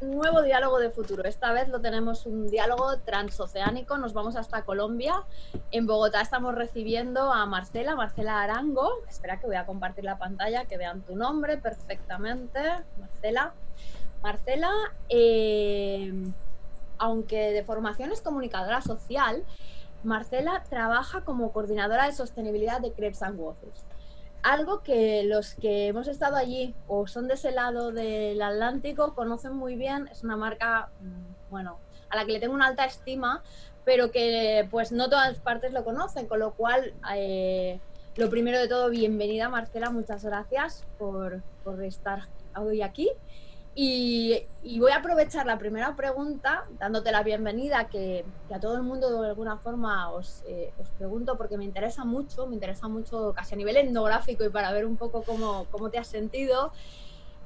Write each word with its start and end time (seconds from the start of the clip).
Un 0.00 0.12
nuevo 0.12 0.40
diálogo 0.40 0.78
de 0.78 0.88
futuro. 0.88 1.24
Esta 1.24 1.52
vez 1.52 1.68
lo 1.68 1.78
tenemos 1.78 2.24
un 2.24 2.48
diálogo 2.48 2.96
transoceánico. 3.00 3.98
Nos 3.98 4.14
vamos 4.14 4.34
hasta 4.36 4.62
Colombia. 4.62 5.24
En 5.70 5.86
Bogotá 5.86 6.22
estamos 6.22 6.54
recibiendo 6.54 7.30
a 7.30 7.44
Marcela, 7.44 7.94
Marcela 7.94 8.40
Arango. 8.40 8.90
Espera 9.10 9.38
que 9.38 9.46
voy 9.46 9.56
a 9.56 9.66
compartir 9.66 10.04
la 10.04 10.16
pantalla, 10.16 10.64
que 10.64 10.78
vean 10.78 11.02
tu 11.02 11.16
nombre 11.16 11.58
perfectamente. 11.58 12.60
Marcela. 12.98 13.52
Marcela, 14.22 14.70
eh, 15.10 16.10
aunque 16.96 17.52
de 17.52 17.62
formación 17.62 18.10
es 18.10 18.22
comunicadora 18.22 18.80
social, 18.80 19.44
Marcela 20.02 20.64
trabaja 20.70 21.26
como 21.26 21.52
coordinadora 21.52 22.06
de 22.06 22.12
sostenibilidad 22.12 22.80
de 22.80 22.92
Crepes 22.92 23.22
and 23.22 23.38
Waffles 23.38 23.84
algo 24.42 24.82
que 24.82 25.22
los 25.24 25.54
que 25.54 25.86
hemos 25.86 26.08
estado 26.08 26.36
allí 26.36 26.74
o 26.88 27.06
son 27.06 27.28
de 27.28 27.34
ese 27.34 27.52
lado 27.52 27.92
del 27.92 28.40
Atlántico 28.42 29.14
conocen 29.14 29.52
muy 29.52 29.76
bien, 29.76 30.08
es 30.10 30.24
una 30.24 30.36
marca, 30.36 30.90
mm, 31.00 31.50
bueno, 31.50 31.78
a 32.10 32.16
la 32.16 32.24
que 32.26 32.32
le 32.32 32.40
tengo 32.40 32.54
una 32.54 32.66
alta 32.66 32.84
estima, 32.84 33.42
pero 33.84 34.10
que 34.10 34.66
pues 34.70 34.92
no 34.92 35.08
todas 35.08 35.38
partes 35.38 35.72
lo 35.72 35.84
conocen, 35.84 36.26
con 36.26 36.40
lo 36.40 36.52
cual, 36.54 36.92
eh, 37.14 37.80
lo 38.16 38.30
primero 38.30 38.58
de 38.58 38.68
todo, 38.68 38.90
bienvenida 38.90 39.48
Marcela, 39.48 39.90
muchas 39.90 40.24
gracias 40.24 40.84
por, 40.98 41.42
por 41.64 41.82
estar 41.82 42.28
hoy 42.56 42.82
aquí. 42.82 43.10
Y, 43.74 44.46
voy 44.78 44.92
a 44.92 44.96
aprovechar 44.96 45.46
la 45.46 45.58
primera 45.58 45.96
pregunta, 45.96 46.66
dándote 46.78 47.10
la 47.10 47.22
bienvenida, 47.22 47.88
que, 47.88 48.24
a 48.52 48.60
todo 48.60 48.76
el 48.76 48.82
mundo 48.82 49.22
de 49.22 49.28
alguna 49.28 49.56
forma 49.56 50.10
os, 50.10 50.42
eh, 50.46 50.72
os, 50.78 50.88
pregunto, 50.90 51.36
porque 51.38 51.56
me 51.56 51.64
interesa 51.64 52.04
mucho, 52.04 52.46
me 52.46 52.54
interesa 52.54 52.88
mucho 52.88 53.32
casi 53.34 53.54
a 53.54 53.56
nivel 53.56 53.76
etnográfico 53.76 54.44
y 54.44 54.50
para 54.50 54.72
ver 54.72 54.84
un 54.84 54.96
poco 54.96 55.22
cómo, 55.22 55.66
cómo 55.70 55.90
te 55.90 55.98
has 55.98 56.08
sentido. 56.08 56.72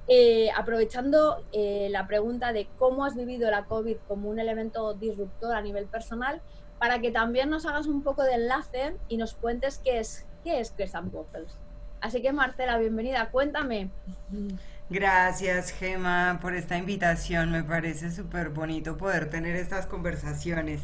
Eh, 0.08 0.50
aprovechando 0.56 1.42
eh, 1.52 1.88
la 1.90 2.06
pregunta 2.06 2.52
de 2.52 2.68
cómo 2.78 3.04
has 3.04 3.16
vivido 3.16 3.50
la 3.50 3.64
COVID 3.64 3.96
como 4.06 4.28
un 4.28 4.38
elemento 4.38 4.94
disruptor 4.94 5.54
a 5.54 5.62
nivel 5.62 5.86
personal, 5.86 6.40
para 6.78 7.00
que 7.00 7.10
también 7.10 7.50
nos 7.50 7.66
hagas 7.66 7.86
un 7.86 8.02
poco 8.02 8.22
de 8.22 8.34
enlace 8.34 8.96
y 9.08 9.16
nos 9.16 9.34
cuentes 9.34 9.78
qué 9.78 10.00
es, 10.00 10.26
qué 10.44 10.60
es 10.60 10.72
Crescent 10.72 11.12
Waffles. 11.14 11.56
Así 12.00 12.20
que 12.20 12.32
Marcela, 12.32 12.78
bienvenida, 12.78 13.30
cuéntame. 13.30 13.90
Gracias, 14.88 15.72
Gema, 15.72 16.38
por 16.40 16.54
esta 16.54 16.78
invitación. 16.78 17.50
Me 17.50 17.64
parece 17.64 18.12
súper 18.12 18.50
bonito 18.50 18.96
poder 18.96 19.28
tener 19.30 19.56
estas 19.56 19.86
conversaciones. 19.86 20.82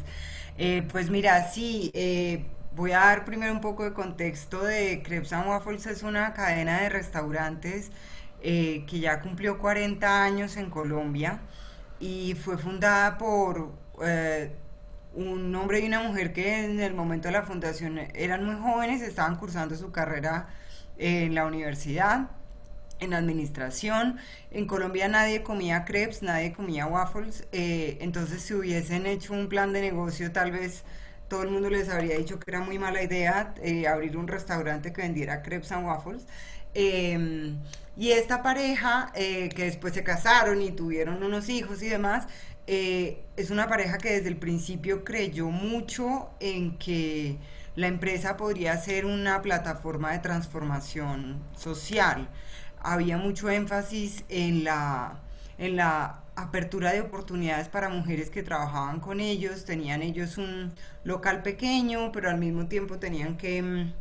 Eh, 0.57 0.85
pues 0.91 1.09
mira, 1.09 1.49
sí, 1.49 1.89
eh, 1.93 2.45
voy 2.75 2.91
a 2.91 2.99
dar 2.99 3.23
primero 3.23 3.53
un 3.53 3.61
poco 3.61 3.85
de 3.85 3.93
contexto 3.93 4.61
de 4.63 5.01
Crepes 5.03 5.31
and 5.31 5.47
Waffles. 5.47 5.85
Es 5.85 6.03
una 6.03 6.33
cadena 6.33 6.81
de 6.81 6.89
restaurantes 6.89 7.91
eh, 8.41 8.85
que 8.87 8.99
ya 8.99 9.21
cumplió 9.21 9.57
40 9.57 10.23
años 10.23 10.57
en 10.57 10.69
Colombia 10.69 11.39
y 11.99 12.35
fue 12.35 12.57
fundada 12.57 13.17
por 13.17 13.71
un 15.15 15.55
hombre 15.55 15.79
y 15.79 15.87
una 15.87 16.01
mujer 16.01 16.33
que 16.33 16.65
en 16.65 16.79
el 16.81 16.93
momento 16.93 17.27
de 17.29 17.33
la 17.33 17.43
fundación 17.43 17.99
eran 18.13 18.43
muy 18.45 18.55
jóvenes, 18.55 19.01
estaban 19.01 19.37
cursando 19.37 19.75
su 19.75 19.91
carrera 19.91 20.47
en 20.97 21.35
la 21.35 21.45
universidad 21.45 22.29
en 23.03 23.13
administración. 23.13 24.17
En 24.51 24.65
Colombia 24.65 25.07
nadie 25.07 25.43
comía 25.43 25.85
crepes, 25.85 26.21
nadie 26.23 26.53
comía 26.53 26.85
waffles. 26.85 27.47
Eh, 27.51 27.97
entonces, 28.01 28.41
si 28.41 28.53
hubiesen 28.53 29.05
hecho 29.05 29.33
un 29.33 29.49
plan 29.49 29.73
de 29.73 29.81
negocio, 29.81 30.31
tal 30.31 30.51
vez 30.51 30.83
todo 31.27 31.43
el 31.43 31.49
mundo 31.49 31.69
les 31.69 31.89
habría 31.89 32.17
dicho 32.17 32.39
que 32.39 32.51
era 32.51 32.61
muy 32.61 32.77
mala 32.77 33.01
idea 33.01 33.53
eh, 33.61 33.87
abrir 33.87 34.17
un 34.17 34.27
restaurante 34.27 34.93
que 34.93 35.01
vendiera 35.01 35.41
crepes 35.41 35.71
and 35.71 35.85
waffles. 35.85 36.25
Em, 36.73 37.57
y 37.95 38.11
esta 38.11 38.41
pareja, 38.41 39.11
eh, 39.15 39.49
que 39.49 39.65
después 39.65 39.93
se 39.93 40.03
casaron 40.03 40.61
y 40.61 40.71
tuvieron 40.71 41.23
unos 41.23 41.49
hijos 41.49 41.83
y 41.83 41.89
demás, 41.89 42.27
es 42.65 43.49
una 43.49 43.67
pareja 43.67 43.97
que 43.97 44.13
desde 44.13 44.29
el 44.29 44.37
principio 44.37 45.03
creyó 45.03 45.49
mucho 45.49 46.29
en 46.39 46.77
que 46.77 47.37
la 47.75 47.87
empresa 47.87 48.37
podría 48.37 48.77
ser 48.77 49.05
una 49.05 49.41
plataforma 49.41 50.11
de 50.11 50.19
transformación 50.19 51.41
social 51.57 52.29
había 52.83 53.17
mucho 53.17 53.49
énfasis 53.49 54.25
en 54.29 54.63
la, 54.63 55.19
en 55.57 55.75
la 55.75 56.19
apertura 56.35 56.91
de 56.91 57.01
oportunidades 57.01 57.67
para 57.69 57.89
mujeres 57.89 58.29
que 58.29 58.43
trabajaban 58.43 58.99
con 58.99 59.19
ellos, 59.19 59.65
tenían 59.65 60.01
ellos 60.01 60.37
un 60.37 60.73
local 61.03 61.43
pequeño, 61.43 62.11
pero 62.11 62.29
al 62.29 62.37
mismo 62.37 62.67
tiempo 62.67 62.97
tenían 62.99 63.37
que 63.37 63.61
mm, 63.61 63.93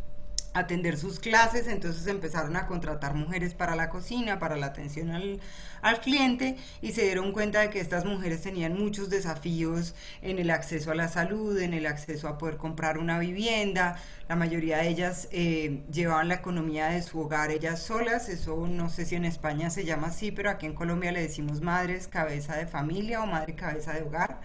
atender 0.55 0.97
sus 0.97 1.19
clases, 1.19 1.67
entonces 1.67 2.07
empezaron 2.07 2.57
a 2.57 2.67
contratar 2.67 3.15
mujeres 3.15 3.55
para 3.55 3.77
la 3.77 3.89
cocina, 3.89 4.39
para 4.39 4.57
la 4.57 4.67
atención 4.67 5.11
al, 5.11 5.41
al, 5.81 6.01
cliente 6.01 6.57
y 6.81 6.93
se 6.93 7.03
dieron 7.03 7.33
cuenta 7.33 7.61
de 7.61 7.71
que 7.71 7.81
estas 7.81 8.05
mujeres 8.05 8.43
tenían 8.43 8.79
muchos 8.79 9.09
desafíos 9.09 9.95
en 10.21 10.39
el 10.39 10.51
acceso 10.51 10.91
a 10.91 10.95
la 10.95 11.09
salud, 11.09 11.59
en 11.59 11.75
el 11.75 11.87
acceso 11.87 12.29
a 12.29 12.39
poder 12.39 12.57
comprar 12.57 12.99
una 12.99 13.19
vivienda, 13.19 13.97
la 14.29 14.37
mayoría 14.37 14.79
de 14.79 14.89
ellas 14.89 15.29
eh, 15.33 15.83
llevaban 15.93 16.29
la 16.29 16.35
economía 16.35 16.87
de 16.89 17.03
su 17.03 17.21
hogar 17.21 17.51
ellas 17.51 17.83
solas, 17.83 18.29
eso 18.29 18.67
no 18.67 18.89
sé 18.89 19.05
si 19.05 19.15
en 19.15 19.25
España 19.25 19.71
se 19.71 19.85
llama 19.85 20.09
así, 20.09 20.33
pero 20.33 20.51
aquí 20.51 20.67
en 20.67 20.75
Colombia 20.75 21.13
le 21.13 21.23
decimos 21.23 21.61
madres 21.61 22.09
cabeza 22.09 22.57
de 22.57 22.67
familia 22.67 23.23
o 23.23 23.27
madre 23.27 23.55
cabeza 23.55 23.93
de 23.93 24.03
hogar. 24.03 24.41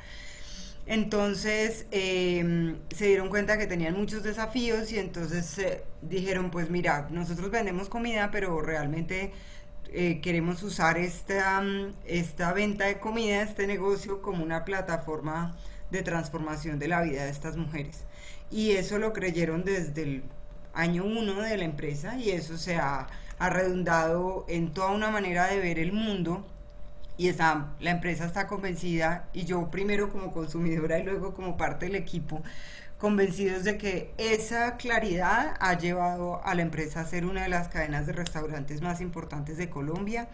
Entonces 0.88 1.86
em, 1.92 2.78
se 2.96 3.08
dieron 3.08 3.28
cuenta 3.28 3.58
que 3.58 3.68
tenían 3.68 3.96
muchos 3.96 4.24
desafíos 4.24 4.92
y 4.94 5.00
entonces 5.00 5.60
dijeron, 6.02 6.50
pues 6.50 6.70
mira, 6.70 7.10
nosotros 7.12 7.52
vendemos 7.52 7.90
comida, 7.90 8.32
pero 8.32 8.62
realmente 8.62 9.34
eh, 9.92 10.22
queremos 10.22 10.64
usar 10.64 10.98
esta, 10.98 11.62
esta 12.06 12.54
venta 12.54 12.86
de 12.86 13.00
comida, 13.00 13.42
este 13.42 13.68
negocio 13.68 14.22
como 14.22 14.44
una 14.44 14.64
plataforma 14.64 15.58
de 15.92 16.04
transformación 16.04 16.80
de 16.80 16.88
la 16.88 17.02
vida 17.02 17.26
de 17.26 17.32
estas 17.32 17.58
mujeres. 17.58 18.06
Y 18.50 18.72
eso 18.72 18.98
lo 18.98 19.12
creyeron 19.12 19.66
desde 19.66 20.04
el 20.04 20.24
año 20.74 21.04
uno 21.04 21.42
de 21.42 21.58
la 21.58 21.66
empresa 21.66 22.18
y 22.18 22.30
eso 22.30 22.58
se 22.58 22.78
ha, 22.78 23.08
ha 23.40 23.50
redundado 23.50 24.46
en 24.48 24.74
toda 24.74 24.92
una 24.92 25.10
manera 25.10 25.48
de 25.48 25.60
ver 25.60 25.80
el 25.80 25.92
mundo 25.92 26.46
y 27.18 27.30
está, 27.30 27.74
la 27.80 27.92
empresa 27.92 28.26
está 28.26 28.48
convencida 28.48 29.28
y 29.34 29.46
yo 29.46 29.70
primero 29.72 30.12
como 30.12 30.32
consumidora 30.32 31.00
y 31.00 31.04
luego 31.04 31.34
como 31.34 31.58
parte 31.58 31.88
del 31.88 31.96
equipo 31.96 32.44
convencidos 32.98 33.64
de 33.64 33.78
que 33.78 34.14
esa 34.18 34.78
claridad 34.78 35.56
ha 35.60 35.78
llevado 35.78 36.44
a 36.44 36.56
la 36.56 36.64
empresa 36.64 37.02
a 37.02 37.06
ser 37.06 37.26
una 37.26 37.44
de 37.44 37.50
las 37.50 37.68
cadenas 37.68 38.08
de 38.08 38.14
restaurantes 38.14 38.82
más 38.82 39.02
importantes 39.02 39.58
de 39.58 39.70
Colombia 39.70 40.30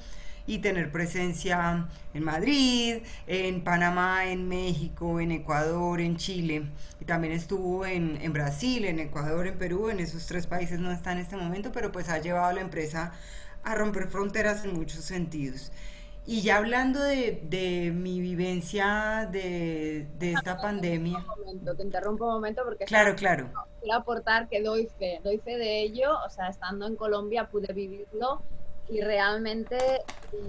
y 0.46 0.60
tener 0.60 0.92
presencia 0.92 1.88
en 2.14 2.24
Madrid, 2.24 2.98
en 3.28 3.64
Panamá, 3.64 4.26
en 4.26 4.48
México, 4.48 5.20
en 5.20 5.32
Ecuador, 5.32 6.02
en 6.02 6.18
Chile. 6.18 6.64
Y 7.00 7.06
también 7.06 7.34
estuvo 7.34 7.86
en, 7.86 8.18
en, 8.22 8.34
Brasil, 8.34 8.86
en 8.86 9.00
Ecuador, 9.00 9.48
en 9.48 9.58
Perú. 9.58 9.90
En 9.90 10.00
esos 10.00 10.26
tres 10.26 10.48
países 10.48 10.80
no 10.80 10.92
está 10.92 11.14
en 11.14 11.20
este 11.20 11.38
momento, 11.38 11.72
pero 11.72 11.92
pues 11.94 12.10
ha 12.10 12.20
llevado 12.20 12.48
a 12.48 12.54
la 12.54 12.62
empresa 12.62 13.14
a 13.64 13.76
romper 13.76 14.08
fronteras 14.10 14.66
en 14.66 14.74
muchos 14.74 15.06
sentidos. 15.06 15.72
Y 16.26 16.42
ya 16.42 16.58
hablando 16.58 17.02
de, 17.02 17.92
mi 17.94 18.22
vivencia 18.22 19.28
de, 19.30 20.08
esta 20.22 20.58
pandemia. 20.58 21.18
Un 21.18 21.26
momento, 21.26 21.76
te 21.76 21.84
interrumpo 21.84 22.26
un 22.26 22.34
momento 22.34 22.64
porque. 22.64 22.86
Claro, 22.86 23.16
claro. 23.16 23.50
Quiero 23.82 23.98
aportar 23.98 24.48
que 24.48 24.62
doy 24.62 24.88
fe, 24.98 25.20
doy 25.24 25.40
fe 25.40 25.58
de 25.58 25.82
ello. 25.82 26.12
O 26.26 26.30
sea, 26.30 26.48
estando 26.48 26.88
en 26.88 26.96
Colombia 26.96 27.50
pude 27.50 27.74
vivirlo 27.74 28.42
y 28.90 29.02
realmente, 29.02 29.78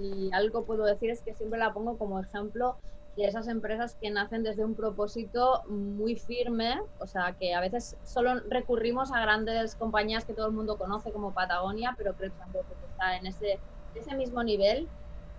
y 0.01 0.29
algo 0.33 0.63
puedo 0.63 0.85
decir 0.85 1.09
es 1.09 1.21
que 1.21 1.33
siempre 1.33 1.59
la 1.59 1.73
pongo 1.73 1.97
como 1.97 2.19
ejemplo 2.19 2.77
de 3.17 3.25
esas 3.25 3.47
empresas 3.47 3.95
que 3.99 4.09
nacen 4.09 4.43
desde 4.43 4.65
un 4.65 4.75
propósito 4.75 5.63
muy 5.67 6.15
firme, 6.15 6.81
o 6.99 7.07
sea, 7.07 7.33
que 7.39 7.53
a 7.53 7.61
veces 7.61 7.95
solo 8.03 8.41
recurrimos 8.49 9.11
a 9.13 9.21
grandes 9.21 9.75
compañías 9.75 10.25
que 10.25 10.33
todo 10.33 10.47
el 10.47 10.51
mundo 10.51 10.77
conoce 10.77 11.11
como 11.11 11.33
Patagonia, 11.33 11.95
pero 11.97 12.13
creo 12.13 12.31
que 12.31 12.57
está 12.91 13.15
en 13.15 13.27
ese, 13.27 13.57
ese 13.95 14.15
mismo 14.15 14.43
nivel 14.43 14.89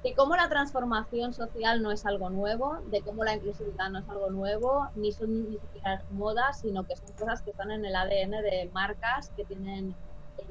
de 0.07 0.15
cómo 0.15 0.37
la 0.37 0.49
transformación 0.49 1.33
social 1.33 1.83
no 1.83 1.91
es 1.91 2.07
algo 2.07 2.31
nuevo, 2.31 2.79
de 2.93 3.01
cómo 3.01 3.25
la 3.25 3.35
inclusividad 3.35 3.91
no 3.91 3.99
es 3.99 4.09
algo 4.09 4.31
nuevo, 4.31 4.87
ni 4.95 5.11
son 5.11 5.51
ni 5.51 5.59
siquiera 5.59 6.01
modas, 6.13 6.61
sino 6.61 6.87
que 6.87 6.95
son 6.95 7.11
cosas 7.19 7.43
que 7.43 7.51
están 7.51 7.73
en 7.73 7.85
el 7.85 7.97
ADN 7.97 8.31
de 8.31 8.71
marcas 8.73 9.33
que 9.37 9.45
tienen 9.45 9.97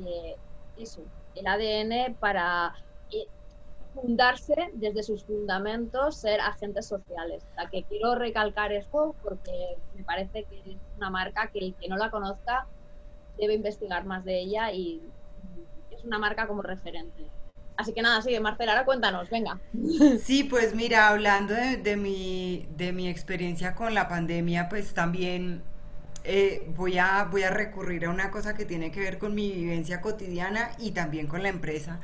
eh, 0.06 0.36
eso, 0.78 1.04
el 1.36 1.48
ADN 1.48 2.16
para 2.16 2.74
eh, 3.14 3.28
fundarse 3.94 4.72
desde 4.74 5.04
sus 5.04 5.24
fundamentos, 5.24 6.18
ser 6.18 6.42
agentes 6.42 6.88
sociales. 6.88 7.42
La 7.56 7.70
que 7.70 7.84
quiero 7.84 8.16
recalcar 8.16 8.74
esto 8.74 9.16
porque 9.24 9.78
me 9.96 10.04
parece 10.04 10.44
que 10.44 10.60
es 10.70 10.78
una 10.98 11.10
marca 11.10 11.48
que 11.48 11.60
el 11.60 11.76
que 11.76 11.88
no 11.88 11.96
la 11.96 12.12
conozca 12.12 12.68
debe 13.38 13.54
investigar 13.54 14.04
más 14.04 14.26
de 14.26 14.38
ella 14.38 14.74
y 14.74 15.02
es 15.92 16.04
una 16.04 16.20
marca 16.20 16.46
como 16.46 16.62
referente. 16.62 17.32
Así 17.78 17.94
que 17.94 18.02
nada, 18.02 18.22
sigue 18.22 18.40
Marcela, 18.40 18.72
ahora 18.74 18.86
cuéntanos, 18.86 19.30
venga. 19.30 19.60
Sí, 20.24 20.44
pues 20.46 20.74
mira, 20.76 21.10
hablando 21.10 21.54
de, 21.54 21.98
mi, 21.98 22.68
de 22.76 22.94
mi 22.94 23.08
experiencia 23.10 23.76
con 23.76 23.94
la 23.94 24.08
pandemia, 24.08 24.70
pues 24.70 24.94
también 24.94 25.64
eh, 26.24 26.66
voy, 26.76 26.98
a, 26.98 27.26
voy 27.26 27.44
a 27.44 27.52
recurrir 27.52 28.06
a 28.06 28.10
una 28.10 28.32
cosa 28.32 28.56
que 28.56 28.66
tiene 28.66 28.92
que 28.92 29.00
ver 29.00 29.18
con 29.20 29.36
mi 29.36 29.52
vivencia 29.52 30.02
cotidiana 30.02 30.72
y 30.80 30.92
también 30.92 31.28
con 31.28 31.44
la 31.44 31.50
empresa. 31.50 32.00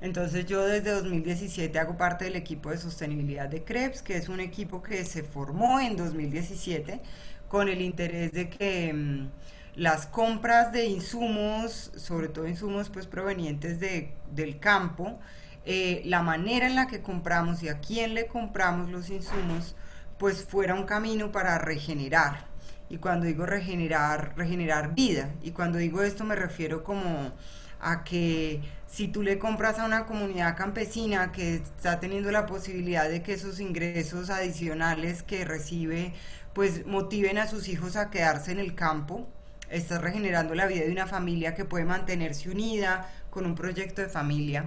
Entonces 0.00 0.46
yo 0.46 0.64
desde 0.64 0.90
2017 0.92 1.78
hago 1.78 1.96
parte 1.96 2.26
del 2.26 2.36
equipo 2.36 2.70
de 2.70 2.78
sostenibilidad 2.78 3.48
de 3.48 3.64
CREPS, 3.64 4.02
que 4.02 4.16
es 4.16 4.28
un 4.28 4.40
equipo 4.40 4.82
que 4.82 5.04
se 5.04 5.22
formó 5.22 5.80
en 5.80 5.96
2017 5.96 7.00
con 7.48 7.68
el 7.68 7.80
interés 7.80 8.32
de 8.32 8.48
que 8.50 8.92
mm, 8.92 9.28
las 9.76 10.06
compras 10.06 10.72
de 10.72 10.86
insumos, 10.86 11.92
sobre 11.96 12.28
todo 12.28 12.48
insumos 12.48 12.88
pues 12.88 13.06
provenientes 13.06 13.78
de, 13.78 14.14
del 14.32 14.58
campo, 14.58 15.18
eh, 15.66 16.02
la 16.06 16.22
manera 16.22 16.66
en 16.66 16.74
la 16.74 16.86
que 16.86 17.02
compramos 17.02 17.62
y 17.62 17.68
a 17.68 17.80
quién 17.80 18.14
le 18.14 18.26
compramos 18.26 18.90
los 18.90 19.10
insumos, 19.10 19.76
pues 20.18 20.44
fuera 20.44 20.74
un 20.74 20.84
camino 20.84 21.30
para 21.30 21.58
regenerar. 21.58 22.46
Y 22.88 22.98
cuando 22.98 23.26
digo 23.26 23.44
regenerar, 23.44 24.32
regenerar 24.36 24.94
vida. 24.94 25.34
Y 25.42 25.50
cuando 25.50 25.78
digo 25.78 26.02
esto 26.02 26.24
me 26.24 26.36
refiero 26.36 26.82
como 26.82 27.32
a 27.78 28.02
que 28.04 28.62
si 28.86 29.08
tú 29.08 29.22
le 29.22 29.38
compras 29.38 29.78
a 29.78 29.84
una 29.84 30.06
comunidad 30.06 30.56
campesina 30.56 31.32
que 31.32 31.56
está 31.56 32.00
teniendo 32.00 32.30
la 32.30 32.46
posibilidad 32.46 33.08
de 33.10 33.22
que 33.22 33.34
esos 33.34 33.60
ingresos 33.60 34.30
adicionales 34.30 35.22
que 35.22 35.44
recibe 35.44 36.14
pues 36.54 36.86
motiven 36.86 37.36
a 37.36 37.46
sus 37.46 37.68
hijos 37.68 37.96
a 37.96 38.08
quedarse 38.08 38.52
en 38.52 38.58
el 38.58 38.74
campo, 38.74 39.28
estás 39.70 40.00
regenerando 40.00 40.54
la 40.54 40.66
vida 40.66 40.84
de 40.84 40.92
una 40.92 41.06
familia 41.06 41.54
que 41.54 41.64
puede 41.64 41.84
mantenerse 41.84 42.50
unida 42.50 43.08
con 43.30 43.46
un 43.46 43.54
proyecto 43.54 44.02
de 44.02 44.08
familia. 44.08 44.66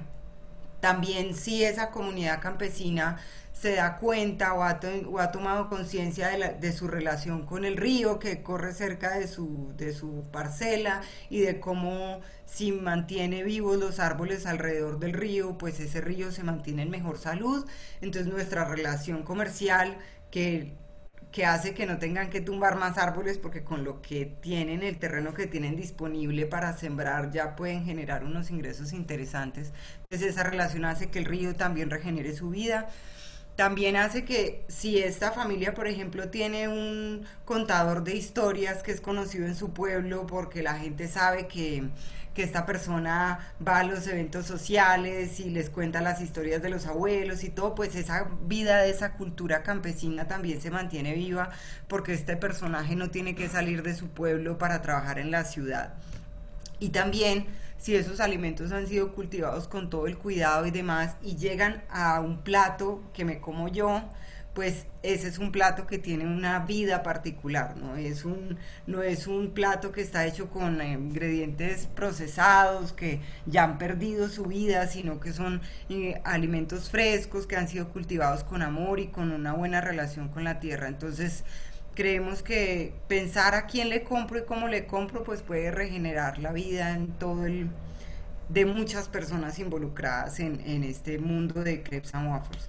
También 0.79 1.35
si 1.35 1.63
esa 1.63 1.91
comunidad 1.91 2.41
campesina 2.41 3.17
se 3.51 3.75
da 3.75 3.97
cuenta 3.97 4.53
o 4.53 4.63
ha, 4.63 5.31
tomado 5.31 5.67
conciencia 5.67 6.29
de, 6.29 6.71
su 6.71 6.87
relación 6.87 7.45
con 7.45 7.65
el 7.65 7.75
río 7.75 8.17
que 8.17 8.41
corre 8.41 8.73
cerca 8.73 9.17
de 9.17 9.27
su, 9.27 9.73
de 9.75 9.93
su 9.93 10.23
parcela 10.31 11.01
y 11.29 11.41
de 11.41 11.59
cómo 11.59 12.21
si 12.45 12.71
mantiene 12.71 13.43
vivos 13.43 13.77
los 13.77 13.99
árboles 13.99 14.45
alrededor 14.45 14.99
del 14.99 15.11
río, 15.11 15.57
pues 15.57 15.81
ese 15.81 15.99
río 15.99 16.31
se 16.31 16.43
mantiene 16.43 16.83
en 16.83 16.89
mejor 16.89 17.17
salud. 17.17 17.67
Entonces 17.99 18.31
nuestra 18.31 18.63
relación 18.63 19.23
comercial 19.23 19.97
que 20.31 20.73
que 21.31 21.45
hace 21.45 21.73
que 21.73 21.85
no 21.85 21.99
tengan 21.99 22.29
que 22.29 22.41
tumbar 22.41 22.77
más 22.77 22.97
árboles 22.97 23.37
porque 23.37 23.63
con 23.63 23.83
lo 23.83 24.01
que 24.01 24.25
tienen, 24.25 24.81
el 24.81 24.97
terreno 24.97 25.33
que 25.33 25.47
tienen 25.47 25.75
disponible 25.75 26.45
para 26.47 26.75
sembrar 26.75 27.31
ya 27.31 27.55
pueden 27.55 27.85
generar 27.85 28.23
unos 28.23 28.49
ingresos 28.49 28.93
interesantes. 28.93 29.71
Entonces 30.03 30.31
esa 30.31 30.43
relación 30.43 30.85
hace 30.85 31.09
que 31.09 31.19
el 31.19 31.25
río 31.25 31.55
también 31.55 31.89
regenere 31.89 32.35
su 32.35 32.49
vida 32.49 32.89
también 33.59 33.97
hace 33.97 34.23
que 34.23 34.63
si 34.69 34.99
esta 34.99 35.33
familia, 35.33 35.73
por 35.73 35.85
ejemplo, 35.85 36.29
tiene 36.29 36.69
un 36.69 37.25
contador 37.43 38.05
de 38.05 38.15
historias 38.15 38.83
que 38.83 38.93
es 38.93 39.01
conocido 39.01 39.45
en 39.47 39.53
su 39.53 39.73
pueblo 39.73 40.25
porque 40.25 40.63
la 40.63 40.75
gente 40.75 41.09
sabe 41.09 41.49
que, 41.49 41.89
esta 42.43 42.65
persona 42.65 43.53
va 43.65 43.79
a 43.79 43.83
los 43.83 44.05
eventos 44.07 44.45
sociales 44.45 45.39
y 45.39 45.49
les 45.49 45.69
cuenta 45.69 46.01
las 46.01 46.21
historias 46.21 46.61
de 46.61 46.69
los 46.69 46.85
abuelos 46.85 47.43
y 47.43 47.49
todo, 47.49 47.75
pues 47.75 47.95
esa 47.95 48.27
vida 48.41 48.77
de 48.81 48.89
esa 48.89 49.13
cultura 49.13 49.63
campesina 49.63 50.27
también 50.27 50.61
se 50.61 50.71
mantiene 50.71 51.13
viva 51.13 51.49
porque 51.87 52.13
este 52.13 52.37
personaje 52.37 52.95
no 52.95 53.09
tiene 53.09 53.35
que 53.35 53.49
salir 53.49 53.83
de 53.83 53.95
su 53.95 54.09
pueblo 54.09 54.57
para 54.57 54.81
trabajar 54.81 55.19
en 55.19 55.31
la 55.31 55.43
ciudad. 55.45 55.93
Y 56.79 56.89
también 56.89 57.47
si 57.77 57.95
esos 57.95 58.19
alimentos 58.19 58.71
han 58.71 58.87
sido 58.87 59.13
cultivados 59.13 59.67
con 59.67 59.89
todo 59.89 60.07
el 60.07 60.17
cuidado 60.17 60.65
y 60.65 60.71
demás 60.71 61.15
y 61.21 61.37
llegan 61.37 61.83
a 61.89 62.19
un 62.19 62.43
plato 62.43 63.01
que 63.13 63.25
me 63.25 63.39
como 63.39 63.69
yo, 63.69 64.03
pues 64.59 64.87
ese 65.03 65.29
es 65.29 65.37
un 65.37 65.53
plato 65.53 65.87
que 65.87 65.99
tiene 65.99 66.25
una 66.25 66.59
vida 66.59 67.01
particular, 67.01 67.77
no 67.77 67.95
es 67.95 68.25
un, 68.25 68.57
no 68.87 69.01
es 69.01 69.25
un 69.25 69.51
plato 69.51 69.93
que 69.93 70.01
está 70.01 70.25
hecho 70.25 70.49
con 70.49 70.81
ingredientes 70.81 71.87
procesados 71.87 72.91
que 72.91 73.21
ya 73.45 73.63
han 73.63 73.77
perdido 73.77 74.27
su 74.27 74.43
vida, 74.43 74.85
sino 74.87 75.21
que 75.21 75.31
son 75.31 75.61
eh, 75.87 76.19
alimentos 76.25 76.89
frescos 76.89 77.47
que 77.47 77.55
han 77.55 77.69
sido 77.69 77.87
cultivados 77.87 78.43
con 78.43 78.61
amor 78.61 78.99
y 78.99 79.07
con 79.07 79.31
una 79.31 79.53
buena 79.53 79.79
relación 79.79 80.27
con 80.27 80.43
la 80.43 80.59
tierra. 80.59 80.89
Entonces, 80.89 81.45
creemos 81.95 82.43
que 82.43 82.91
pensar 83.07 83.55
a 83.55 83.65
quién 83.65 83.87
le 83.87 84.03
compro 84.03 84.39
y 84.39 84.43
cómo 84.43 84.67
le 84.67 84.85
compro, 84.87 85.23
pues 85.23 85.41
puede 85.41 85.71
regenerar 85.71 86.37
la 86.37 86.51
vida 86.51 86.91
en 86.91 87.13
todo 87.13 87.45
el 87.45 87.69
de 88.49 88.65
muchas 88.65 89.07
personas 89.07 89.59
involucradas 89.59 90.39
en, 90.39 90.83
este 90.83 91.19
mundo 91.19 91.63
de 91.63 91.81
crepes 91.81 92.13
and 92.13 92.29
waffles. 92.29 92.67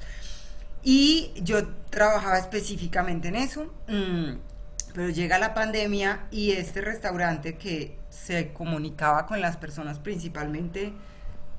Y 0.83 1.33
yo 1.43 1.67
trabajaba 1.91 2.39
específicamente 2.39 3.29
en 3.29 3.37
eso, 3.37 3.73
mm, 3.89 4.39
pero 4.95 5.11
llega 5.11 5.39
la 5.39 5.55
pandemia 5.55 6.27
y 6.31 6.53
este 6.53 6.81
restaurante 6.81 7.57
que 7.57 7.99
se 8.09 8.53
comunicaba 8.53 9.27
con 9.27 9.41
las 9.41 9.57
personas 9.57 9.99
principalmente 9.99 10.93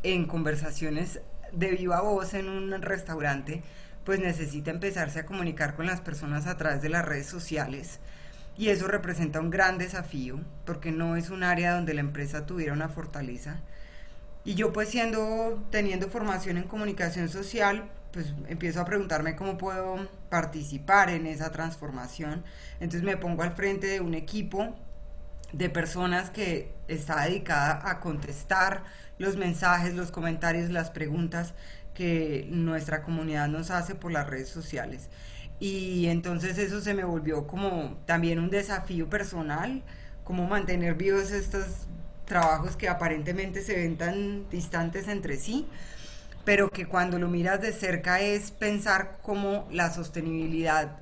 en 0.04 0.26
conversaciones 0.26 1.22
de 1.52 1.72
viva 1.72 2.02
voz 2.02 2.34
en 2.34 2.50
un 2.50 2.82
restaurante, 2.82 3.62
pues 4.04 4.20
necesita 4.20 4.72
empezarse 4.72 5.20
a 5.20 5.26
comunicar 5.26 5.76
con 5.76 5.86
las 5.86 6.02
personas 6.02 6.48
a 6.48 6.58
través 6.58 6.82
de 6.82 6.90
las 6.90 7.06
redes 7.06 7.28
sociales. 7.28 8.00
Y 8.58 8.70
eso 8.70 8.88
representa 8.88 9.40
un 9.40 9.50
gran 9.50 9.78
desafío, 9.78 10.40
porque 10.66 10.92
no 10.92 11.16
es 11.16 11.30
un 11.30 11.44
área 11.44 11.76
donde 11.76 11.94
la 11.94 12.02
empresa 12.02 12.46
tuviera 12.46 12.74
una 12.74 12.90
fortaleza. 12.90 13.62
Y 14.44 14.56
yo 14.56 14.74
pues 14.74 14.90
siendo, 14.90 15.64
teniendo 15.70 16.10
formación 16.10 16.58
en 16.58 16.64
comunicación 16.64 17.30
social, 17.30 17.90
pues 18.12 18.34
empiezo 18.48 18.82
a 18.82 18.86
preguntarme 18.86 19.36
cómo 19.36 19.58
puedo 19.58 20.08
participar 20.30 21.10
en 21.10 21.26
esa 21.26 21.52
transformación. 21.52 22.44
Entonces 22.80 23.04
me 23.04 23.18
pongo 23.18 23.44
al 23.44 23.54
frente 23.54 23.88
de 23.88 24.02
un 24.02 24.14
equipo 24.14 24.76
de 25.54 25.70
personas 25.70 26.30
que 26.30 26.74
está 26.88 27.26
dedicada 27.26 27.82
a 27.90 28.00
contestar 28.00 28.84
los 29.18 29.38
mensajes, 29.38 29.94
los 29.94 30.12
comentarios, 30.12 30.70
las 30.70 30.90
preguntas 30.90 31.54
que 31.94 32.48
nuestra 32.50 33.04
comunidad 33.04 33.48
nos 33.48 33.70
hace 33.70 33.96
por 33.96 34.12
las 34.12 34.28
redes 34.28 34.50
sociales. 34.50 35.10
Y 35.60 36.08
entonces 36.08 36.58
eso 36.58 36.82
se 36.82 36.94
me 36.94 37.04
volvió 37.04 37.46
como 37.48 38.00
también 38.06 38.40
un 38.40 38.50
desafío 38.50 39.10
personal, 39.10 39.84
como 40.24 40.48
mantener 40.48 40.96
vivos 40.96 41.32
estos 41.32 41.66
trabajos 42.26 42.76
que 42.78 42.90
aparentemente 42.90 43.62
se 43.62 43.76
ven 43.76 43.98
tan 43.98 44.50
distantes 44.50 45.08
entre 45.08 45.38
sí, 45.38 45.68
pero 46.44 46.70
que 46.70 46.86
cuando 46.86 47.20
lo 47.20 47.28
miras 47.28 47.62
de 47.62 47.74
cerca 47.74 48.20
es 48.22 48.52
pensar 48.52 49.20
cómo 49.22 49.68
la 49.72 49.92
sostenibilidad 49.92 51.00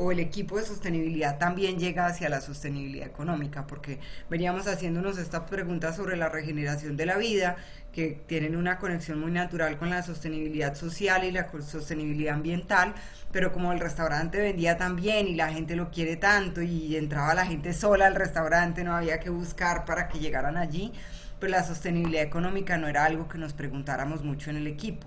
o 0.00 0.12
el 0.12 0.20
equipo 0.20 0.56
de 0.58 0.64
sostenibilidad 0.64 1.38
también 1.38 1.78
llega 1.78 2.06
hacia 2.06 2.28
la 2.28 2.40
sostenibilidad 2.40 3.08
económica, 3.08 3.66
porque 3.66 3.98
veníamos 4.30 4.68
haciéndonos 4.68 5.18
estas 5.18 5.50
preguntas 5.50 5.96
sobre 5.96 6.16
la 6.16 6.28
regeneración 6.28 6.96
de 6.96 7.04
la 7.04 7.16
vida, 7.16 7.56
que 7.92 8.22
tienen 8.28 8.54
una 8.54 8.78
conexión 8.78 9.18
muy 9.18 9.32
natural 9.32 9.76
con 9.76 9.90
la 9.90 10.04
sostenibilidad 10.04 10.76
social 10.76 11.24
y 11.24 11.32
la 11.32 11.50
sostenibilidad 11.62 12.34
ambiental, 12.34 12.94
pero 13.32 13.52
como 13.52 13.72
el 13.72 13.80
restaurante 13.80 14.38
vendía 14.38 14.76
tan 14.76 14.94
bien 14.94 15.26
y 15.26 15.34
la 15.34 15.52
gente 15.52 15.74
lo 15.74 15.90
quiere 15.90 16.14
tanto 16.14 16.62
y 16.62 16.96
entraba 16.96 17.34
la 17.34 17.44
gente 17.44 17.72
sola 17.72 18.06
al 18.06 18.14
restaurante, 18.14 18.84
no 18.84 18.94
había 18.94 19.18
que 19.18 19.30
buscar 19.30 19.84
para 19.84 20.06
que 20.06 20.20
llegaran 20.20 20.56
allí, 20.56 20.92
pues 21.38 21.50
la 21.50 21.64
sostenibilidad 21.64 22.22
económica 22.22 22.78
no 22.78 22.88
era 22.88 23.04
algo 23.04 23.28
que 23.28 23.38
nos 23.38 23.52
preguntáramos 23.52 24.24
mucho 24.24 24.50
en 24.50 24.56
el 24.56 24.66
equipo. 24.66 25.06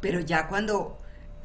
Pero 0.00 0.20
ya 0.20 0.48
cuando 0.48 0.98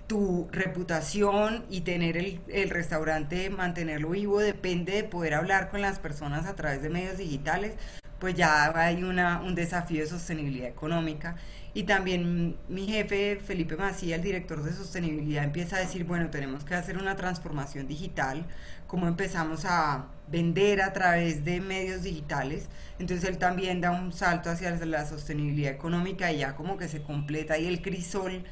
tu 0.07 0.47
reputación 0.51 1.65
y 1.69 1.81
tener 1.81 2.17
el, 2.17 2.41
el, 2.47 2.69
restaurante, 2.71 3.49
mantenerlo 3.49 4.09
vivo, 4.09 4.39
depende 4.39 4.93
de 4.93 5.03
poder 5.03 5.35
hablar 5.35 5.69
con 5.69 5.81
las 5.81 5.99
personas 5.99 6.47
a 6.47 6.55
través 6.55 6.81
de 6.81 6.89
medios 6.89 7.17
digitales, 7.17 7.75
pues 8.19 8.35
ya 8.35 8.71
hay 8.77 9.03
una, 9.03 9.41
un 9.41 9.55
desafío 9.55 10.01
de 10.01 10.07
sostenibilidad 10.07 10.67
económica. 10.67 11.35
Y 11.73 11.83
también 11.83 12.57
mi 12.67 12.87
jefe, 12.87 13.39
Felipe 13.45 13.75
Macía, 13.75 14.15
el 14.15 14.23
director 14.23 14.63
de 14.63 14.73
sostenibilidad, 14.73 15.43
empieza 15.43 15.77
a 15.77 15.79
decir, 15.79 16.03
bueno, 16.03 16.29
tenemos 16.29 16.63
que 16.63 16.75
hacer 16.75 16.97
una 16.97 17.15
transformación 17.15 17.87
digital, 17.87 18.45
cómo 18.87 19.07
empezamos 19.07 19.65
a 19.65 20.07
vender 20.31 20.81
a 20.81 20.93
través 20.93 21.43
de 21.43 21.61
medios 21.61 22.03
digitales. 22.03 22.69
Entonces 22.99 23.27
él 23.29 23.37
también 23.37 23.81
da 23.81 23.91
un 23.91 24.13
salto 24.13 24.49
hacia 24.49 24.71
la 24.71 25.05
sostenibilidad 25.05 25.71
económica 25.71 26.31
y 26.31 26.39
ya 26.39 26.55
como 26.55 26.77
que 26.77 26.87
se 26.87 27.01
completa 27.01 27.55
ahí 27.55 27.67
el 27.67 27.81
crisol 27.81 28.43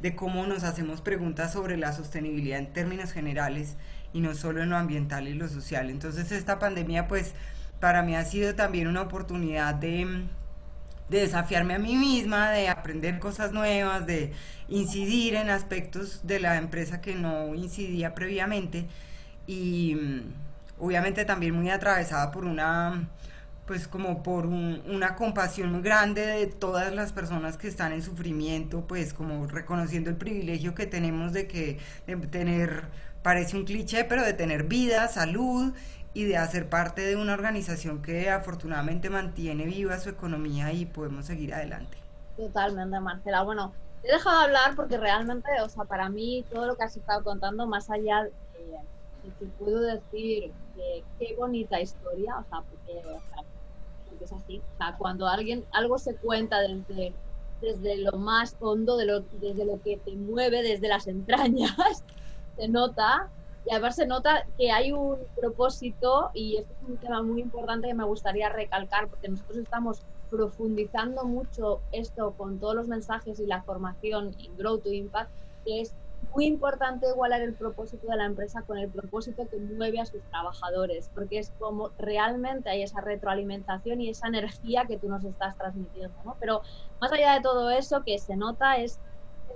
de 0.00 0.14
cómo 0.14 0.46
nos 0.46 0.64
hacemos 0.64 1.02
preguntas 1.02 1.52
sobre 1.52 1.76
la 1.76 1.92
sostenibilidad 1.92 2.58
en 2.58 2.72
términos 2.72 3.12
generales 3.12 3.76
y 4.12 4.20
no 4.20 4.34
solo 4.34 4.62
en 4.62 4.70
lo 4.70 4.76
ambiental 4.76 5.28
y 5.28 5.34
lo 5.34 5.48
social. 5.48 5.90
Entonces 5.90 6.32
esta 6.32 6.58
pandemia 6.58 7.06
pues 7.06 7.34
para 7.80 8.02
mí 8.02 8.16
ha 8.16 8.24
sido 8.24 8.54
también 8.54 8.88
una 8.88 9.02
oportunidad 9.02 9.74
de, 9.74 10.24
desafiarme 11.08 11.74
a 11.74 11.78
mí 11.78 11.96
misma, 11.96 12.50
de 12.50 12.68
aprender 12.68 13.18
cosas 13.18 13.52
nuevas, 13.52 14.06
de 14.06 14.32
incidir 14.68 15.34
en 15.34 15.50
aspectos 15.50 16.20
de 16.24 16.40
la 16.40 16.56
empresa 16.56 17.00
que 17.00 17.14
no 17.14 17.54
incidía 17.54 18.14
previamente 18.14 18.86
y 19.46 19.96
obviamente 20.80 21.24
también 21.24 21.54
muy 21.54 21.70
atravesada 21.70 22.30
por 22.30 22.44
una 22.44 23.08
pues 23.70 23.86
como 23.86 24.24
por 24.24 24.46
una 24.46 25.14
compasión 25.14 25.70
muy 25.70 25.80
grande 25.80 26.26
de 26.26 26.48
todas 26.48 26.92
las 26.92 27.12
personas 27.12 27.56
que 27.56 27.68
están 27.68 27.92
en 27.92 28.02
sufrimiento, 28.02 28.80
pues 28.88 29.14
como 29.14 29.46
reconociendo 29.46 30.10
el 30.10 30.16
privilegio 30.16 30.74
que 30.74 30.86
tenemos 30.86 31.32
de 31.32 31.46
que 31.46 31.78
de 32.04 32.16
tener, 32.16 32.82
parece 33.22 33.56
un 33.56 33.64
cliché, 33.64 34.02
pero 34.02 34.24
de 34.24 34.32
tener 34.32 34.64
vida, 34.64 35.06
salud 35.06 35.72
y 36.14 36.24
de 36.24 36.36
hacer 36.36 36.68
parte 36.68 37.02
de 37.02 37.14
una 37.14 37.32
organización 37.32 38.02
que 38.02 38.28
afortunadamente 38.28 39.08
mantiene 39.08 39.66
viva 39.66 40.00
su 40.00 40.08
economía 40.08 40.72
y 40.72 40.86
podemos 40.86 41.26
seguir 41.26 41.54
adelante. 41.54 41.96
Totalmente, 42.36 42.98
Marcela. 42.98 43.42
Bueno, 43.42 43.72
he 44.02 44.10
dejado 44.10 44.40
hablar 44.40 44.74
porque 44.74 44.98
realmente, 44.98 45.48
o 45.62 45.68
sea, 45.68 45.84
para 45.84 46.08
mí 46.08 46.44
todo 46.50 46.66
lo 46.66 46.76
que 46.76 46.82
has 46.82 46.96
estado 46.96 47.22
contando, 47.22 47.68
más 47.68 47.88
allá 47.88 48.24
de, 48.24 48.30
que 49.20 49.46
puedo 49.58 49.80
decir 49.80 50.52
que 50.74 51.04
qué 51.18 51.36
bonita 51.36 51.80
historia, 51.80 52.38
o 52.38 52.44
sea, 52.48 52.62
porque, 52.62 54.24
es 54.24 54.32
así, 54.32 54.58
o 54.58 54.76
sea, 54.76 54.96
cuando 54.98 55.26
alguien, 55.26 55.64
algo 55.72 55.98
se 55.98 56.14
cuenta 56.16 56.60
desde, 56.60 57.14
desde 57.60 57.96
lo 57.98 58.18
más 58.18 58.56
hondo, 58.60 58.96
de 58.96 59.06
lo, 59.06 59.20
desde 59.20 59.64
lo 59.64 59.80
que 59.82 59.96
te 59.98 60.12
mueve, 60.12 60.62
desde 60.62 60.88
las 60.88 61.06
entrañas, 61.06 61.74
se 62.56 62.68
nota, 62.68 63.30
y 63.66 63.72
además 63.72 63.96
se 63.96 64.06
nota 64.06 64.46
que 64.58 64.70
hay 64.70 64.92
un 64.92 65.18
propósito, 65.36 66.30
y 66.34 66.56
esto 66.56 66.72
es 66.72 66.88
un 66.88 66.96
tema 66.98 67.22
muy 67.22 67.40
importante 67.40 67.88
que 67.88 67.94
me 67.94 68.04
gustaría 68.04 68.48
recalcar, 68.48 69.08
porque 69.08 69.28
nosotros 69.28 69.58
estamos 69.58 70.02
profundizando 70.30 71.24
mucho 71.24 71.80
esto 71.92 72.34
con 72.36 72.58
todos 72.58 72.74
los 72.74 72.88
mensajes 72.88 73.40
y 73.40 73.46
la 73.46 73.62
formación 73.62 74.34
en 74.38 74.56
Grow 74.56 74.78
to 74.78 74.90
Impact, 74.90 75.30
que 75.64 75.80
es 75.82 75.94
muy 76.34 76.46
importante 76.46 77.08
igualar 77.08 77.42
el 77.42 77.54
propósito 77.54 78.06
de 78.08 78.16
la 78.16 78.24
empresa 78.24 78.62
con 78.62 78.78
el 78.78 78.88
propósito 78.88 79.48
que 79.48 79.56
mueve 79.58 80.00
a 80.00 80.06
sus 80.06 80.22
trabajadores, 80.30 81.10
porque 81.14 81.38
es 81.38 81.52
como 81.58 81.90
realmente 81.98 82.70
hay 82.70 82.82
esa 82.82 83.00
retroalimentación 83.00 84.00
y 84.00 84.10
esa 84.10 84.28
energía 84.28 84.84
que 84.86 84.98
tú 84.98 85.08
nos 85.08 85.24
estás 85.24 85.56
transmitiendo. 85.56 86.16
¿no? 86.24 86.36
Pero 86.40 86.62
más 87.00 87.12
allá 87.12 87.34
de 87.34 87.40
todo 87.40 87.70
eso, 87.70 88.02
que 88.04 88.18
se 88.18 88.36
nota 88.36 88.76
es 88.76 89.00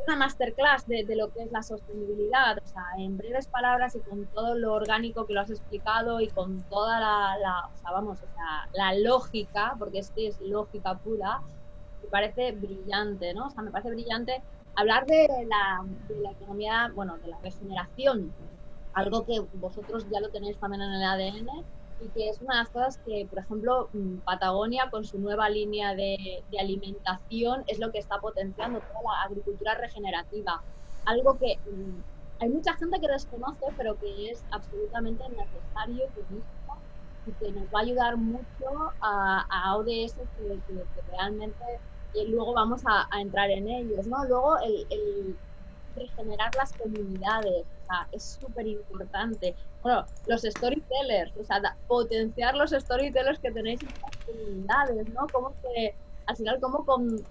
una 0.06 0.16
masterclass 0.16 0.86
de, 0.86 1.06
lo 1.16 1.32
que 1.32 1.44
es 1.44 1.52
la 1.52 1.62
sostenibilidad, 1.62 2.58
o 2.58 2.66
sea, 2.66 2.84
en 2.98 3.16
breves 3.16 3.46
palabras 3.46 3.94
y 3.94 4.00
con 4.00 4.26
todo 4.26 4.54
lo 4.54 4.74
orgánico 4.74 5.24
que 5.24 5.32
lo 5.32 5.40
has 5.40 5.50
explicado 5.50 6.20
y 6.20 6.28
con 6.28 6.62
toda 6.64 7.00
la, 7.00 7.38
la 7.38 7.66
o 7.72 7.76
sea, 7.80 7.92
vamos, 7.92 8.18
o 8.18 8.34
sea, 8.34 8.68
la 8.72 8.98
lógica, 8.98 9.76
porque 9.78 10.00
es 10.00 10.10
que 10.10 10.26
es 10.26 10.40
lógica 10.40 10.98
pura, 10.98 11.40
me 12.02 12.08
parece 12.08 12.52
brillante, 12.52 13.32
¿no? 13.32 13.46
O 13.46 13.50
sea, 13.50 13.62
me 13.62 13.70
parece 13.70 13.90
brillante 13.90 14.42
hablar 14.76 15.06
de 15.06 15.26
la, 15.48 15.84
de 16.08 16.20
la 16.20 16.30
economía, 16.32 16.90
bueno, 16.94 17.18
de 17.18 17.28
la 17.28 17.38
regeneración, 17.38 18.32
algo 18.92 19.24
que 19.24 19.40
vosotros 19.54 20.06
ya 20.10 20.20
lo 20.20 20.30
tenéis 20.30 20.56
también 20.58 20.82
en 20.82 20.92
el 20.92 21.02
ADN, 21.02 21.64
y 22.00 22.08
que 22.08 22.28
es 22.28 22.40
una 22.40 22.54
de 22.54 22.60
las 22.60 22.70
cosas 22.70 22.98
que, 23.04 23.26
por 23.28 23.38
ejemplo, 23.38 23.88
mm, 23.92 24.18
Patagonia 24.18 24.88
con 24.90 25.04
su 25.04 25.18
nueva 25.18 25.48
línea 25.48 25.94
de, 25.94 26.42
alimentación 26.58 27.64
es 27.66 27.78
lo 27.78 27.90
que 27.90 27.98
está 27.98 28.18
potenciando 28.18 28.80
toda 28.80 29.02
la 29.02 29.22
agricultura 29.22 29.74
regenerativa. 29.74 30.62
Algo 31.04 31.38
que 31.38 31.58
mm, 31.58 32.42
hay 32.42 32.48
mucha 32.48 32.74
gente 32.74 33.00
que 33.00 33.08
desconoce, 33.08 33.66
pero 33.76 33.98
que 33.98 34.30
es 34.30 34.44
absolutamente 34.50 35.24
necesario 35.28 36.08
y 37.26 37.32
que 37.32 37.52
nos 37.52 37.64
va 37.66 37.78
a 37.78 37.82
ayudar 37.82 38.16
mucho 38.16 38.92
a, 39.00 39.76
ODS 39.76 40.14
que, 40.14 40.84
realmente 41.10 41.64
y 42.14 42.26
luego 42.28 42.54
vamos 42.54 42.82
a, 42.86 43.08
entrar 43.20 43.50
en 43.50 43.68
ellos. 43.68 44.06
¿no? 44.06 44.24
Luego 44.24 44.58
el, 44.58 44.86
el 44.90 45.36
regenerar 45.96 46.54
las 46.56 46.72
comunidades, 46.72 47.64
o 47.82 47.86
sea, 47.86 48.08
es 48.12 48.38
súper 48.40 48.66
importante 48.66 49.54
bueno, 49.84 50.06
los 50.26 50.40
storytellers, 50.40 51.36
o 51.36 51.44
sea, 51.44 51.60
potenciar 51.86 52.54
los 52.54 52.70
storytellers 52.70 53.38
que 53.38 53.52
tenéis 53.52 53.82
en 53.82 53.88
las 53.88 54.16
comunidades, 54.24 55.08
¿no? 55.10 55.26
Cómo 55.30 55.52
que, 55.60 55.94
al 56.24 56.36
final, 56.36 56.58
cómo 56.58 56.86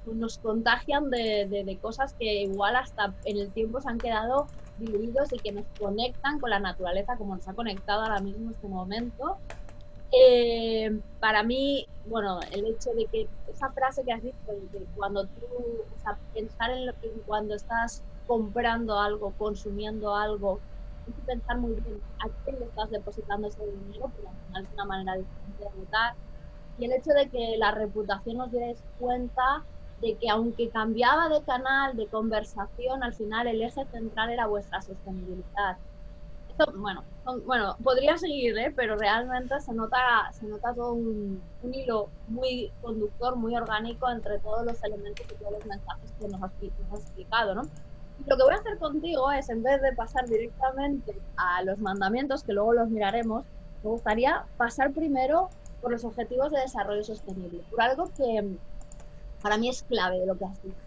nos 0.06 0.38
contagian 0.38 1.10
de, 1.10 1.48
de, 1.50 1.78
cosas 1.80 2.14
que 2.14 2.44
igual 2.44 2.76
hasta 2.76 3.12
en 3.26 3.40
el 3.40 3.52
tiempo 3.52 3.82
se 3.82 3.90
han 3.90 3.98
quedado 3.98 4.46
diluidos 4.78 5.34
y 5.34 5.40
que 5.40 5.52
nos 5.52 5.66
conectan 5.80 6.40
con 6.40 6.52
la 6.52 6.60
naturaleza 6.60 7.18
como 7.18 7.36
nos 7.36 7.48
ha 7.48 7.54
conectado 7.54 8.04
ahora 8.04 8.20
mismo 8.20 8.50
en 8.50 8.56
este 8.56 8.68
momento. 8.68 9.38
Eh, 10.16 11.02
para 11.20 11.42
mí, 11.42 11.88
bueno, 12.06 12.40
el 12.52 12.68
hecho 12.68 12.92
de 12.94 13.06
que 13.08 13.28
esa 13.52 13.72
frase 13.72 14.04
que 14.04 14.14
has 14.14 14.22
dicho, 14.22 14.38
de 14.48 14.86
cuando 14.96 15.26
tú, 15.26 15.42
o 15.96 16.00
sea, 16.02 16.18
pensar 16.34 16.70
en 16.70 16.86
lo 16.86 16.94
que 17.00 17.10
cuando 17.26 17.56
estás 17.56 18.04
comprando 18.28 19.00
algo, 19.00 19.34
consumiendo 19.38 20.16
algo, 20.16 20.60
hay 21.08 21.14
que 21.14 21.22
pensar 21.24 21.58
muy 21.58 21.74
bien 21.74 22.00
a 22.20 22.30
quién 22.44 22.60
le 22.60 22.66
estás 22.66 22.92
depositando 22.92 23.48
ese 23.48 23.66
dinero, 23.66 24.12
porque 24.16 24.30
al 24.54 24.64
es 24.66 24.72
una 24.74 24.86
manera 24.86 25.16
de 25.16 25.26
votar. 25.76 26.14
Y 26.78 26.86
el 26.86 26.92
hecho 26.94 27.12
de 27.12 27.30
que 27.30 27.58
la 27.58 27.72
reputación 27.72 28.40
os 28.42 28.52
dierais 28.52 28.84
cuenta 29.00 29.66
de 30.00 30.18
que 30.18 30.30
aunque 30.30 30.70
cambiaba 30.70 31.30
de 31.30 31.44
canal, 31.44 31.96
de 31.96 32.08
conversación, 32.08 33.04
al 33.04 33.14
final 33.16 33.48
el 33.48 33.62
eje 33.64 33.86
central 33.86 34.30
era 34.30 34.48
vuestra 34.48 34.82
sostenibilidad. 34.82 35.78
Bueno, 36.76 37.04
bueno, 37.46 37.76
podría 37.84 38.18
seguir, 38.18 38.58
¿eh? 38.58 38.72
pero 38.76 38.96
realmente 38.96 39.60
se 39.60 39.74
nota, 39.74 40.32
se 40.34 40.46
nota 40.46 40.74
todo 40.74 40.94
un, 40.94 41.42
un, 41.64 41.74
hilo 41.74 42.10
muy 42.28 42.72
conductor, 42.82 43.36
muy 43.36 43.56
orgánico 43.56 44.10
entre 44.10 44.40
todos 44.40 44.66
los 44.66 44.84
elementos 44.84 45.26
y 45.32 45.36
todos 45.36 45.54
los 45.54 45.66
mensajes 45.66 46.12
que 46.20 46.28
nos 46.28 46.44
has, 46.44 46.52
nos 46.62 46.94
has 46.94 47.00
explicado, 47.00 47.56
¿no? 47.56 47.64
lo 48.26 48.38
que 48.38 48.44
voy 48.44 48.54
a 48.54 48.58
hacer 48.58 48.78
contigo 48.78 49.32
es, 49.32 49.50
en 49.50 49.64
vez 49.64 49.82
de 49.82 49.94
pasar 49.94 50.28
directamente 50.28 51.20
a 51.36 51.64
los 51.64 51.80
mandamientos, 51.80 52.44
que 52.44 52.54
luego 52.54 52.74
los 52.74 52.90
miraremos, 52.90 53.44
me 53.84 53.90
gustaría 53.90 54.46
pasar 54.58 54.92
primero 54.92 55.50
por 55.82 55.92
los 55.92 56.06
objetivos 56.06 56.52
de 56.52 56.60
desarrollo 56.60 57.04
sostenible, 57.04 57.64
por 57.70 57.82
algo 57.82 58.10
que 58.16 58.56
para 59.42 59.58
mí 59.58 59.70
es 59.70 59.84
clave 59.84 60.20
de 60.20 60.26
lo 60.26 60.38
que 60.38 60.46
has 60.46 60.64
dicho. 60.64 60.78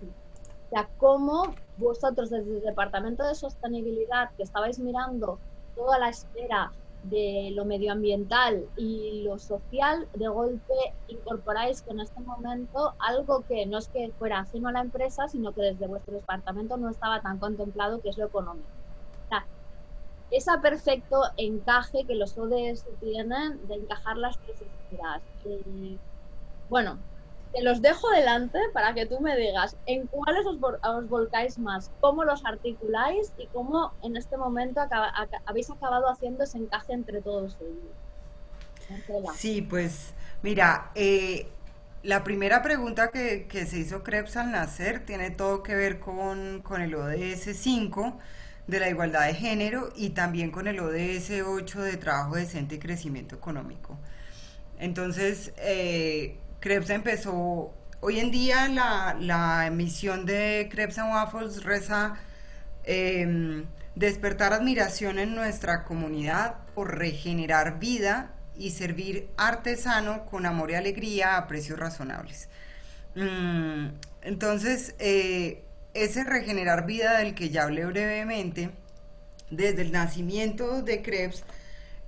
O 0.67 0.69
sea, 0.71 0.89
cómo 0.97 1.55
vosotros 1.77 2.31
desde 2.31 2.57
el 2.57 2.63
Departamento 2.63 3.23
de 3.27 3.35
Sostenibilidad, 3.35 4.31
que 4.37 4.43
estabais 4.43 4.79
mirando 4.79 5.39
toda 5.77 5.99
la 5.99 6.09
esfera 6.09 6.73
de 7.05 7.53
lo 7.55 7.65
medioambiental 7.65 8.67
y 8.77 9.23
lo 9.23 9.39
social, 9.39 10.09
de 10.15 10.27
golpe 10.27 10.75
incorporáis 11.07 11.83
con 11.83 12.01
este 12.01 12.21
momento 12.21 12.95
algo 12.99 13.45
que 13.47 13.65
no 13.67 13.79
es 13.79 13.89
que 13.89 14.11
fuera 14.19 14.41
ajeno 14.41 14.69
a 14.69 14.73
la 14.73 14.81
empresa, 14.81 15.29
sino 15.29 15.53
que 15.53 15.63
desde 15.63 15.87
vuestro 15.87 16.15
departamento 16.15 16.77
no 16.77 16.91
estaba 16.91 17.21
tan 17.21 17.39
contemplado, 17.39 18.01
que 18.01 18.09
es 18.09 18.19
lo 18.19 18.27
económico. 18.27 18.67
O 19.31 19.37
ese 20.31 20.51
perfecto 20.61 21.23
encaje 21.37 22.05
que 22.05 22.17
los 22.17 22.37
ODS 22.37 22.85
tienen 23.01 23.65
de 23.69 23.75
encajar 23.77 24.17
las 24.17 24.37
tres 24.41 24.61
esferas. 24.61 25.23
Eh, 25.45 25.97
bueno, 26.69 26.99
te 27.57 27.63
los 27.63 27.81
dejo 27.81 28.11
delante 28.11 28.59
para 28.75 28.93
que 28.93 29.07
tú 29.07 29.19
me 29.21 29.35
digas 29.35 29.77
en 29.87 30.07
cuáles 30.09 30.45
os, 30.45 30.61
volcáis 31.09 31.59
más, 31.59 31.91
cómo 32.01 32.23
los 32.23 32.45
articuláis 32.45 33.33
y 33.39 33.47
cómo 33.47 33.95
en 34.03 34.17
este 34.17 34.37
momento 34.37 34.83
habéis 35.47 35.71
acabado 35.71 36.11
haciendo 36.11 36.45
ese 36.45 36.59
encaje 36.59 36.93
entre 36.93 37.23
todos 37.23 37.57
ellos. 37.61 39.35
Sí, 39.35 39.63
pues 39.63 40.13
mira, 40.43 40.91
eh, 40.95 41.49
la 42.03 42.25
primera 42.25 42.63
pregunta 42.63 43.11
que, 43.11 43.49
se 43.67 43.79
hizo 43.79 44.03
Krebs 44.03 44.37
al 44.37 44.53
nacer 44.53 45.07
tiene 45.07 45.31
todo 45.31 45.63
que 45.63 45.75
ver 45.75 45.99
con, 45.99 46.61
con 46.61 46.83
el 46.83 46.95
ODS 46.95 47.57
5 47.57 48.19
de 48.67 48.81
la 48.81 48.91
igualdad 48.91 49.27
de 49.27 49.35
género 49.35 49.89
y 49.97 50.11
también 50.11 50.51
con 50.51 50.69
el 50.69 50.79
ODS 50.79 51.43
8 51.43 51.81
de 51.81 51.97
trabajo 51.97 52.35
decente 52.37 52.75
y 52.75 52.79
crecimiento 52.79 53.35
económico. 53.35 53.97
Entonces, 54.79 55.55
eh, 55.57 56.37
Krebs 56.61 56.91
empezó, 56.91 57.73
hoy 58.01 58.21
en 58.21 58.31
día 58.31 58.69
la, 58.69 59.17
la 59.19 59.67
emisión 59.67 60.27
de 60.27 60.69
Krebs 60.71 60.99
and 60.99 61.13
Waffles 61.13 61.65
reza 61.65 62.15
em, 62.85 63.67
despertar 63.95 64.53
admiración 64.53 65.19
en 65.19 65.35
nuestra 65.35 65.85
comunidad 65.85 66.57
por 66.75 66.99
regenerar 66.99 67.79
vida 67.79 68.33
y 68.57 68.71
servir 68.71 69.29
artesano 69.37 70.27
con 70.27 70.47
amor 70.47 70.71
y 70.71 70.75
alegría 70.75 71.37
a 71.37 71.47
precios 71.47 71.79
razonables. 71.79 72.49
Mm, 73.15 73.89
entonces, 74.23 74.95
eh, 74.99 75.63
ese 75.95 76.25
regenerar 76.25 76.87
vida 76.87 77.19
del 77.19 77.35
que 77.35 77.51
ya 77.51 77.65
hablé 77.65 77.87
brevemente, 77.87 78.71
desde 79.51 79.83
el 79.83 79.93
nacimiento 79.93 80.83
de 80.83 81.03
Krebs, 81.03 81.45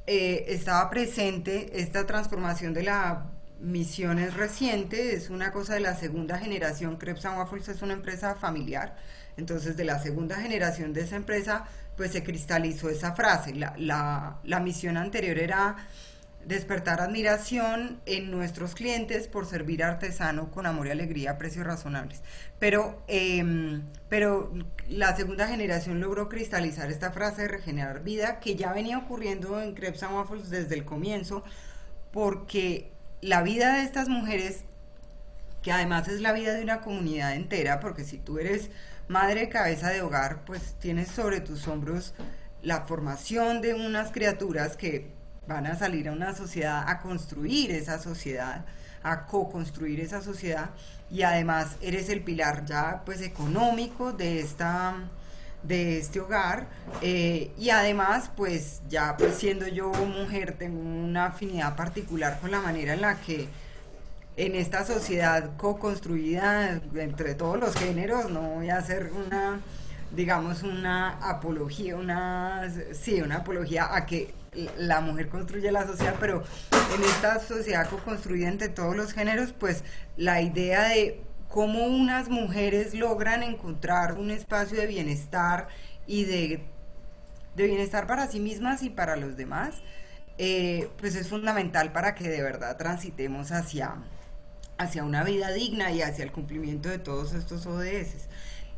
eh, 0.06 0.46
estaba 0.48 0.88
presente 0.90 1.80
esta 1.80 2.06
transformación 2.06 2.74
de 2.74 2.82
la 2.82 3.26
Misión 3.60 4.18
es 4.20 4.34
reciente, 4.34 5.14
es 5.14 5.30
una 5.30 5.50
cosa 5.50 5.74
de 5.74 5.80
la 5.80 5.96
segunda 5.96 6.38
generación. 6.38 6.96
Krebs 6.96 7.24
Waffles 7.24 7.68
es 7.68 7.82
una 7.82 7.94
empresa 7.94 8.36
familiar. 8.36 8.96
Entonces, 9.36 9.76
de 9.76 9.84
la 9.84 9.98
segunda 9.98 10.36
generación 10.36 10.92
de 10.92 11.02
esa 11.02 11.16
empresa, 11.16 11.64
pues 11.96 12.12
se 12.12 12.22
cristalizó 12.22 12.88
esa 12.88 13.14
frase. 13.14 13.54
La, 13.54 14.38
la, 14.44 14.60
misión 14.60 14.96
anterior 14.96 15.38
era 15.38 15.76
despertar 16.44 17.00
admiración 17.00 18.00
en 18.06 18.30
nuestros 18.30 18.74
clientes 18.74 19.26
por 19.26 19.44
servir 19.44 19.82
artesano 19.82 20.50
con 20.50 20.66
amor 20.66 20.86
y 20.86 20.90
alegría 20.90 21.32
a 21.32 21.38
precios 21.38 21.66
razonables. 21.66 22.22
Pero, 22.58 23.02
em, 23.08 23.82
pero 24.08 24.52
la 24.88 25.16
segunda 25.16 25.48
generación 25.48 26.00
logró 26.00 26.28
cristalizar 26.28 26.90
esta 26.90 27.10
frase 27.10 27.42
de 27.42 27.48
regenerar 27.48 28.02
vida 28.02 28.40
que 28.40 28.54
ya 28.54 28.72
venía 28.72 28.98
ocurriendo 28.98 29.60
en 29.60 29.74
Krebs 29.74 30.02
Waffles 30.02 30.50
desde 30.50 30.76
el 30.76 30.84
comienzo, 30.84 31.44
porque 32.12 32.92
la 33.20 33.42
vida 33.42 33.74
de 33.74 33.82
estas 33.82 34.08
mujeres, 34.08 34.64
que 35.62 35.72
además 35.72 36.08
es 36.08 36.20
la 36.20 36.32
vida 36.32 36.54
de 36.54 36.62
una 36.62 36.80
comunidad 36.80 37.34
entera, 37.34 37.80
porque 37.80 38.04
si 38.04 38.18
tú 38.18 38.38
eres 38.38 38.70
madre 39.08 39.48
cabeza 39.48 39.90
de 39.90 40.02
hogar, 40.02 40.44
pues 40.44 40.74
tienes 40.78 41.08
sobre 41.08 41.40
tus 41.40 41.66
hombros 41.66 42.14
la 42.62 42.82
formación 42.82 43.60
de 43.60 43.74
unas 43.74 44.10
criaturas 44.12 44.76
que 44.76 45.10
van 45.46 45.66
a 45.66 45.76
salir 45.76 46.08
a 46.08 46.12
una 46.12 46.34
sociedad, 46.34 46.84
a 46.86 47.00
construir 47.00 47.70
esa 47.70 47.98
sociedad, 47.98 48.64
a 49.02 49.26
co-construir 49.26 50.00
esa 50.00 50.20
sociedad 50.20 50.70
y 51.10 51.22
además 51.22 51.76
eres 51.80 52.08
el 52.10 52.22
pilar 52.22 52.66
ya 52.66 53.02
pues 53.06 53.22
económico 53.22 54.12
de 54.12 54.40
esta 54.40 54.96
de 55.62 55.98
este 55.98 56.20
hogar 56.20 56.68
eh, 57.02 57.50
y 57.58 57.70
además 57.70 58.30
pues 58.36 58.80
ya 58.88 59.16
pues 59.16 59.34
siendo 59.34 59.66
yo 59.66 59.90
mujer 59.92 60.56
tengo 60.58 60.80
una 60.80 61.26
afinidad 61.26 61.76
particular 61.76 62.38
con 62.40 62.50
la 62.50 62.60
manera 62.60 62.94
en 62.94 63.00
la 63.00 63.20
que 63.20 63.48
en 64.36 64.54
esta 64.54 64.84
sociedad 64.84 65.50
co-construida 65.56 66.80
entre 66.94 67.34
todos 67.34 67.58
los 67.58 67.74
géneros 67.74 68.30
no 68.30 68.40
voy 68.40 68.70
a 68.70 68.78
hacer 68.78 69.10
una 69.12 69.60
digamos 70.12 70.62
una 70.62 71.18
apología 71.28 71.96
una 71.96 72.72
sí 72.92 73.20
una 73.20 73.38
apología 73.38 73.94
a 73.94 74.06
que 74.06 74.32
la 74.78 75.00
mujer 75.00 75.28
construye 75.28 75.70
la 75.72 75.86
sociedad 75.86 76.14
pero 76.20 76.44
en 76.94 77.02
esta 77.02 77.40
sociedad 77.40 77.88
co-construida 77.90 78.48
entre 78.48 78.68
todos 78.68 78.96
los 78.96 79.12
géneros 79.12 79.52
pues 79.52 79.82
la 80.16 80.40
idea 80.40 80.88
de 80.88 81.20
cómo 81.48 81.86
unas 81.86 82.28
mujeres 82.28 82.94
logran 82.94 83.42
encontrar 83.42 84.18
un 84.18 84.30
espacio 84.30 84.78
de 84.78 84.86
bienestar 84.86 85.68
y 86.06 86.24
de, 86.24 86.64
bienestar 87.56 88.06
para 88.06 88.28
sí 88.28 88.38
mismas 88.38 88.82
y 88.82 88.90
para 88.90 89.16
los 89.16 89.36
demás, 89.36 89.82
eh, 90.36 90.88
pues 90.98 91.16
es 91.16 91.28
fundamental 91.28 91.92
para 91.92 92.14
que 92.14 92.28
de 92.28 92.42
verdad 92.42 92.76
transitemos 92.76 93.50
hacia, 93.50 93.96
hacia 94.76 95.02
una 95.02 95.24
vida 95.24 95.50
digna 95.50 95.90
y 95.90 96.02
hacia 96.02 96.24
el 96.24 96.30
cumplimiento 96.30 96.88
de 96.88 96.98
todos 96.98 97.34
estos 97.34 97.66
ODS. 97.66 98.28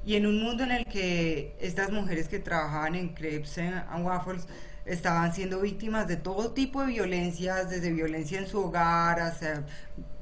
Y 0.07 0.15
en 0.15 0.27
un 0.27 0.43
mundo 0.43 0.65
en 0.65 0.71
el 0.71 0.87
que 0.87 1.55
estas 1.61 1.91
mujeres 1.91 2.29
que 2.29 2.39
trabajaban 2.39 2.95
en 2.95 3.11
Crepes 3.11 3.59
and 3.59 4.07
Waffles 4.07 4.47
estaban 4.93 5.33
siendo 5.33 5.61
víctimas 5.61 6.09
de 6.09 6.17
todo 6.17 6.51
tipo 6.51 6.83
de 6.83 6.89
violencias, 6.89 7.71
desde 7.71 7.93
violencia 7.93 8.39
en 8.39 8.49
su 8.49 8.61
hogar, 8.61 9.21
hasta 9.21 9.65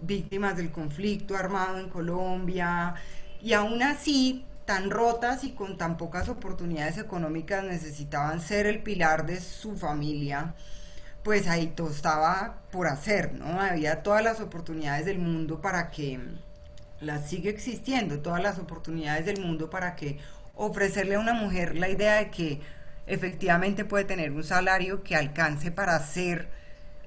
víctimas 0.03 0.57
del 0.57 0.71
conflicto 0.71 1.37
armado 1.37 1.79
en 1.79 1.89
Colombia, 1.89 2.95
y 3.41 3.55
aún 3.55 3.83
así, 3.83 4.45
tan 4.67 4.91
rotas 4.91 5.45
y 5.45 5.53
con 5.53 5.79
tan 5.79 5.97
pocas 5.97 6.29
oportunidades 6.29 6.99
económicas 6.99 7.65
necesitaban 7.65 8.43
ser 8.43 8.67
el 8.67 8.83
pilar 8.83 9.25
de 9.25 9.41
su 9.41 9.77
familia, 9.77 10.55
pues 11.23 11.49
ahí 11.49 11.69
todo 11.69 11.91
estaba 11.91 12.61
por 12.71 12.89
hacer, 12.89 13.33
¿no? 13.35 13.61
Había 13.63 14.03
todas 14.03 14.23
las 14.23 14.41
oportunidades 14.41 15.07
del 15.07 15.19
mundo 15.19 15.63
para 15.63 15.91
que 15.91 16.21
las 17.01 17.29
sigue 17.29 17.49
existiendo, 17.49 18.21
todas 18.21 18.43
las 18.43 18.59
oportunidades 18.59 19.25
del 19.25 19.41
mundo 19.41 19.71
para 19.71 19.97
que 19.97 20.19
ofrecerle 20.55 21.15
a 21.15 21.21
una 21.21 21.33
mujer 21.33 21.77
la 21.79 21.89
idea 21.89 22.17
de 22.17 22.31
que 22.31 22.61
efectivamente 23.09 23.85
puede 23.85 24.05
tener 24.05 24.31
un 24.31 24.45
salario 24.45 25.03
que 25.03 25.17
alcance 25.17 25.73
para 25.73 25.97
hacer 25.97 26.49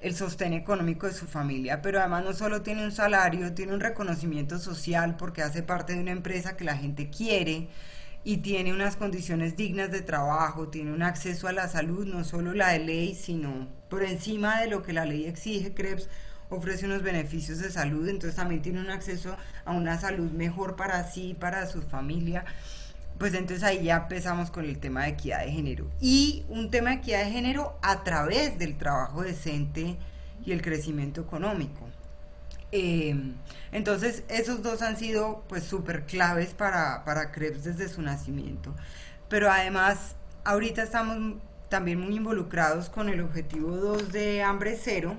el 0.00 0.16
sostén 0.16 0.52
económico 0.52 1.06
de 1.06 1.12
su 1.12 1.26
familia, 1.26 1.80
pero 1.80 2.00
además 2.00 2.24
no 2.24 2.32
solo 2.32 2.62
tiene 2.62 2.84
un 2.84 2.90
salario, 2.90 3.54
tiene 3.54 3.72
un 3.72 3.80
reconocimiento 3.80 4.58
social 4.58 5.16
porque 5.16 5.42
hace 5.42 5.62
parte 5.62 5.94
de 5.94 6.00
una 6.00 6.10
empresa 6.10 6.56
que 6.56 6.64
la 6.64 6.76
gente 6.76 7.08
quiere 7.08 7.68
y 8.24 8.38
tiene 8.38 8.72
unas 8.72 8.96
condiciones 8.96 9.56
dignas 9.56 9.92
de 9.92 10.02
trabajo, 10.02 10.68
tiene 10.68 10.92
un 10.92 11.04
acceso 11.04 11.46
a 11.46 11.52
la 11.52 11.68
salud, 11.68 12.04
no 12.04 12.24
solo 12.24 12.52
la 12.52 12.70
de 12.70 12.80
ley, 12.80 13.14
sino 13.14 13.68
por 13.88 14.02
encima 14.02 14.60
de 14.60 14.68
lo 14.68 14.82
que 14.82 14.92
la 14.92 15.04
ley 15.04 15.26
exige, 15.26 15.72
Krebs 15.72 16.08
ofrece 16.50 16.86
unos 16.86 17.02
beneficios 17.02 17.58
de 17.58 17.70
salud, 17.70 18.08
entonces 18.08 18.36
también 18.36 18.60
tiene 18.60 18.80
un 18.80 18.90
acceso 18.90 19.36
a 19.64 19.72
una 19.72 19.98
salud 19.98 20.32
mejor 20.32 20.74
para 20.74 21.04
sí, 21.04 21.36
para 21.38 21.66
su 21.66 21.80
familia 21.80 22.44
pues 23.18 23.34
entonces 23.34 23.62
ahí 23.62 23.84
ya 23.84 23.96
empezamos 23.96 24.50
con 24.50 24.64
el 24.64 24.78
tema 24.78 25.04
de 25.04 25.10
equidad 25.10 25.44
de 25.44 25.52
género. 25.52 25.90
Y 26.00 26.44
un 26.48 26.70
tema 26.70 26.90
de 26.90 26.96
equidad 26.96 27.24
de 27.24 27.30
género 27.30 27.78
a 27.82 28.02
través 28.04 28.58
del 28.58 28.76
trabajo 28.76 29.22
decente 29.22 29.96
y 30.44 30.52
el 30.52 30.62
crecimiento 30.62 31.20
económico. 31.20 31.88
Em, 32.72 33.34
entonces 33.70 34.24
esos 34.28 34.62
dos 34.62 34.80
han 34.82 34.96
sido 34.96 35.44
pues 35.48 35.64
súper 35.64 36.06
claves 36.06 36.54
para, 36.54 37.04
para 37.04 37.30
Krebs 37.30 37.64
desde 37.64 37.88
su 37.88 38.02
nacimiento. 38.02 38.74
Pero 39.28 39.50
además 39.50 40.16
ahorita 40.44 40.82
estamos 40.82 41.36
también 41.68 42.00
muy 42.00 42.16
involucrados 42.16 42.88
con 42.88 43.08
el 43.08 43.20
objetivo 43.20 43.76
2 43.76 44.12
de 44.12 44.42
hambre 44.42 44.78
cero 44.82 45.16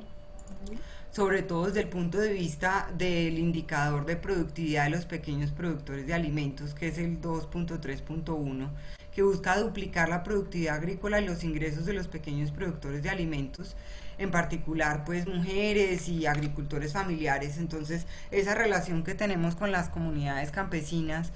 sobre 1.14 1.44
todo 1.44 1.68
desde 1.68 1.82
el 1.82 1.90
punto 1.90 2.18
de 2.18 2.34
vista 2.34 2.90
del 2.98 3.38
indicador 3.38 4.08
de 4.08 4.16
productividad 4.16 4.86
de 4.86 4.90
los 4.90 5.06
pequeños 5.06 5.52
productores 5.52 6.08
de 6.08 6.16
alimentos, 6.16 6.74
que 6.74 6.88
es 6.88 6.98
el 6.98 7.22
2.3.1, 7.22 8.70
que 9.14 9.22
busca 9.22 9.60
duplicar 9.60 10.10
la 10.10 10.24
productividad 10.24 10.78
agrícola 10.78 11.22
y 11.22 11.28
los 11.28 11.44
ingresos 11.44 11.86
de 11.86 11.94
los 11.94 12.08
pequeños 12.08 12.50
productores 12.50 13.04
de 13.04 13.12
alimentos, 13.12 13.76
en 14.18 14.32
particular 14.32 15.06
pues 15.06 15.28
mujeres 15.28 16.10
y 16.10 16.26
agricultores 16.26 16.94
familiares. 16.94 17.60
Entonces, 17.60 18.08
esa 18.32 18.56
relación 18.56 19.04
que 19.04 19.14
tenemos 19.14 19.56
con 19.56 19.72
las 19.72 19.90
comunidades 19.90 20.50
campesinas, 20.50 21.32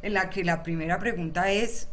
en 0.00 0.14
la 0.14 0.30
que 0.30 0.44
la 0.44 0.62
primera 0.62 0.98
pregunta 0.98 1.50
es, 1.50 1.88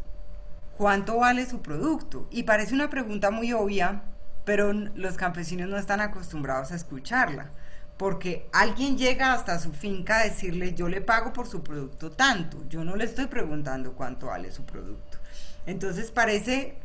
¿cuánto 0.77 1.17
vale 1.17 1.45
su 1.45 1.61
producto? 1.61 2.25
Y 2.31 2.43
parece 2.43 2.73
una 2.73 2.89
pregunta 2.89 3.31
muy 3.31 3.51
obvia, 3.51 4.01
pero 4.45 4.73
los 4.73 5.15
campesinos 5.15 5.69
no 5.69 5.77
están 5.77 6.01
acostumbrados 6.01 6.71
a 6.71 6.75
escucharla, 6.75 7.49
porque 7.97 8.47
alguien 8.51 8.97
llega 8.97 9.33
hasta 9.33 9.59
su 9.59 9.71
finca 9.71 10.19
a 10.19 10.23
decirle 10.23 10.73
yo 10.73 10.89
le 10.89 11.01
pago 11.01 11.33
por 11.33 11.47
su 11.47 11.63
producto 11.63 12.11
tanto, 12.11 12.63
yo 12.67 12.83
no 12.83 12.95
le 12.95 13.05
estoy 13.05 13.27
preguntando 13.27 13.93
cuánto 13.93 14.27
vale 14.27 14.51
su 14.51 14.65
producto. 14.65 15.17
Entonces 15.65 16.11
parece 16.11 16.75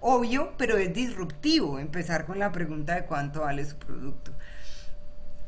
obvio, 0.00 0.52
pero 0.58 0.76
es 0.76 0.92
disruptivo 0.92 1.78
empezar 1.78 2.26
con 2.26 2.38
la 2.38 2.52
pregunta 2.52 2.94
de 2.94 3.04
cuánto 3.04 3.40
vale 3.40 3.64
su 3.64 3.76
producto. 3.76 4.32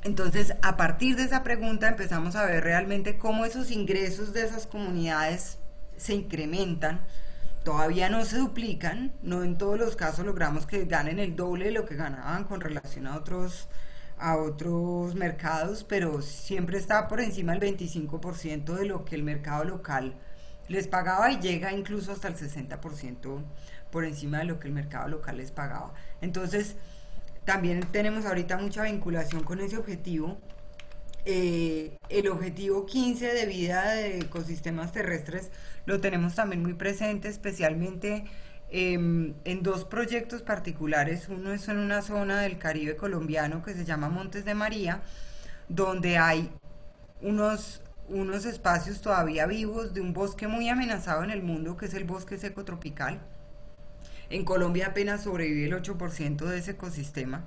Entonces, 0.02 0.54
a 0.62 0.78
partir 0.78 1.16
de 1.16 1.24
esa 1.24 1.42
pregunta 1.42 1.86
empezamos 1.88 2.34
a 2.34 2.46
ver 2.46 2.64
realmente 2.64 3.18
cómo 3.18 3.44
esos 3.44 3.70
ingresos 3.70 4.32
de 4.32 4.44
esas 4.46 4.66
comunidades 4.66 5.58
se 5.98 6.14
incrementan 6.14 7.00
todavía 7.64 8.08
no 8.08 8.24
se 8.24 8.38
duplican, 8.38 9.12
no 9.22 9.42
en 9.42 9.58
todos 9.58 9.78
los 9.78 9.96
casos 9.96 10.24
logramos 10.24 10.66
que 10.66 10.84
ganen 10.84 11.18
el 11.18 11.36
doble 11.36 11.66
de 11.66 11.70
lo 11.72 11.86
que 11.86 11.96
ganaban 11.96 12.44
con 12.44 12.60
relación 12.60 13.06
a 13.06 13.16
otros 13.16 13.68
a 14.18 14.36
otros 14.36 15.14
mercados, 15.14 15.82
pero 15.82 16.20
siempre 16.20 16.76
está 16.76 17.08
por 17.08 17.20
encima 17.20 17.54
del 17.54 17.74
25% 17.76 18.74
de 18.74 18.84
lo 18.84 19.06
que 19.06 19.14
el 19.14 19.22
mercado 19.22 19.64
local 19.64 20.14
les 20.68 20.88
pagaba 20.88 21.32
y 21.32 21.40
llega 21.40 21.72
incluso 21.72 22.12
hasta 22.12 22.28
el 22.28 22.36
60% 22.36 23.42
por 23.90 24.04
encima 24.04 24.38
de 24.38 24.44
lo 24.44 24.60
que 24.60 24.68
el 24.68 24.74
mercado 24.74 25.08
local 25.08 25.38
les 25.38 25.50
pagaba. 25.52 25.94
Entonces, 26.20 26.76
también 27.46 27.80
tenemos 27.92 28.26
ahorita 28.26 28.58
mucha 28.58 28.82
vinculación 28.82 29.42
con 29.42 29.60
ese 29.60 29.78
objetivo 29.78 30.38
eh, 31.26 31.98
el 32.08 32.28
objetivo 32.28 32.86
15 32.86 33.34
de 33.34 33.44
vida 33.44 33.90
de 33.92 34.20
ecosistemas 34.20 34.92
terrestres 34.92 35.50
lo 35.86 36.00
tenemos 36.00 36.34
también 36.34 36.62
muy 36.62 36.74
presente, 36.74 37.28
especialmente 37.28 38.24
em, 38.70 39.34
en 39.44 39.62
dos 39.62 39.84
proyectos 39.84 40.42
particulares. 40.42 41.28
Uno 41.28 41.52
es 41.52 41.68
en 41.68 41.78
una 41.78 42.02
zona 42.02 42.40
del 42.40 42.58
Caribe 42.58 42.96
colombiano 42.96 43.62
que 43.62 43.74
se 43.74 43.84
llama 43.84 44.08
Montes 44.08 44.44
de 44.44 44.54
María, 44.54 45.02
donde 45.68 46.18
hay 46.18 46.50
unos, 47.22 47.82
unos 48.08 48.44
espacios 48.44 49.00
todavía 49.00 49.46
vivos 49.46 49.94
de 49.94 50.00
un 50.00 50.12
bosque 50.12 50.48
muy 50.48 50.68
amenazado 50.68 51.24
en 51.24 51.30
el 51.30 51.42
mundo, 51.42 51.76
que 51.76 51.86
es 51.86 51.94
el 51.94 52.04
bosque 52.04 52.38
seco 52.38 52.64
tropical. 52.64 53.20
En 54.30 54.44
Colombia 54.44 54.88
apenas 54.88 55.24
sobrevive 55.24 55.66
el 55.66 55.82
8% 55.82 56.46
de 56.46 56.58
ese 56.58 56.72
ecosistema 56.72 57.44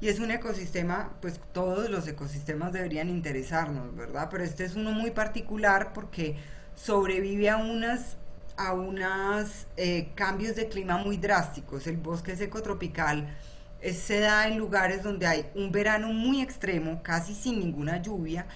y 0.00 0.08
es 0.08 0.18
un 0.18 0.30
ecosistema, 0.30 1.12
pues 1.20 1.40
todos 1.52 1.88
los 1.88 2.06
ecosistemas 2.06 2.72
deberían 2.72 3.08
interesarnos, 3.08 3.94
¿verdad? 3.96 4.28
Pero 4.30 4.44
este 4.44 4.64
es 4.64 4.74
uno 4.74 4.90
muy 4.90 5.12
particular 5.12 5.92
porque 5.92 6.36
sobrevive 6.74 7.50
a 7.50 7.56
unas 7.56 8.16
a 8.56 8.72
unos 8.72 9.66
eh, 9.76 10.12
cambios 10.14 10.54
de 10.54 10.68
clima 10.68 10.96
muy 10.96 11.16
drásticos. 11.16 11.86
El 11.88 11.96
bosque 11.96 12.36
seco 12.36 12.62
tropical 12.62 13.36
se 13.92 14.20
da 14.20 14.46
en 14.48 14.58
lugares 14.58 15.02
donde 15.02 15.26
hay 15.26 15.46
un 15.54 15.72
verano 15.72 16.12
muy 16.12 16.40
extremo, 16.40 17.02
casi 17.02 17.34
sin 17.34 17.58
ninguna 17.58 18.00
lluvia, 18.00 18.46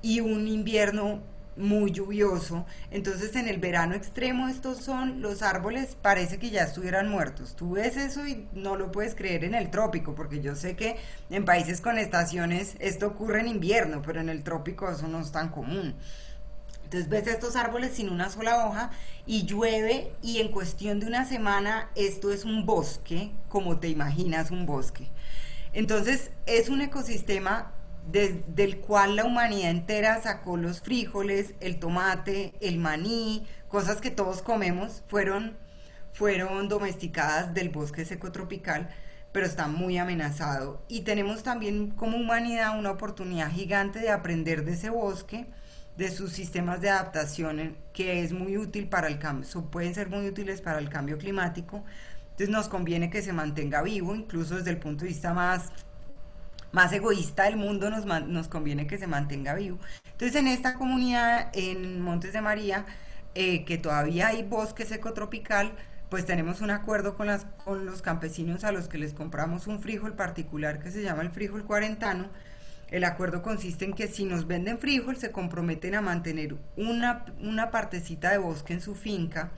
y 0.00 0.20
un 0.20 0.46
invierno 0.46 1.20
muy 1.56 1.90
lluvioso. 1.90 2.64
Entonces 2.90 3.34
en 3.36 3.48
el 3.48 3.58
verano 3.58 3.94
extremo 3.94 4.48
estos 4.48 4.78
son 4.78 5.20
los 5.20 5.42
árboles, 5.42 5.96
parece 6.00 6.38
que 6.38 6.50
ya 6.50 6.62
estuvieran 6.62 7.08
muertos. 7.08 7.56
Tú 7.56 7.72
ves 7.72 7.96
eso 7.96 8.26
y 8.26 8.46
no 8.52 8.76
lo 8.76 8.92
puedes 8.92 9.14
creer 9.14 9.44
en 9.44 9.54
el 9.54 9.70
trópico, 9.70 10.14
porque 10.14 10.40
yo 10.40 10.54
sé 10.54 10.76
que 10.76 10.96
en 11.30 11.44
países 11.44 11.80
con 11.80 11.98
estaciones 11.98 12.76
esto 12.78 13.08
ocurre 13.08 13.40
en 13.40 13.48
invierno, 13.48 14.02
pero 14.06 14.20
en 14.20 14.28
el 14.28 14.42
trópico 14.42 14.88
eso 14.88 15.08
no 15.08 15.20
es 15.20 15.32
tan 15.32 15.48
común. 15.50 15.96
Entonces 16.88 17.10
ves 17.10 17.26
estos 17.26 17.54
árboles 17.54 17.92
sin 17.96 18.08
una 18.08 18.30
sola 18.30 18.66
hoja 18.66 18.90
y 19.26 19.44
llueve 19.44 20.10
y 20.22 20.38
en 20.38 20.50
cuestión 20.50 21.00
de 21.00 21.06
una 21.06 21.26
semana 21.26 21.90
esto 21.94 22.32
es 22.32 22.46
un 22.46 22.64
bosque, 22.64 23.30
como 23.50 23.78
te 23.78 23.88
imaginas 23.88 24.50
un 24.50 24.64
bosque. 24.64 25.06
Entonces 25.74 26.30
es 26.46 26.70
un 26.70 26.80
ecosistema 26.80 27.72
del 28.10 28.78
cual 28.78 29.16
la 29.16 29.26
humanidad 29.26 29.70
entera 29.70 30.22
sacó 30.22 30.56
los 30.56 30.80
frijoles, 30.80 31.52
el 31.60 31.78
tomate, 31.78 32.54
el 32.62 32.78
maní, 32.78 33.46
cosas 33.68 34.00
que 34.00 34.10
todos 34.10 34.40
comemos, 34.40 35.02
fueron, 35.08 35.58
fueron 36.14 36.70
domesticadas 36.70 37.52
del 37.52 37.68
bosque 37.68 38.06
seco 38.06 38.32
tropical, 38.32 38.88
pero 39.32 39.44
está 39.44 39.68
muy 39.68 39.98
amenazado. 39.98 40.82
Y 40.88 41.02
tenemos 41.02 41.42
también 41.42 41.90
como 41.90 42.16
humanidad 42.16 42.78
una 42.78 42.92
oportunidad 42.92 43.50
gigante 43.50 43.98
de 43.98 44.08
aprender 44.08 44.64
de 44.64 44.72
ese 44.72 44.88
bosque, 44.88 45.46
de 45.98 46.12
sus 46.12 46.32
sistemas 46.32 46.80
de 46.80 46.90
adaptación, 46.90 47.76
que 47.92 48.22
es 48.22 48.32
muy 48.32 48.56
útil 48.56 48.88
para 48.88 49.08
el 49.08 49.18
cambio, 49.18 49.48
pueden 49.70 49.94
ser 49.94 50.08
muy 50.08 50.28
útiles 50.28 50.62
para 50.62 50.78
el 50.78 50.88
cambio 50.88 51.18
climático. 51.18 51.84
Entonces 52.30 52.48
nos 52.50 52.68
conviene 52.68 53.10
que 53.10 53.20
se 53.20 53.32
mantenga 53.32 53.82
vivo, 53.82 54.14
incluso 54.14 54.54
desde 54.56 54.70
el 54.70 54.78
punto 54.78 55.02
de 55.02 55.08
vista 55.08 55.34
más 55.34 55.72
más 56.70 56.92
egoísta 56.92 57.44
del 57.44 57.56
mundo 57.56 57.90
nos, 57.90 58.04
nos 58.04 58.46
conviene 58.48 58.86
que 58.86 58.98
se 58.98 59.06
mantenga 59.06 59.54
vivo. 59.54 59.78
Entonces 60.04 60.36
en 60.36 60.46
esta 60.46 60.74
comunidad 60.74 61.50
en 61.54 62.00
Montes 62.00 62.32
de 62.32 62.42
María, 62.42 62.86
eh, 63.34 63.64
que 63.64 63.78
todavía 63.78 64.28
hay 64.28 64.44
bosque 64.44 64.84
seco 64.84 65.14
tropical, 65.14 65.72
pues 66.10 66.26
tenemos 66.26 66.60
un 66.60 66.70
acuerdo 66.70 67.16
con, 67.16 67.26
las, 67.26 67.46
con 67.64 67.86
los 67.86 68.02
campesinos 68.02 68.62
a 68.64 68.70
los 68.70 68.86
que 68.88 68.98
les 68.98 69.14
compramos 69.14 69.66
un 69.66 69.80
frijol 69.80 70.14
particular 70.14 70.78
que 70.78 70.92
se 70.92 71.02
llama 71.02 71.22
el 71.22 71.30
frijol 71.30 71.64
cuarentano. 71.64 72.28
El 72.90 73.04
acuerdo 73.04 73.42
consiste 73.42 73.84
en 73.84 73.92
que 73.92 74.08
si 74.08 74.24
nos 74.24 74.46
venden 74.46 74.78
frijol 74.78 75.16
se 75.16 75.30
comprometen 75.30 75.94
a 75.94 76.00
mantener 76.00 76.56
una, 76.76 77.26
una 77.40 77.70
partecita 77.70 78.30
de 78.30 78.38
bosque 78.38 78.72
en 78.72 78.80
su 78.80 78.94
finca 78.94 79.50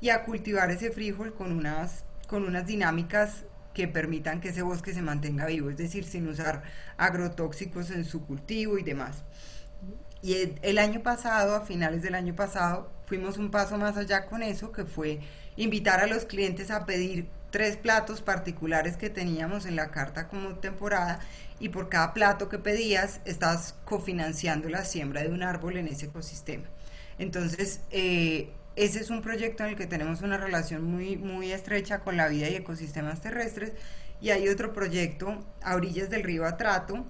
y 0.00 0.10
a 0.10 0.24
cultivar 0.24 0.70
ese 0.70 0.92
frijol 0.92 1.34
con 1.34 1.50
unas, 1.50 2.04
con 2.28 2.44
unas 2.44 2.66
dinámicas 2.66 3.44
que 3.74 3.88
permitan 3.88 4.40
que 4.40 4.50
ese 4.50 4.62
bosque 4.62 4.94
se 4.94 5.02
mantenga 5.02 5.46
vivo, 5.46 5.68
es 5.68 5.76
decir, 5.76 6.04
sin 6.04 6.28
usar 6.28 6.62
agrotóxicos 6.96 7.90
en 7.90 8.04
su 8.04 8.24
cultivo 8.24 8.78
y 8.78 8.82
demás. 8.82 9.24
Y 10.22 10.54
el 10.62 10.78
año 10.78 11.02
pasado, 11.02 11.54
a 11.54 11.66
finales 11.66 12.02
del 12.02 12.14
año 12.14 12.34
pasado, 12.34 12.90
fuimos 13.06 13.36
un 13.36 13.50
paso 13.50 13.76
más 13.78 13.96
allá 13.96 14.26
con 14.26 14.42
eso, 14.42 14.72
que 14.72 14.84
fue 14.84 15.20
invitar 15.56 16.00
a 16.00 16.06
los 16.06 16.24
clientes 16.24 16.70
a 16.70 16.86
pedir 16.86 17.28
tres 17.50 17.76
platos 17.76 18.22
particulares 18.22 18.96
que 18.96 19.10
teníamos 19.10 19.66
en 19.66 19.76
la 19.76 19.90
carta 19.90 20.28
como 20.28 20.56
temporada 20.56 21.20
y 21.58 21.70
por 21.70 21.88
cada 21.88 22.12
plato 22.12 22.48
que 22.48 22.58
pedías 22.58 23.20
estás 23.24 23.74
cofinanciando 23.84 24.68
la 24.68 24.84
siembra 24.84 25.22
de 25.22 25.28
un 25.28 25.42
árbol 25.42 25.76
en 25.76 25.88
ese 25.88 26.06
ecosistema. 26.06 26.66
Entonces, 27.18 27.80
eh, 27.90 28.50
ese 28.76 29.00
es 29.00 29.08
un 29.08 29.22
proyecto 29.22 29.64
en 29.64 29.70
el 29.70 29.76
que 29.76 29.86
tenemos 29.86 30.20
una 30.20 30.36
relación 30.36 30.84
muy, 30.84 31.16
muy 31.16 31.50
estrecha 31.50 32.00
con 32.00 32.16
la 32.18 32.28
vida 32.28 32.50
y 32.50 32.56
ecosistemas 32.56 33.22
terrestres. 33.22 33.72
Y 34.20 34.30
hay 34.30 34.48
otro 34.48 34.72
proyecto 34.72 35.44
a 35.62 35.74
orillas 35.76 36.10
del 36.10 36.22
río 36.22 36.44
Atrato. 36.44 37.06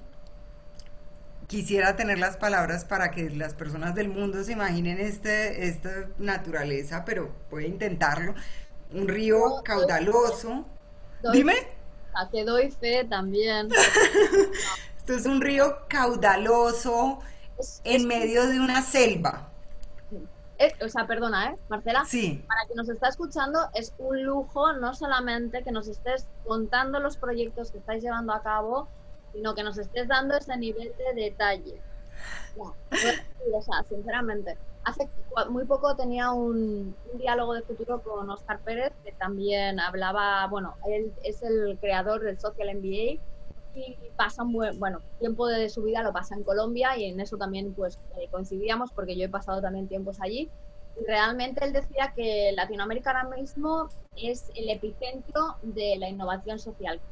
Quisiera 1.48 1.96
tener 1.96 2.18
las 2.18 2.36
palabras 2.36 2.84
para 2.84 3.10
que 3.10 3.30
las 3.30 3.54
personas 3.54 3.94
del 3.94 4.08
mundo 4.08 4.42
se 4.44 4.52
imaginen 4.52 4.98
este, 4.98 5.68
esta 5.68 6.08
naturaleza, 6.18 7.04
pero 7.04 7.32
puede 7.50 7.66
intentarlo. 7.66 8.34
Un 8.96 9.08
río 9.08 9.62
caudaloso. 9.64 10.64
Dime. 11.32 11.54
A 12.14 12.28
que 12.30 12.44
doy 12.44 12.70
fe 12.70 13.04
también. 13.04 13.68
Esto 14.98 15.14
es 15.14 15.26
un 15.26 15.40
río 15.40 15.78
caudaloso 15.88 17.20
en 17.84 18.06
medio 18.08 18.46
de 18.48 18.58
una 18.58 18.82
selva 18.82 19.50
o 20.82 20.88
sea, 20.88 21.06
perdona, 21.06 21.50
¿eh, 21.50 21.58
Marcela? 21.68 22.04
Sí. 22.04 22.44
Para 22.46 22.64
quien 22.66 22.76
nos 22.76 22.88
está 22.88 23.08
escuchando, 23.08 23.58
es 23.74 23.92
un 23.98 24.22
lujo 24.24 24.72
no 24.74 24.94
solamente 24.94 25.62
que 25.62 25.72
nos 25.72 25.88
estés 25.88 26.26
contando 26.46 26.98
los 27.00 27.16
proyectos 27.16 27.70
que 27.70 27.78
estáis 27.78 28.02
llevando 28.02 28.32
a 28.32 28.42
cabo, 28.42 28.88
sino 29.32 29.54
que 29.54 29.62
nos 29.62 29.76
estés 29.78 30.08
dando 30.08 30.36
ese 30.36 30.56
nivel 30.56 30.92
de 30.96 31.22
detalle. 31.22 31.80
o 32.56 33.62
sea, 33.62 33.82
sinceramente. 33.88 34.56
Hace 34.86 35.10
muy 35.50 35.64
poco 35.64 35.96
tenía 35.96 36.30
un, 36.30 36.96
diálogo 37.14 37.54
de 37.54 37.62
futuro 37.62 38.00
con 38.02 38.30
Oscar 38.30 38.60
Pérez, 38.62 38.92
que 39.04 39.10
también 39.12 39.80
hablaba, 39.80 40.46
bueno, 40.46 40.76
él 40.86 41.12
es 41.24 41.42
el 41.42 41.76
creador 41.80 42.22
del 42.22 42.38
Social 42.38 42.68
MBA 42.76 43.20
y 43.74 43.96
pasa 44.16 44.44
un 44.44 44.52
buen, 44.52 44.78
bueno, 44.78 45.02
tiempo 45.18 45.48
de 45.48 45.68
su 45.70 45.82
vida 45.82 46.04
lo 46.04 46.12
pasa 46.12 46.36
en 46.36 46.44
Colombia 46.44 46.96
y 46.96 47.06
en 47.06 47.18
eso 47.18 47.36
también 47.36 47.74
pues 47.74 47.98
eh, 48.16 48.28
coincidíamos 48.30 48.92
porque 48.92 49.16
yo 49.16 49.24
he 49.24 49.28
pasado 49.28 49.60
también 49.60 49.88
tiempos 49.88 50.20
allí. 50.20 50.48
Y 50.94 51.04
realmente 51.04 51.64
él 51.64 51.72
decía 51.72 52.12
que 52.14 52.52
Latinoamérica 52.54 53.10
ahora 53.10 53.36
mismo 53.36 53.88
es 54.14 54.52
el 54.54 54.70
epicentro 54.70 55.56
de 55.62 55.96
la 55.98 56.08
innovación 56.08 56.60
social, 56.60 57.02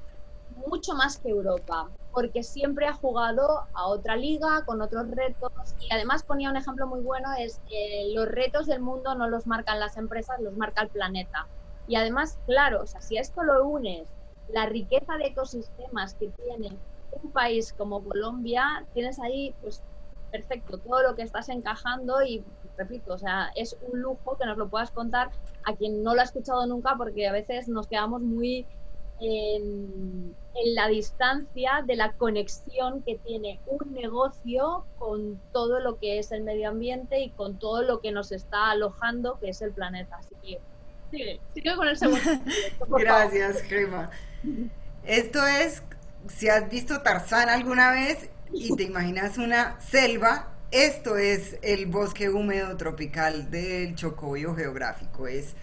mucho 0.56 0.94
más 0.94 1.18
que 1.18 1.30
Europa, 1.30 1.90
porque 2.12 2.42
siempre 2.42 2.86
ha 2.86 2.92
jugado 2.92 3.62
a 3.72 3.86
otra 3.86 4.16
liga, 4.16 4.64
con 4.64 4.80
otros 4.80 5.10
retos, 5.10 5.52
y 5.80 5.92
además 5.92 6.22
ponía 6.22 6.50
un 6.50 6.56
ejemplo 6.56 6.86
muy 6.86 7.00
bueno, 7.00 7.28
es 7.38 7.60
que 7.68 8.12
los 8.14 8.28
retos 8.28 8.66
del 8.66 8.80
mundo 8.80 9.14
no 9.14 9.28
los 9.28 9.46
marcan 9.46 9.80
las 9.80 9.96
empresas, 9.96 10.40
los 10.40 10.56
marca 10.56 10.82
el 10.82 10.88
planeta. 10.88 11.46
Y 11.86 11.96
además, 11.96 12.38
claro, 12.46 12.82
o 12.82 12.86
sea, 12.86 13.00
si 13.00 13.18
esto 13.18 13.42
lo 13.42 13.66
unes 13.66 14.06
la 14.48 14.66
riqueza 14.66 15.16
de 15.16 15.26
ecosistemas 15.26 16.14
que 16.14 16.28
tiene 16.28 16.78
un 17.22 17.30
país 17.32 17.72
como 17.72 18.02
Colombia, 18.02 18.86
tienes 18.92 19.18
ahí, 19.18 19.54
pues, 19.62 19.82
perfecto, 20.30 20.78
todo 20.78 21.02
lo 21.02 21.14
que 21.14 21.22
estás 21.22 21.48
encajando 21.48 22.22
y, 22.22 22.44
repito, 22.76 23.14
o 23.14 23.18
sea, 23.18 23.50
es 23.54 23.76
un 23.92 24.00
lujo 24.00 24.36
que 24.36 24.46
nos 24.46 24.58
lo 24.58 24.68
puedas 24.68 24.90
contar 24.90 25.30
a 25.64 25.74
quien 25.74 26.02
no 26.02 26.14
lo 26.14 26.20
ha 26.20 26.24
escuchado 26.24 26.66
nunca 26.66 26.96
porque 26.96 27.28
a 27.28 27.32
veces 27.32 27.68
nos 27.68 27.86
quedamos 27.86 28.20
muy 28.20 28.66
en, 29.20 30.34
en, 30.54 30.74
la 30.74 30.88
distancia 30.88 31.82
de 31.86 31.96
la 31.96 32.12
conexión 32.12 33.02
que 33.02 33.18
tiene 33.18 33.60
un 33.66 33.92
negocio 33.92 34.84
con 34.98 35.40
todo 35.52 35.80
lo 35.80 35.98
que 35.98 36.18
es 36.18 36.32
el 36.32 36.42
medio 36.42 36.68
ambiente 36.68 37.20
y 37.20 37.30
con 37.30 37.58
todo 37.58 37.82
lo 37.82 38.00
que 38.00 38.12
nos 38.12 38.32
está 38.32 38.70
alojando, 38.70 39.38
que 39.40 39.50
es 39.50 39.62
el 39.62 39.72
planeta. 39.72 40.16
Así 40.16 40.34
que 40.42 40.60
sigue, 41.10 41.40
sigue 41.54 41.76
con 41.76 41.88
el 41.88 41.96
segundo. 41.96 42.22
Gracias, 42.88 43.62
Gemma. 43.62 44.10
Esto 45.04 45.46
es, 45.46 45.82
si 46.28 46.48
has 46.48 46.68
visto 46.70 47.02
Tarzán 47.02 47.48
alguna 47.48 47.90
vez 47.90 48.30
y 48.52 48.74
te 48.76 48.84
imaginas 48.84 49.38
una 49.38 49.78
selva, 49.80 50.54
esto 50.70 51.16
es 51.16 51.56
el 51.62 51.86
bosque 51.86 52.30
húmedo 52.30 52.76
tropical 52.76 53.50
del 53.50 53.94
Chocobio 53.94 54.54
geográfico. 54.54 55.28
Es 55.28 55.54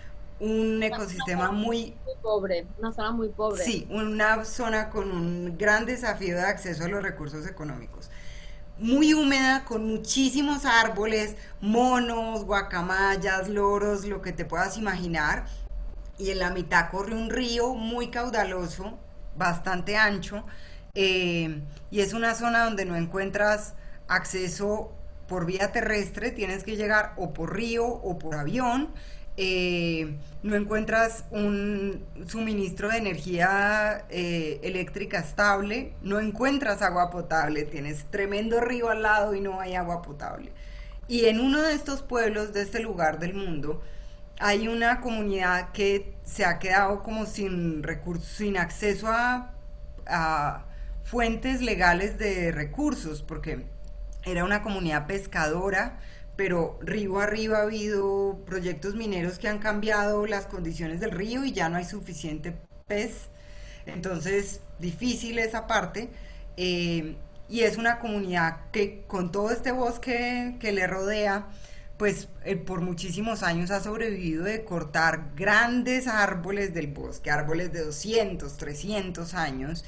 un 0.42 0.82
ecosistema 0.82 1.52
muy, 1.52 1.96
muy, 2.04 2.16
pobre, 2.22 2.66
una 2.80 2.92
zona 2.92 3.12
muy 3.12 3.30
pobre. 3.30 3.64
Sí, 3.64 3.88
una 3.92 4.44
zona 4.44 4.90
con 4.90 5.12
un 5.12 5.56
gran 5.58 5.86
desafío 5.86 6.36
de 6.36 6.42
acceso 6.42 6.84
a 6.84 6.88
los 6.88 7.04
recursos 7.04 7.48
económicos. 7.48 8.10
Muy 8.80 9.14
húmeda, 9.14 9.64
con 9.64 9.86
muchísimos 9.86 10.66
árboles, 10.66 11.36
monos, 11.62 12.44
guacamayas, 12.46 13.50
loros, 13.50 14.06
lo 14.06 14.24
que 14.24 14.32
te 14.32 14.44
puedas 14.44 14.78
imaginar 14.78 15.46
y 16.18 16.32
en 16.32 16.40
la 16.40 16.50
mitad 16.50 16.90
corre 16.90 17.16
un 17.16 17.30
río 17.30 17.76
muy 17.76 18.10
caudaloso, 18.10 18.98
bastante 19.36 19.96
ancho, 19.98 20.44
eh, 20.96 21.62
y 21.90 22.02
es 22.02 22.14
una 22.14 22.36
zona 22.36 22.66
donde 22.66 22.86
no 22.86 22.96
encuentras 22.96 23.76
acceso 24.08 24.92
por 25.28 25.46
vía 25.46 25.72
terrestre, 25.72 26.32
tienes 26.32 26.64
que 26.64 26.76
llegar 26.76 27.14
o 27.16 27.32
por 27.34 27.56
río 27.56 27.86
o 27.86 28.20
por 28.20 28.36
avión. 28.36 28.90
Eh, 29.38 30.18
no 30.44 30.56
encuentras 30.56 31.26
un 31.32 32.04
suministro 32.28 32.90
de 32.90 32.98
energía 32.98 34.06
eh, 34.10 34.60
eléctrica 34.64 35.20
estable, 35.20 35.94
no 36.02 36.20
encuentras 36.20 36.82
agua 36.82 37.10
potable, 37.10 37.64
tienes 37.64 38.06
tremendo 38.06 38.60
río 38.60 38.90
al 38.90 39.04
lado 39.04 39.36
y 39.36 39.42
no 39.42 39.60
hay 39.62 39.76
agua 39.76 40.02
potable. 40.02 40.52
Y 41.08 41.26
en 41.26 41.40
uno 41.40 41.62
de 41.62 41.74
estos 41.74 42.02
pueblos 42.02 42.54
de 42.54 42.62
este 42.62 42.80
lugar 42.80 43.20
del 43.20 43.34
mundo, 43.34 43.82
hay 44.40 44.68
una 44.68 45.02
comunidad 45.02 45.72
que 45.72 46.16
se 46.24 46.46
ha 46.46 46.58
quedado 46.58 47.04
como 47.04 47.26
sin 47.26 47.84
recursos, 47.84 48.28
sin 48.28 48.58
acceso 48.58 49.08
a, 49.08 50.66
fuentes 51.04 51.62
legales 51.62 52.18
de 52.18 52.52
recursos, 52.52 53.22
porque 53.22 53.66
era 54.24 54.44
una 54.44 54.62
comunidad 54.62 55.08
pescadora, 55.08 56.00
pero 56.36 56.80
río 56.82 57.20
arriba 57.20 57.60
ha 57.60 57.64
habido 57.64 58.40
proyectos 58.46 58.96
mineros 58.96 59.38
que 59.38 59.48
han 59.48 59.60
cambiado 59.60 60.26
las 60.26 60.48
condiciones 60.48 61.00
del 61.00 61.12
río 61.12 61.46
y 61.46 61.52
ya 61.52 61.70
no 61.70 61.78
hay 61.78 61.86
suficiente 61.86 62.56
pez. 62.88 63.30
Entonces, 63.86 64.62
difícil 64.80 65.40
esa 65.40 65.68
parte. 65.68 66.10
Eh, 66.58 67.16
y 67.50 67.62
es 67.62 67.78
una 67.78 68.00
comunidad 68.00 68.70
que 68.72 69.04
con 69.08 69.32
todo 69.32 69.52
este 69.52 69.74
bosque 69.74 70.56
que 70.60 70.72
le 70.72 70.88
rodea, 70.88 71.48
pues 71.98 72.30
eh, 72.46 72.56
por 72.56 72.80
muchísimos 72.82 73.44
años 73.44 73.72
ha 73.72 73.82
sobrevivido 73.82 74.46
de 74.46 74.64
cortar 74.64 75.32
grandes 75.36 76.08
árboles 76.08 76.74
del 76.74 76.88
bosque, 76.88 77.30
árboles 77.30 77.74
de 77.74 77.84
200, 77.84 78.56
300 78.56 79.34
años, 79.34 79.84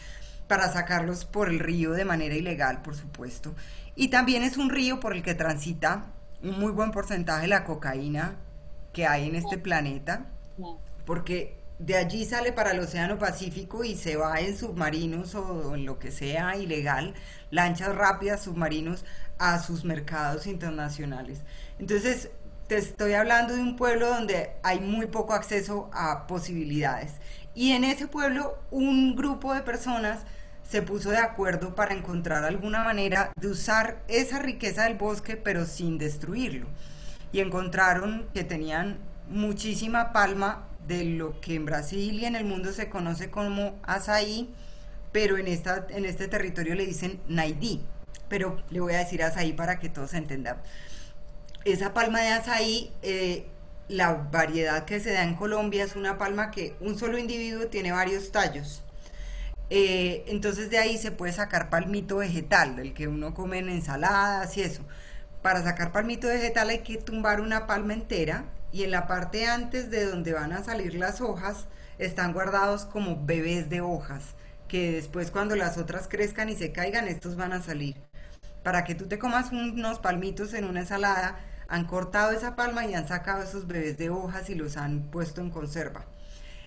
para 0.47 0.71
sacarlos 0.71 1.23
por 1.23 1.47
el 1.47 1.59
río 1.59 1.93
de 1.93 2.03
manera 2.03 2.35
ilegal, 2.35 2.81
por 2.81 2.95
supuesto. 2.95 3.55
Y 3.95 4.09
también 4.09 4.43
es 4.43 4.57
un 4.57 4.69
río 4.69 4.99
por 4.99 5.13
el 5.13 5.23
que 5.23 5.33
transita 5.33 6.11
un 6.43 6.59
muy 6.59 6.71
buen 6.71 6.91
porcentaje 6.91 7.43
de 7.43 7.47
la 7.47 7.63
cocaína 7.63 8.35
que 8.91 9.07
hay 9.07 9.27
en 9.27 9.35
este 9.35 9.57
planeta, 9.57 10.27
porque 11.05 11.57
de 11.79 11.95
allí 11.95 12.25
sale 12.25 12.51
para 12.51 12.71
el 12.71 12.79
Océano 12.79 13.17
Pacífico 13.17 13.83
y 13.83 13.95
se 13.95 14.15
va 14.15 14.39
en 14.39 14.55
submarinos 14.55 15.33
o 15.35 15.75
en 15.75 15.85
lo 15.85 15.99
que 15.99 16.11
sea 16.11 16.55
ilegal, 16.55 17.15
lanchas 17.49 17.95
rápidas, 17.95 18.43
submarinos, 18.43 19.05
a 19.39 19.59
sus 19.59 19.83
mercados 19.83 20.45
internacionales. 20.45 21.41
Entonces, 21.79 22.29
te 22.67 22.77
estoy 22.77 23.13
hablando 23.13 23.55
de 23.55 23.61
un 23.61 23.75
pueblo 23.75 24.07
donde 24.07 24.51
hay 24.63 24.79
muy 24.79 25.07
poco 25.07 25.33
acceso 25.33 25.89
a 25.91 26.27
posibilidades. 26.27 27.13
Y 27.55 27.71
en 27.71 27.83
ese 27.83 28.07
pueblo 28.07 28.57
un 28.71 29.15
grupo 29.15 29.53
de 29.53 29.61
personas 29.61 30.21
se 30.67 30.81
puso 30.81 31.11
de 31.11 31.17
acuerdo 31.17 31.75
para 31.75 31.93
encontrar 31.93 32.43
alguna 32.43 32.83
manera 32.83 33.31
de 33.35 33.47
usar 33.47 34.01
esa 34.07 34.39
riqueza 34.39 34.83
del 34.83 34.95
bosque 34.95 35.37
pero 35.37 35.65
sin 35.65 35.97
destruirlo. 35.97 36.67
Y 37.31 37.39
encontraron 37.39 38.27
que 38.33 38.43
tenían 38.43 38.99
muchísima 39.29 40.13
palma 40.13 40.67
de 40.87 41.05
lo 41.05 41.39
que 41.39 41.55
en 41.55 41.65
Brasil 41.65 42.19
y 42.19 42.25
en 42.25 42.35
el 42.35 42.45
mundo 42.45 42.71
se 42.73 42.89
conoce 42.89 43.29
como 43.29 43.79
azaí, 43.83 44.53
pero 45.11 45.37
en, 45.37 45.47
esta, 45.47 45.87
en 45.89 46.05
este 46.05 46.27
territorio 46.27 46.75
le 46.75 46.85
dicen 46.85 47.19
naidí. 47.27 47.81
Pero 48.29 48.61
le 48.69 48.79
voy 48.79 48.93
a 48.93 48.99
decir 48.99 49.23
azaí 49.23 49.53
para 49.53 49.79
que 49.79 49.89
todos 49.89 50.13
entendan. 50.13 50.57
Esa 51.65 51.93
palma 51.93 52.21
de 52.21 52.29
azaí, 52.29 52.91
eh, 53.01 53.45
la 53.87 54.13
variedad 54.13 54.85
que 54.85 54.99
se 54.99 55.13
da 55.13 55.23
en 55.23 55.35
Colombia 55.35 55.83
es 55.83 55.95
una 55.95 56.17
palma 56.17 56.51
que 56.51 56.75
un 56.79 56.97
solo 56.97 57.17
individuo 57.17 57.67
tiene 57.67 57.91
varios 57.91 58.31
tallos. 58.31 58.82
Eh, 59.69 60.23
entonces 60.27 60.69
de 60.69 60.77
ahí 60.77 60.97
se 60.97 61.11
puede 61.11 61.33
sacar 61.33 61.69
palmito 61.69 62.17
vegetal, 62.17 62.75
del 62.75 62.93
que 62.93 63.07
uno 63.07 63.33
come 63.33 63.59
en 63.59 63.69
ensaladas 63.69 64.55
y 64.57 64.61
eso. 64.61 64.83
Para 65.41 65.63
sacar 65.63 65.91
palmito 65.91 66.27
vegetal 66.27 66.69
hay 66.69 66.79
que 66.79 66.97
tumbar 66.97 67.41
una 67.41 67.67
palma 67.67 67.93
entera 67.93 68.45
y 68.71 68.83
en 68.83 68.91
la 68.91 69.07
parte 69.07 69.45
antes 69.47 69.89
de 69.89 70.05
donde 70.05 70.33
van 70.33 70.53
a 70.53 70.63
salir 70.63 70.95
las 70.95 71.21
hojas 71.21 71.67
están 71.97 72.33
guardados 72.33 72.85
como 72.85 73.25
bebés 73.25 73.69
de 73.69 73.81
hojas, 73.81 74.35
que 74.67 74.93
después 74.93 75.31
cuando 75.31 75.55
las 75.55 75.77
otras 75.77 76.07
crezcan 76.07 76.49
y 76.49 76.55
se 76.55 76.71
caigan, 76.71 77.07
estos 77.07 77.35
van 77.35 77.53
a 77.53 77.61
salir. 77.61 78.01
Para 78.63 78.83
que 78.83 78.95
tú 78.95 79.07
te 79.07 79.19
comas 79.19 79.51
unos 79.51 79.99
palmitos 79.99 80.53
en 80.53 80.65
una 80.65 80.81
ensalada, 80.81 81.39
han 81.67 81.85
cortado 81.85 82.31
esa 82.31 82.55
palma 82.55 82.85
y 82.85 82.93
han 82.93 83.07
sacado 83.07 83.43
esos 83.43 83.67
bebés 83.67 83.97
de 83.97 84.09
hojas 84.09 84.49
y 84.49 84.55
los 84.55 84.77
han 84.77 85.03
puesto 85.11 85.41
en 85.41 85.49
conserva. 85.49 86.05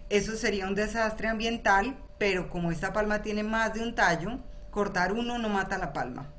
Eso 0.09 0.37
sería 0.37 0.69
un 0.69 0.75
desastre 0.75 1.29
ambiental, 1.29 1.97
pero 2.19 2.49
como 2.49 2.71
esta 2.73 2.93
palma 2.93 3.23
tiene 3.23 3.43
más 3.43 3.75
de 3.75 3.81
un 3.83 3.95
tallo, 3.95 4.39
cortar 4.71 5.13
uno 5.13 5.39
no 5.39 5.49
mata 5.49 5.79
la 5.79 5.93
palma. 5.93 6.33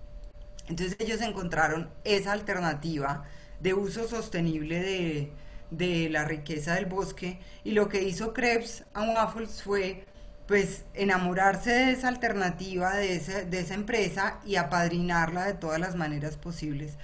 Entonces 0.67 0.95
ellos 0.99 1.21
encontraron 1.21 1.89
esa 2.03 2.31
alternativa 2.33 3.23
de 3.59 3.73
uso 3.73 4.07
sostenible 4.07 4.79
de, 4.81 5.31
de 5.71 6.09
la 6.09 6.25
riqueza 6.25 6.75
del 6.75 6.85
bosque 6.85 7.39
y 7.63 7.71
lo 7.71 7.89
que 7.89 8.03
hizo 8.03 8.33
Krebs 8.33 8.83
a 8.93 9.03
Waffles 9.03 9.63
fue 9.63 10.05
pues 10.47 10.85
enamorarse 10.93 11.71
de 11.71 11.91
esa 11.91 12.07
alternativa, 12.07 12.95
de, 12.95 13.19
de 13.19 13.59
esa 13.59 13.73
empresa 13.73 14.39
y 14.45 14.55
apadrinarla 14.55 15.45
de 15.45 15.53
todas 15.53 15.79
las 15.79 15.95
maneras 15.95 16.37
posibles. 16.37 16.97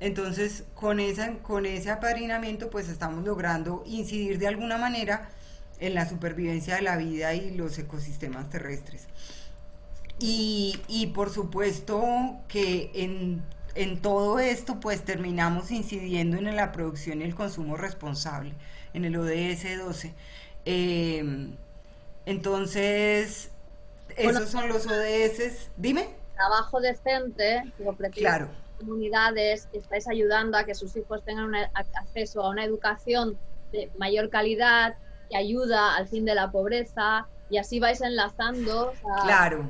Entonces, 0.00 0.64
con, 0.74 1.00
esa, 1.00 1.32
con 1.38 1.66
ese 1.66 1.90
apadrinamiento, 1.90 2.70
pues 2.70 2.88
estamos 2.88 3.24
logrando 3.24 3.82
incidir 3.86 4.38
de 4.38 4.46
alguna 4.48 4.76
manera 4.78 5.30
en 5.80 5.94
la 5.94 6.08
supervivencia 6.08 6.76
de 6.76 6.82
la 6.82 6.96
vida 6.96 7.34
y 7.34 7.54
los 7.54 7.78
ecosistemas 7.78 8.48
terrestres. 8.50 9.06
Y, 10.18 10.80
y 10.88 11.08
por 11.08 11.30
supuesto 11.30 12.02
que 12.48 12.90
en 12.94 13.42
en 13.76 14.00
todo 14.00 14.38
esto 14.38 14.80
pues 14.80 15.04
terminamos 15.04 15.70
incidiendo 15.70 16.38
en 16.38 16.56
la 16.56 16.72
producción 16.72 17.20
y 17.20 17.24
el 17.24 17.34
consumo 17.34 17.76
responsable, 17.76 18.54
en 18.94 19.04
el 19.04 19.16
ODS 19.16 19.78
12. 19.78 20.14
Em, 20.64 21.54
entonces, 22.24 23.50
esos 24.16 24.48
son 24.48 24.68
los 24.68 24.86
ODS. 24.86 25.70
Dime. 25.76 26.08
Trabajo 26.34 26.80
decente, 26.80 27.62
claro. 28.12 28.48
comunidades, 28.78 29.68
estáis 29.72 30.08
ayudando 30.08 30.58
a 30.58 30.64
que 30.64 30.74
sus 30.74 30.96
hijos 30.96 31.22
tengan 31.24 31.54
acceso 31.94 32.42
a 32.42 32.50
una 32.50 32.64
educación 32.64 33.38
de 33.72 33.90
mayor 33.98 34.30
calidad, 34.30 34.96
que 35.28 35.36
ayuda 35.36 35.96
al 35.96 36.08
fin 36.08 36.24
de 36.24 36.34
la 36.34 36.50
pobreza, 36.50 37.26
y 37.50 37.58
así 37.58 37.80
vais 37.80 38.00
enlazando. 38.00 38.92
Claro. 39.22 39.68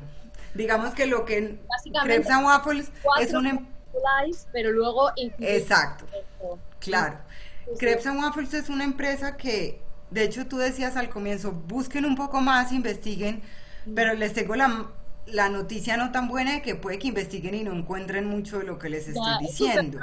Digamos 0.55 0.95
que 0.95 1.07
lo 1.07 1.25
que 1.25 1.59
Crepes 2.03 2.31
and 2.31 2.47
Waffles 2.47 2.91
es 3.21 3.35
un 3.35 3.47
em- 3.47 3.67
pero 4.53 4.73
luego... 4.73 5.11
Exacto, 5.17 6.05
claro. 6.79 7.19
Crepes 7.79 8.07
and 8.07 8.21
Waffles 8.23 8.55
es 8.55 8.69
una 8.69 8.85
empresa 8.85 9.37
que, 9.37 9.81
de 10.11 10.25
hecho 10.25 10.47
tú 10.47 10.59
decías 10.59 10.97
al 10.97 11.09
comienzo, 11.09 11.53
busquen 11.53 12.05
un 12.05 12.15
poco 12.15 12.41
más, 12.41 12.73
investiguen, 12.73 13.43
pero 13.95 14.15
les 14.15 14.33
tengo 14.33 14.55
la, 14.55 14.87
la 15.27 15.49
noticia 15.49 15.97
no 15.97 16.13
tan 16.13 16.29
buena 16.29 16.53
de 16.53 16.63
que 16.63 16.75
puede 16.75 16.99
que 16.99 17.09
investiguen 17.09 17.55
y 17.55 17.65
no 17.65 17.73
encuentren 17.73 18.27
mucho 18.27 18.59
de 18.59 18.65
lo 18.65 18.79
que 18.79 18.89
les 18.89 19.09
estoy 19.09 19.39
diciendo. 19.41 19.99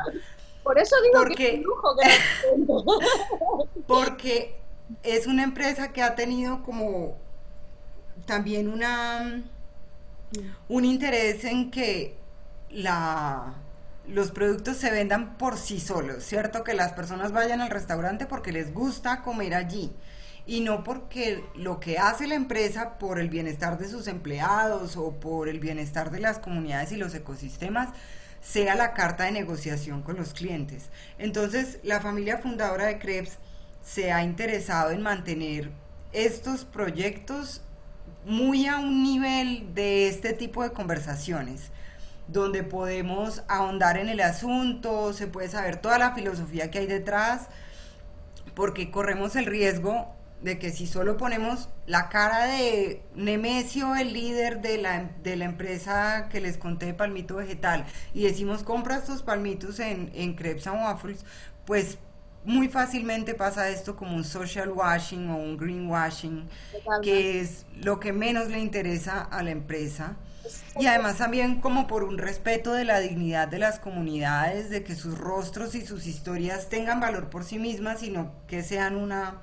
Por 0.64 0.80
eso 0.80 0.96
digo 1.02 1.20
porque, 1.20 1.36
que 1.36 1.56
es 1.56 1.62
lujo 1.62 1.96
que 1.98 2.10
Porque 3.88 4.63
es 5.02 5.28
una 5.28 5.44
empresa 5.44 5.92
que 5.92 6.04
ha 6.04 6.16
tenido 6.16 6.64
como 6.64 7.18
también 8.26 8.68
una 8.68 9.44
un 10.68 10.86
interés 10.86 11.44
en 11.46 11.72
que 11.72 12.18
la 12.70 13.56
los 14.08 14.32
productos 14.32 14.78
se 14.78 14.92
vendan 14.92 15.38
por 15.38 15.58
sí 15.58 15.80
solos, 15.80 16.24
¿cierto? 16.24 16.64
Que 16.64 16.74
las 16.74 16.92
personas 16.92 17.32
vayan 17.32 17.62
al 17.62 17.70
restaurante 17.70 18.26
porque 18.26 18.52
les 18.52 18.74
gusta 18.74 19.22
comer 19.22 19.54
allí 19.54 19.94
y 20.46 20.60
no 20.60 20.84
porque 20.84 21.44
lo 21.56 21.80
que 21.80 21.98
hace 21.98 22.28
la 22.28 22.36
empresa 22.36 22.98
por 22.98 23.18
el 23.20 23.30
bienestar 23.30 23.78
de 23.78 23.88
sus 23.88 24.08
empleados 24.08 24.98
o 24.98 25.12
por 25.14 25.48
el 25.48 25.60
bienestar 25.60 26.12
de 26.12 26.20
las 26.20 26.40
comunidades 26.40 26.92
y 26.92 26.98
los 26.98 27.16
ecosistemas 27.16 27.90
sea 28.42 28.76
la 28.76 28.94
carta 28.94 29.24
de 29.24 29.32
negociación 29.32 30.02
con 30.02 30.18
los 30.18 30.34
clientes. 30.34 30.90
Entonces, 31.18 31.80
la 31.84 32.02
familia 32.02 32.40
fundadora 32.40 32.88
de 32.88 33.00
Krebs 33.00 33.38
se 33.84 34.12
ha 34.12 34.24
interesado 34.24 34.92
en 34.92 35.02
mantener 35.02 35.72
estos 36.12 36.66
proyectos 36.66 37.62
muy 38.26 38.68
a 38.68 38.78
un 38.78 39.04
nivel 39.04 39.74
de 39.74 40.08
este 40.08 40.34
tipo 40.34 40.64
de 40.64 40.72
conversaciones 40.72 41.72
donde 42.28 42.64
podemos 42.64 43.44
ahondar 43.48 43.98
en 43.98 44.10
el 44.10 44.22
asunto, 44.22 45.14
se 45.14 45.28
puede 45.28 45.50
saber 45.50 45.78
toda 45.78 45.98
la 45.98 46.14
filosofía 46.14 46.72
que 46.72 46.80
hay 46.80 46.88
detrás, 46.88 47.50
porque 48.56 48.92
corremos 48.92 49.36
el 49.36 49.46
riesgo 49.46 50.16
de 50.42 50.60
que 50.60 50.72
si 50.72 50.88
solo 50.88 51.18
ponemos 51.18 51.70
la 51.86 52.10
cara 52.10 52.46
de 52.46 53.02
Nemesio, 53.16 53.96
el 53.96 54.14
líder 54.14 54.62
de 54.62 54.78
la, 54.78 55.10
de 55.24 55.36
la 55.38 55.46
empresa 55.46 56.28
que 56.30 56.42
les 56.42 56.58
conté 56.58 56.88
de 56.88 56.94
Palmito 56.94 57.38
Vegetal, 57.38 57.86
y 58.14 58.24
decimos 58.24 58.64
compra 58.64 58.98
estos 58.98 59.24
palmitos 59.24 59.80
en, 59.80 60.12
en 60.14 60.36
Crepes 60.36 60.68
and 60.68 60.82
Waffles, 60.82 61.26
pues 61.66 61.98
muy 62.46 62.68
fácilmente 62.68 63.34
pasa 63.34 63.70
esto 63.70 63.96
como 63.96 64.16
un 64.16 64.24
social 64.24 64.70
washing 64.72 65.30
o 65.30 65.38
un 65.38 65.58
green 65.58 65.88
washing, 65.88 66.48
que 67.02 67.40
es 67.40 67.66
lo 67.82 68.00
que 68.00 68.14
menos 68.14 68.50
le 68.50 68.60
interesa 68.60 69.22
a 69.22 69.44
la 69.44 69.52
empresa. 69.52 70.18
Y 70.80 70.88
además 70.88 71.18
también 71.18 71.62
como 71.62 71.88
por 71.88 72.04
un 72.04 72.18
respeto 72.18 72.74
de 72.74 72.84
la 72.84 73.00
dignidad 73.00 73.48
de 73.48 73.60
las 73.60 73.80
comunidades, 73.80 74.70
de 74.70 74.84
que 74.84 74.96
sus 74.96 75.18
rostros 75.18 75.74
y 75.76 75.86
sus 75.86 76.06
historias 76.06 76.68
tengan 76.68 77.00
valor 77.00 77.30
por 77.30 77.44
sí 77.44 77.60
mismas, 77.60 78.02
sino 78.02 78.34
que 78.48 78.62
sean 78.62 78.98
una, 78.98 79.42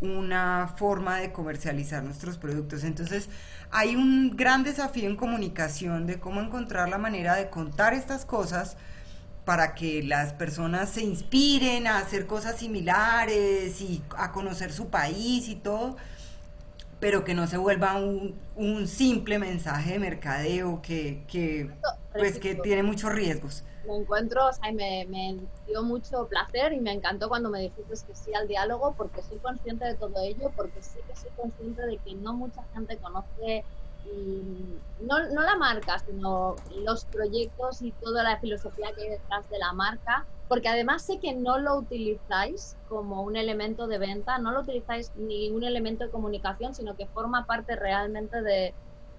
una 0.00 0.72
forma 0.76 1.18
de 1.18 1.32
comercializar 1.32 2.04
nuestros 2.04 2.38
productos. 2.38 2.84
Entonces 2.84 3.28
hay 3.72 3.96
un 3.96 4.36
gran 4.36 4.62
desafío 4.62 5.08
en 5.08 5.16
comunicación 5.16 6.06
de 6.06 6.20
cómo 6.20 6.40
encontrar 6.40 6.88
la 6.88 6.98
manera 6.98 7.34
de 7.34 7.50
contar 7.50 7.94
estas 7.94 8.24
cosas 8.24 8.76
para 9.50 9.74
que 9.74 10.04
las 10.04 10.32
personas 10.32 10.90
se 10.90 11.02
inspiren 11.02 11.88
a 11.88 11.98
hacer 11.98 12.28
cosas 12.28 12.60
similares 12.60 13.80
y 13.80 14.00
a 14.16 14.30
conocer 14.30 14.70
su 14.70 14.90
país 14.90 15.48
y 15.48 15.56
todo 15.56 15.96
pero 17.00 17.24
que 17.24 17.34
no 17.34 17.48
se 17.48 17.56
vuelva 17.56 17.96
un, 17.96 18.38
un 18.54 18.86
simple 18.86 19.40
mensaje 19.40 19.94
de 19.94 19.98
mercadeo 19.98 20.80
que, 20.82 21.24
que 21.26 21.68
pues 22.12 22.38
que 22.38 22.54
tiene 22.54 22.84
muchos 22.84 23.12
riesgos. 23.12 23.64
Me 23.88 23.96
encuentro, 23.96 24.46
o 24.46 24.52
sea, 24.52 24.70
me, 24.70 25.04
me, 25.08 25.36
dio 25.66 25.82
mucho 25.82 26.28
placer 26.28 26.72
y 26.72 26.78
me 26.78 26.92
encantó 26.92 27.28
cuando 27.28 27.50
me 27.50 27.60
dijiste 27.60 28.06
que 28.06 28.14
sí 28.14 28.32
al 28.32 28.46
diálogo 28.46 28.94
porque 28.96 29.20
soy 29.22 29.38
consciente 29.38 29.84
de 29.84 29.94
todo 29.94 30.14
ello, 30.22 30.52
porque 30.54 30.80
sí 30.80 31.00
que 31.08 31.16
soy 31.16 31.30
consciente 31.36 31.84
de 31.86 31.96
que 31.98 32.14
no 32.14 32.34
mucha 32.34 32.62
gente 32.72 32.96
conoce 32.98 33.64
no, 35.00 35.28
no 35.28 35.42
la 35.42 35.56
marca, 35.56 35.98
sino 35.98 36.56
los 36.84 37.04
proyectos 37.06 37.82
y 37.82 37.92
toda 37.92 38.22
la 38.22 38.38
filosofía 38.38 38.92
que 38.94 39.02
hay 39.02 39.10
detrás 39.10 39.48
de 39.50 39.58
la 39.58 39.72
marca 39.72 40.26
porque 40.50 40.68
además 40.68 41.02
sé 41.02 41.20
que 41.20 41.32
no 41.32 41.60
lo 41.60 41.76
utilizáis 41.76 42.76
como 42.88 43.22
un 43.22 43.36
elemento 43.36 43.86
de 43.86 43.98
venta, 43.98 44.38
no 44.38 44.50
lo 44.50 44.62
utilizáis 44.62 45.12
ni 45.14 45.48
un 45.48 45.62
elemento 45.62 46.02
de 46.02 46.10
comunicación, 46.10 46.74
sino 46.74 46.96
que 46.96 47.06
forma 47.06 47.46
parte 47.46 47.76
realmente 47.76 48.42
de, 48.42 48.74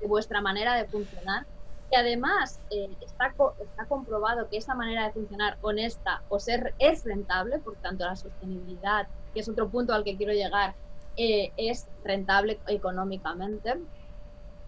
vuestra 0.06 0.41
manera 0.41 0.76
de 0.76 0.84
funcionar. 0.89 1.46
Y 1.89 1.96
además 1.96 2.60
eh, 2.70 2.89
está, 3.00 3.34
está 3.62 3.86
comprobado 3.86 4.50
que 4.50 4.58
esa 4.58 4.76
manera 4.76 5.06
de 5.06 5.13
funcionar 5.13 5.58
honesta 5.62 6.22
o 6.28 6.38
ser 6.38 6.74
es 6.80 7.06
rentable, 7.06 7.60
por 7.60 7.78
tanto 7.78 8.04
la 8.04 8.17
sostenibilidad, 8.17 9.08
que 9.34 9.39
es 9.39 9.48
otro 9.48 9.70
punto 9.70 9.94
al 9.94 10.04
que 10.04 10.17
quiero 10.17 10.34
llegar, 10.34 10.76
eh, 11.15 11.54
es 11.56 11.88
rentable 12.04 12.60
económicamente 12.67 13.78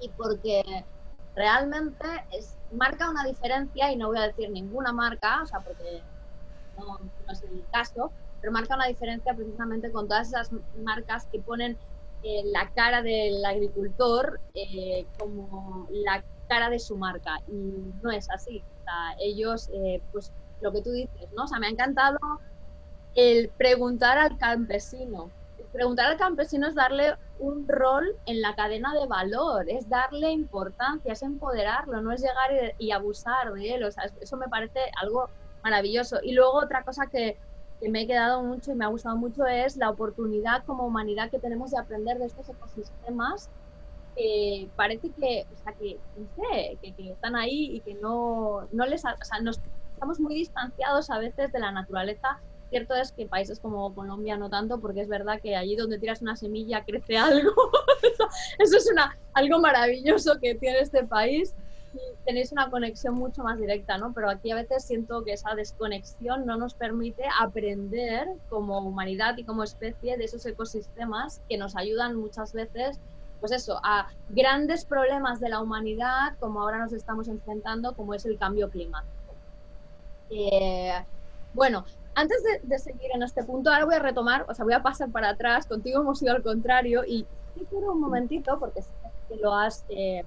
y 0.04 0.10
porque 0.10 0.64
realmente 1.36 2.06
es, 2.32 2.58
marca 2.72 3.10
una 3.10 3.24
diferencia 3.24 3.92
y 3.92 3.96
no 3.96 4.08
voy 4.08 4.20
a 4.20 4.28
decir 4.28 4.50
ninguna 4.50 4.92
marca, 4.92 5.42
o 5.42 5.46
sea, 5.46 5.60
porque 5.62 6.04
no, 6.78 7.00
es 7.32 7.44
el 7.44 7.64
caso, 7.72 8.12
pero 8.42 8.52
marca 8.52 8.76
una 8.76 8.88
diferencia 8.88 9.34
precisamente 9.34 9.92
con 9.92 10.08
todas 10.08 10.28
esas 10.28 10.52
marcas 10.84 11.28
que 11.32 11.40
ponen 11.40 11.78
eh, 12.24 12.44
la 12.46 12.70
cara 12.72 13.02
del 13.02 13.44
agricultor 13.46 14.40
eh, 14.54 15.06
como 15.18 15.88
la 15.92 16.24
cara 16.48 16.70
de 16.70 16.80
su 16.80 16.98
marca 16.98 17.40
y 17.48 17.54
no 18.02 18.12
es 18.12 18.30
así. 18.30 18.64
O 18.82 18.84
sea, 18.84 19.16
ellos, 19.20 19.70
eh, 19.74 20.02
pues 20.12 20.32
lo 20.62 20.72
que 20.72 20.82
tú 20.82 20.92
dices, 20.92 21.30
¿no? 21.36 21.44
O 21.44 21.48
sea, 21.48 21.60
me 21.60 21.68
ha 21.68 21.70
encantado 21.70 22.18
el 23.16 23.50
preguntar 23.50 24.18
al 24.18 24.38
campesino. 24.38 25.32
preguntar 25.72 26.08
al 26.12 26.18
campesino 26.18 26.68
es 26.68 26.76
darle 26.76 27.16
un 27.44 27.68
rol 27.68 28.16
en 28.26 28.42
la 28.42 28.56
cadena 28.56 28.94
de 28.94 29.06
valor, 29.06 29.70
es 29.70 29.90
darle 29.90 30.32
importancia, 30.32 31.12
es 31.12 31.24
empoderarlo, 31.24 32.02
no 32.02 32.12
es 32.12 32.22
llegar 32.22 32.76
y, 32.78 32.92
abusar 32.92 33.54
de 33.54 33.76
él. 33.76 33.90
Eso 34.22 34.38
me 34.38 34.48
parece 34.48 34.80
algo 35.02 35.30
maravilloso. 35.64 36.18
Y 36.24 36.34
luego 36.34 36.54
otra 36.54 36.84
cosa 36.84 37.08
que, 37.08 37.38
que 37.82 37.90
me 37.90 38.04
he 38.04 38.08
quedado 38.08 38.44
mucho 38.44 38.72
y 38.72 38.76
me 38.76 38.86
ha 38.86 38.90
gustado 38.90 39.18
mucho 39.18 39.46
es 39.46 39.76
la 39.78 39.90
oportunidad 39.90 40.64
como 40.66 40.86
humanidad 40.86 41.30
que 41.30 41.40
tenemos 41.40 41.72
de 41.72 41.80
aprender 41.80 42.18
de 42.18 42.26
estos 42.26 42.48
ecosistemas 42.48 43.50
que 44.16 44.70
parece 44.76 45.10
que, 45.10 45.46
o 45.52 45.64
sea, 45.64 45.74
que, 45.74 46.00
no 46.16 46.50
que, 46.50 47.12
están 47.12 47.36
ahí 47.36 47.76
y 47.76 47.80
que 47.82 47.96
no, 47.96 48.68
no 48.72 48.86
les, 48.86 49.04
o 49.04 49.26
sea, 49.26 49.40
nos 49.42 49.60
estamos 49.94 50.20
muy 50.20 50.36
distanciados 50.36 51.10
a 51.10 51.18
veces 51.18 51.52
de 51.52 51.60
la 51.60 51.72
naturaleza. 51.72 52.40
Cierto 52.74 52.96
es 52.96 53.12
que 53.12 53.28
países 53.28 53.60
como 53.60 53.94
Colombia 53.94 54.36
no 54.36 54.50
tanto, 54.50 54.80
porque 54.80 55.02
es 55.02 55.08
verdad 55.08 55.40
que 55.40 55.56
allí 55.56 55.76
donde 55.76 56.00
tiras 56.00 56.24
una 56.24 56.36
semilla 56.36 56.84
crece 56.84 57.16
algo. 57.16 57.52
eso, 58.58 58.78
es 58.78 58.90
una, 58.92 59.16
algo 59.36 59.60
maravilloso 59.60 60.40
que 60.42 60.56
tiene 60.56 60.80
este 60.80 61.04
país 61.04 61.54
tenéis 62.26 62.52
una 62.52 62.72
conexión 62.72 63.14
mucho 63.14 63.44
más 63.44 63.60
directa, 63.60 64.00
¿no? 64.00 64.12
Pero 64.12 64.28
aquí 64.28 64.50
a 64.50 64.56
veces 64.56 64.86
siento 64.86 65.24
que 65.24 65.34
esa 65.34 65.54
desconexión 65.54 66.48
no 66.48 66.58
nos 66.58 66.74
permite 66.74 67.26
aprender 67.40 68.28
como 68.50 68.80
humanidad 68.80 69.38
y 69.38 69.44
como 69.44 69.62
especie 69.62 70.18
de 70.18 70.24
esos 70.24 70.44
ecosistemas 70.48 71.42
que 71.48 71.60
nos 71.60 71.76
ayudan 71.76 72.16
muchas 72.16 72.54
veces, 72.54 73.00
pues 73.40 73.52
eso, 73.52 73.80
a 73.84 74.08
grandes 74.30 74.84
problemas 74.84 75.40
de 75.40 75.50
la 75.50 75.62
humanidad 75.62 76.36
como 76.40 76.62
ahora 76.62 76.80
nos 76.80 76.94
estamos 76.94 77.28
enfrentando, 77.28 77.94
como 77.94 78.16
es 78.16 78.26
el 78.26 78.40
cambio 78.40 78.72
climático. 78.72 79.12
Eh, 80.32 81.06
bueno, 81.54 81.86
antes 82.16 82.38
de, 82.64 82.80
seguir 82.80 83.12
en 83.14 83.24
este 83.24 83.44
punto, 83.44 83.72
ahora 83.72 83.86
voy 83.86 83.96
a 83.96 84.00
retomar, 84.00 84.46
o 84.48 84.54
sea, 84.54 84.66
voy 84.66 84.74
a 84.74 84.84
pasar 84.84 85.10
para 85.12 85.30
atrás, 85.30 85.66
contigo 85.66 86.02
hemos 86.02 86.22
ido 86.22 86.34
al 86.34 86.44
contrario 86.44 87.04
y 87.06 87.26
quiero 87.70 87.94
un 87.94 88.02
momentito, 88.02 88.60
porque 88.60 88.82
sé 88.82 88.90
que 89.30 89.38
lo 89.38 89.54
has... 89.54 89.86
Eh, 89.90 90.24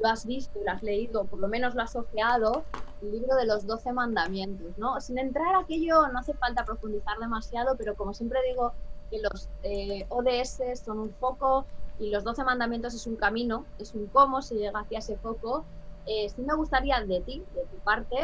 lo 0.00 0.08
has 0.08 0.26
visto 0.26 0.58
lo 0.64 0.70
has 0.70 0.82
leído, 0.82 1.24
por 1.24 1.38
lo 1.38 1.48
menos 1.48 1.74
lo 1.74 1.82
has 1.82 1.96
ojeado, 1.96 2.64
el 3.02 3.12
libro 3.12 3.36
de 3.36 3.46
los 3.46 3.66
doce 3.66 3.92
mandamientos, 3.92 4.76
¿no? 4.78 5.00
Sin 5.00 5.18
entrar 5.18 5.54
a 5.54 5.60
aquello 5.60 6.06
no 6.08 6.18
hace 6.18 6.34
falta 6.34 6.64
profundizar 6.64 7.18
demasiado, 7.18 7.76
pero 7.76 7.94
como 7.94 8.14
siempre 8.14 8.40
digo, 8.48 8.72
que 9.10 9.20
los 9.20 9.48
eh, 9.62 10.06
ODS 10.08 10.80
son 10.84 10.98
un 10.98 11.10
foco 11.14 11.64
y 11.98 12.10
los 12.10 12.24
doce 12.24 12.44
mandamientos 12.44 12.94
es 12.94 13.06
un 13.06 13.16
camino, 13.16 13.64
es 13.78 13.94
un 13.94 14.06
cómo 14.06 14.42
se 14.42 14.56
llega 14.56 14.80
hacia 14.80 14.98
ese 14.98 15.16
foco. 15.16 15.64
Eh, 16.06 16.28
sí 16.28 16.42
me 16.42 16.54
gustaría 16.54 17.00
de 17.00 17.20
ti, 17.20 17.44
de 17.54 17.62
tu 17.62 17.76
parte, 17.78 18.16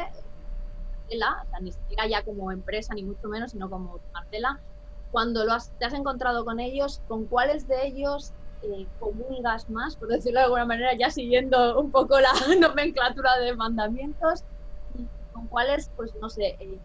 Marcela, 1.04 1.42
o 1.44 1.50
sea, 1.50 1.60
ni 1.60 1.72
siquiera 1.72 2.06
ya 2.06 2.22
como 2.22 2.50
empresa, 2.50 2.94
ni 2.94 3.02
mucho 3.02 3.28
menos, 3.28 3.52
sino 3.52 3.68
como 3.68 4.00
Marcela, 4.12 4.60
cuando 5.12 5.44
lo 5.44 5.52
has, 5.52 5.70
te 5.78 5.84
has 5.84 5.94
encontrado 5.94 6.44
con 6.44 6.60
ellos, 6.60 7.00
¿con 7.08 7.26
cuáles 7.26 7.68
de 7.68 7.86
ellos 7.86 8.32
eh, 8.62 8.86
comulgas 8.98 9.68
más, 9.70 9.96
por 9.96 10.08
decirlo 10.08 10.40
de 10.40 10.44
alguna 10.46 10.64
manera, 10.64 10.94
ya 10.94 11.10
siguiendo 11.10 11.78
un 11.78 11.90
poco 11.90 12.18
la 12.20 12.32
nomenclatura 12.60 13.38
de 13.38 13.54
mandamientos, 13.54 14.42
con 15.32 15.46
cuáles, 15.48 15.90
pues 15.96 16.14
no 16.16 16.30
sé, 16.30 16.56
eh, 16.58 16.78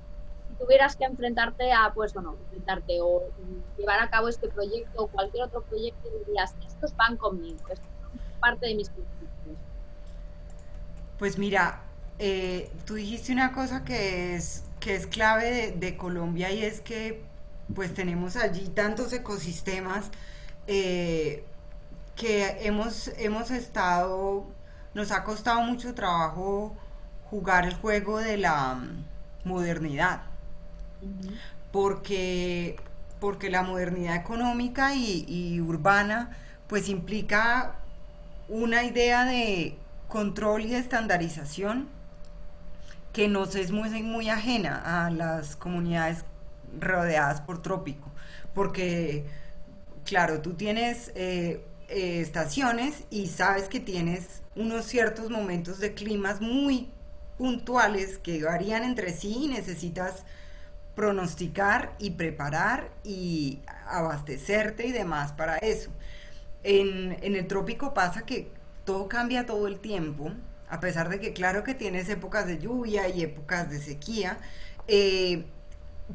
si 0.47 0.55
tuvieras 0.55 0.95
que 0.95 1.05
enfrentarte 1.05 1.71
a, 1.71 1.91
pues 1.93 2.13
bueno, 2.13 2.36
enfrentarte 2.45 2.99
o 3.01 3.23
llevar 3.77 3.99
a 3.99 4.10
cabo 4.10 4.27
este 4.27 4.49
proyecto 4.49 5.03
o 5.03 5.08
cualquier 5.08 5.45
otro 5.45 5.62
proyecto, 5.62 6.10
dirías, 6.25 6.55
estos 6.67 6.95
van 6.95 7.17
conmigo, 7.17 7.58
esto 7.69 7.73
es 7.73 8.39
parte 8.39 8.67
de 8.67 8.75
mis 8.75 8.89
principios. 8.89 9.58
Pues 11.17 11.38
mira, 11.38 11.88
eh, 12.19 12.69
tú 12.86 12.95
dijiste 12.95 13.32
una 13.32 13.51
cosa 13.53 13.84
que 13.84 14.36
es, 14.36 14.63
que 14.79 14.95
es 14.95 15.08
clave 15.08 15.51
de, 15.51 15.71
de, 15.71 15.97
Colombia 15.97 16.51
y 16.51 16.63
es 16.63 16.82
que 16.82 17.23
pues 17.73 17.93
tenemos 17.93 18.36
allí 18.36 18.67
tantos 18.69 19.13
ecosistemas 19.13 20.10
eh, 20.67 21.43
que 22.15 22.67
hemos, 22.67 23.10
hemos 23.17 23.51
estado, 23.51 24.45
nos 24.93 25.12
ha 25.12 25.23
costado 25.23 25.62
mucho 25.62 25.95
trabajo 25.95 26.75
jugar 27.29 27.65
el 27.65 27.75
juego 27.75 28.19
de 28.19 28.38
la 28.38 28.79
modernidad, 29.45 30.23
porque, 31.71 32.75
porque 33.19 33.49
la 33.49 33.63
modernidad 33.63 34.15
económica 34.15 34.93
y, 34.95 35.62
urbana 35.62 36.38
pues 36.67 36.89
implica 36.89 37.75
una 38.47 38.84
idea 38.84 39.25
de 39.25 39.77
control 40.08 40.65
y 40.65 40.75
estandarización 40.75 41.88
que 43.19 43.27
nos 43.27 43.53
es 43.55 43.71
muy, 43.71 44.01
muy 44.01 44.29
ajena 44.29 45.05
a 45.05 45.12
las 45.12 45.58
comunidades 45.58 46.23
rodeadas 46.79 47.41
por 47.41 47.62
trópico, 47.62 48.10
porque 48.53 49.25
claro, 50.05 50.39
tú 50.39 50.53
tienes 50.53 51.12
eh, 51.15 51.65
eh, 51.89 52.21
estaciones 52.21 53.03
y 53.10 53.27
sabes 53.27 53.67
que 53.67 53.82
tienes 53.82 54.41
unos 54.55 54.86
ciertos 54.86 55.29
momentos 55.29 55.79
de 55.79 55.93
climas 55.93 56.39
muy 56.39 56.88
puntuales 57.38 58.19
que 58.19 58.41
varían 58.41 58.86
entre 58.86 59.12
sí 59.12 59.36
y 59.38 59.47
necesitas 59.49 60.23
pronosticar 60.95 61.97
y 61.99 62.12
preparar 62.12 62.89
y 63.03 63.60
abastecerte 63.86 64.88
y 64.88 64.93
demás 64.93 65.34
para 65.34 65.58
eso. 65.58 65.91
En, 66.63 67.17
el 67.21 67.47
trópico 67.47 67.93
pasa 67.93 68.25
que 68.25 68.49
todo 68.86 69.10
cambia 69.10 69.45
todo 69.45 69.67
el 69.67 69.82
tiempo, 69.82 70.32
a 70.69 70.79
pesar 70.79 71.10
de 71.10 71.19
que 71.19 71.34
claro 71.34 71.63
que 71.63 71.73
tienes 71.73 72.10
épocas 72.10 72.47
de 72.47 72.60
lluvia 72.60 73.10
y 73.10 73.23
épocas 73.23 73.69
de 73.69 73.79
sequía, 73.79 74.38
eh, 74.88 75.45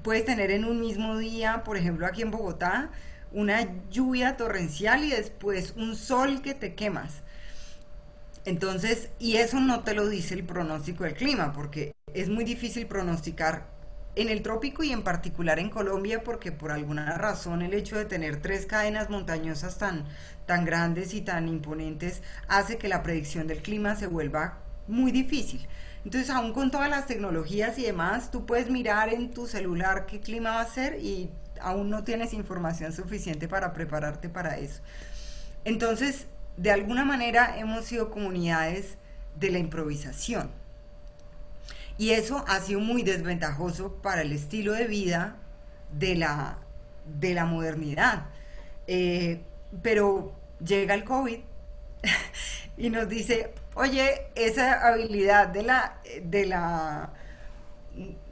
puedes 0.03 0.25
tener 0.25 0.51
en 0.51 0.64
un 0.64 0.81
mismo 0.81 1.19
día, 1.19 1.62
por 1.64 1.77
ejemplo 1.77 2.07
aquí 2.07 2.23
en 2.23 2.31
Bogotá, 2.31 2.90
una 3.33 3.69
lluvia 3.90 4.37
torrencial 4.37 5.05
y 5.05 5.11
después 5.11 5.75
un 5.77 5.97
sol 5.97 6.40
que 6.40 6.55
te 6.55 6.75
quemas. 6.75 7.23
Entonces, 8.45 9.11
y 9.19 9.37
eso 9.37 9.59
no 9.61 9.81
te 9.81 9.95
lo 9.95 10.09
dice 10.09 10.35
el 10.35 10.45
pronóstico 10.45 11.05
del 11.05 11.14
clima, 11.14 11.53
porque 11.53 11.95
es 12.12 12.29
muy 12.29 12.45
difícil 12.45 12.87
pronosticar 12.87 13.74
en 14.16 14.29
el 14.29 14.42
trópico 14.42 14.83
y 14.85 14.92
en 14.92 15.03
particular 15.03 15.59
en 15.59 15.70
Colombia, 15.70 16.22
porque 16.22 16.53
por 16.53 16.70
alguna 16.70 17.18
razón 17.18 17.62
el 17.62 17.74
hecho 17.74 17.96
de 17.96 18.05
tener 18.05 18.40
tres 18.40 18.66
cadenas 18.66 19.11
montañosas 19.11 19.79
tan, 19.79 20.05
tan 20.46 20.64
grandes 20.64 21.14
y 21.14 21.20
tan 21.20 21.48
imponentes 21.48 22.22
hace 22.48 22.79
que 22.79 22.88
la 22.88 23.03
predicción 23.03 23.46
del 23.46 23.62
clima 23.62 23.96
se 23.96 24.07
vuelva 24.07 24.59
muy 24.87 25.11
difícil. 25.11 25.66
Entonces, 26.05 26.31
aún 26.31 26.53
con 26.53 26.70
todas 26.70 26.90
las 26.90 27.07
tecnologías 27.07 27.79
y 27.79 27.85
demás, 27.85 28.31
tú 28.31 28.44
puedes 28.44 28.70
mirar 28.70 29.09
en 29.09 29.31
tu 29.31 29.46
celular 29.46 30.07
qué 30.07 30.20
clima 30.20 30.50
va 30.50 30.61
a 30.61 30.66
ser 30.66 30.98
y 31.00 31.31
aún 31.61 31.88
no 31.88 32.05
tienes 32.05 32.35
información 32.35 32.92
suficiente 32.92 33.48
para 33.48 33.72
prepararte 33.72 34.29
para 34.29 34.59
eso. 34.59 34.83
Entonces, 35.64 36.27
de 36.57 36.70
alguna 36.70 37.05
manera 37.05 37.59
hemos 37.59 37.87
sido 37.87 38.11
comunidades 38.11 38.98
de 39.37 39.50
la 39.50 39.59
improvisación. 39.59 40.50
Y 41.96 42.11
eso 42.11 42.44
ha 42.48 42.61
sido 42.61 42.80
muy 42.80 43.02
desventajoso 43.02 43.94
para 44.02 44.22
el 44.22 44.33
estilo 44.33 44.72
de 44.72 44.87
vida 44.87 45.37
de 45.92 46.16
la, 46.16 46.59
de 47.07 47.35
la 47.35 47.44
modernidad. 47.44 48.26
Eh, 48.87 49.42
pero 49.83 50.33
llega 50.64 50.94
el 50.94 51.04
COVID 51.04 51.38
y 52.76 52.90
nos 52.90 53.09
dice, 53.09 53.54
oye, 53.74 54.26
esa 54.35 54.87
habilidad 54.87 55.48
de 55.48 55.62
la, 55.62 55.98
de 56.22 56.46
la, 56.46 57.12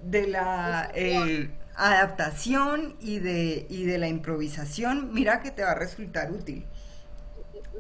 de 0.03 0.27
la, 0.27 0.91
eh, 0.95 1.51
adaptación 1.75 2.97
y 3.01 3.19
de, 3.19 3.67
y 3.69 3.85
de 3.85 3.99
la 3.99 4.09
improvisación, 4.09 5.13
mira 5.13 5.41
que 5.41 5.51
te 5.51 5.63
va 5.63 5.73
a 5.73 5.75
resultar 5.75 6.31
útil. 6.31 6.67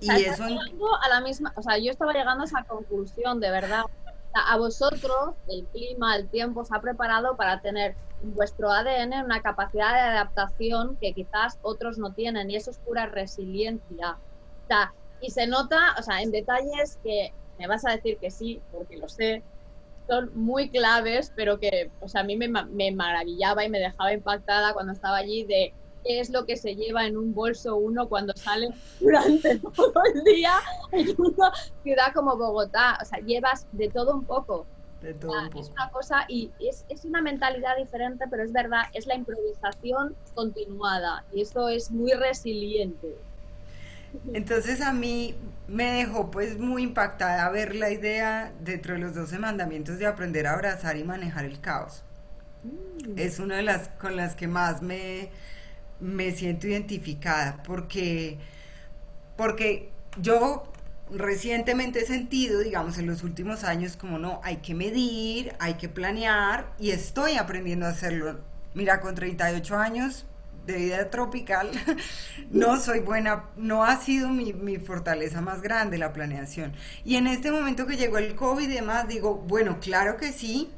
y 0.00 0.10
eso 0.10 0.44
a 0.44 1.08
la 1.08 1.20
misma, 1.20 1.52
o 1.56 1.62
sea, 1.62 1.78
yo 1.78 1.90
estaba 1.90 2.12
llegando 2.12 2.42
a 2.42 2.46
esa 2.46 2.64
conclusión, 2.64 3.40
de 3.40 3.50
verdad. 3.50 3.82
A 4.34 4.56
vosotros 4.56 5.34
el 5.48 5.66
clima, 5.68 6.16
el 6.16 6.28
tiempo 6.28 6.60
os 6.60 6.72
ha 6.72 6.80
preparado 6.80 7.36
para 7.36 7.60
tener 7.60 7.96
en 8.22 8.34
vuestro 8.34 8.70
ADN 8.70 9.24
una 9.24 9.42
capacidad 9.42 9.92
de 9.92 10.00
adaptación 10.00 10.96
que 11.00 11.12
quizás 11.12 11.58
otros 11.62 11.98
no 11.98 12.12
tienen 12.14 12.50
y 12.50 12.56
eso 12.56 12.70
es 12.70 12.78
pura 12.78 13.06
resiliencia. 13.06 14.18
Y 15.20 15.30
se 15.30 15.46
nota, 15.46 15.94
o 15.98 16.02
sea, 16.02 16.22
en 16.22 16.30
detalles 16.30 16.98
que 17.02 17.32
me 17.58 17.66
vas 17.66 17.84
a 17.84 17.92
decir 17.92 18.18
que 18.18 18.30
sí, 18.30 18.60
porque 18.70 18.96
lo 18.96 19.08
sé, 19.08 19.44
son 20.08 20.30
muy 20.34 20.70
claves, 20.70 21.32
pero 21.36 21.58
que 21.60 21.90
o 22.00 22.08
sea, 22.08 22.22
a 22.22 22.24
mí 22.24 22.36
me, 22.36 22.48
me, 22.48 22.92
maravillaba 22.92 23.64
y 23.64 23.68
me 23.68 23.78
dejaba 23.78 24.12
impactada 24.12 24.72
cuando 24.72 24.92
estaba 24.92 25.18
allí 25.18 25.44
de 25.44 25.74
qué 26.04 26.20
es 26.20 26.30
lo 26.30 26.46
que 26.46 26.56
se 26.56 26.74
lleva 26.74 27.06
en 27.06 27.16
un 27.16 27.34
bolso 27.34 27.76
uno 27.76 28.08
cuando 28.08 28.32
sale 28.36 28.68
durante 29.00 29.58
todo 29.76 30.02
el 30.14 30.24
día 30.24 30.54
en 30.92 31.08
una 31.18 31.52
ciudad 31.82 32.12
como 32.14 32.36
Bogotá. 32.36 32.98
O 33.00 33.04
sea, 33.04 33.18
llevas 33.20 33.66
de 33.72 33.88
todo 33.88 34.14
un 34.14 34.24
poco. 34.24 34.66
De 35.00 35.14
todo 35.14 35.32
un 35.32 35.50
poco. 35.50 35.64
Es 35.64 35.70
una 35.70 35.90
cosa 35.90 36.24
y 36.28 36.50
es, 36.60 36.84
es 36.88 37.04
una 37.04 37.20
mentalidad 37.20 37.76
diferente, 37.76 38.24
pero 38.30 38.42
es 38.42 38.52
verdad, 38.52 38.82
es 38.92 39.06
la 39.06 39.14
improvisación 39.14 40.14
continuada 40.34 41.24
y 41.32 41.42
eso 41.42 41.68
es 41.68 41.90
muy 41.90 42.12
resiliente. 42.12 43.16
Entonces 44.32 44.80
a 44.80 44.92
mí 44.92 45.34
me 45.68 45.92
dejó 45.92 46.30
pues 46.30 46.58
muy 46.58 46.82
impactada 46.82 47.48
ver 47.50 47.74
la 47.74 47.90
idea 47.90 48.52
dentro 48.60 48.94
de 48.94 49.00
los 49.00 49.14
12 49.14 49.38
mandamientos 49.38 49.98
de 49.98 50.06
aprender 50.06 50.46
a 50.46 50.52
abrazar 50.52 50.96
y 50.96 51.04
manejar 51.04 51.44
el 51.44 51.60
caos. 51.60 52.02
Mm. 52.62 53.18
Es 53.18 53.38
una 53.38 53.56
de 53.56 53.62
las 53.62 53.88
con 53.88 54.16
las 54.16 54.36
que 54.36 54.48
más 54.48 54.82
me, 54.82 55.30
me 56.02 56.32
siento 56.32 56.66
identificada 56.66 57.62
porque, 57.62 58.38
porque 59.36 59.90
yo 60.20 60.64
recientemente 61.10 62.00
he 62.00 62.06
sentido, 62.06 62.60
digamos, 62.60 62.98
en 62.98 63.06
los 63.06 63.22
últimos 63.22 63.64
años, 63.64 63.96
como 63.96 64.18
no, 64.18 64.40
hay 64.42 64.56
que 64.56 64.74
medir, 64.74 65.54
hay 65.60 65.74
que 65.74 65.88
planear 65.88 66.72
y 66.78 66.90
estoy 66.90 67.36
aprendiendo 67.36 67.86
a 67.86 67.90
hacerlo. 67.90 68.40
Mira, 68.74 69.00
con 69.00 69.14
38 69.14 69.76
años 69.76 70.26
de 70.66 70.76
vida 70.76 71.10
tropical, 71.10 71.70
no 72.50 72.78
soy 72.80 73.00
buena, 73.00 73.44
no 73.56 73.84
ha 73.84 73.96
sido 74.00 74.28
mi, 74.28 74.52
mi, 74.52 74.78
fortaleza 74.78 75.40
más 75.40 75.62
grande 75.62 75.98
la 75.98 76.12
planeación. 76.12 76.72
Y 77.04 77.16
en 77.16 77.26
este 77.26 77.52
momento 77.52 77.86
que 77.86 77.96
llegó 77.96 78.18
el 78.18 78.34
COVID 78.34 78.68
y 78.68 78.74
demás, 78.74 79.08
digo, 79.08 79.34
bueno, 79.34 79.78
claro 79.80 80.16
que 80.16 80.32
sí, 80.32 80.70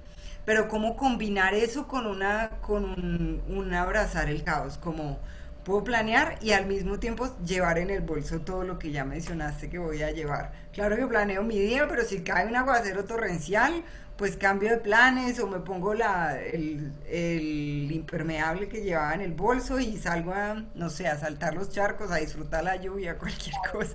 pero 0.45 0.69
cómo 0.69 0.97
combinar 0.97 1.55
eso 1.55 1.87
con 1.89 2.07
una, 2.07 2.51
con 2.61 2.85
un, 2.85 3.43
un 3.49 3.75
abrazar 3.75 4.29
el 4.29 4.43
caos, 4.45 4.79
como 4.79 5.19
puedo 5.65 5.83
planear 5.83 6.39
y 6.43 6.53
al 6.53 6.67
mismo 6.67 6.99
tiempo 6.99 7.29
llevar 7.45 7.79
en 7.79 7.91
el 7.91 8.03
bolso 8.03 8.41
todo 8.41 8.65
lo 8.65 8.79
que 8.79 8.91
ya 8.93 9.05
mencionaste 9.05 9.71
que 9.71 9.79
voy 9.79 10.03
a 10.03 10.13
llevar. 10.13 10.53
Claro 10.73 10.97
que 10.97 11.07
planeo 11.07 11.43
mi 11.43 11.59
día, 11.59 11.89
pero 11.89 12.05
si 12.05 12.23
cae 12.23 12.47
un 12.47 12.57
aguacero 12.57 13.05
torrencial, 13.05 13.83
pues 14.17 14.37
cambio 14.37 14.71
de 14.71 14.77
planes 14.79 15.41
o 15.41 15.49
me 15.49 15.59
pongo 15.59 15.93
la, 15.93 16.41
el, 16.41 16.93
el, 17.09 17.91
impermeable 17.91 18.69
que 18.69 18.83
llevaba 18.83 19.13
en 19.15 19.21
el 19.21 19.33
bolso 19.33 19.81
y 19.81 19.97
salgo 19.97 20.33
a, 20.33 20.63
no 20.75 20.89
sé, 20.89 21.09
a 21.09 21.19
saltar 21.19 21.55
los 21.55 21.71
charcos, 21.71 22.13
a 22.13 22.17
disfrutar 22.17 22.63
la 22.63 22.77
lluvia, 22.77 23.19
cualquier 23.19 23.57
cosa. 23.73 23.95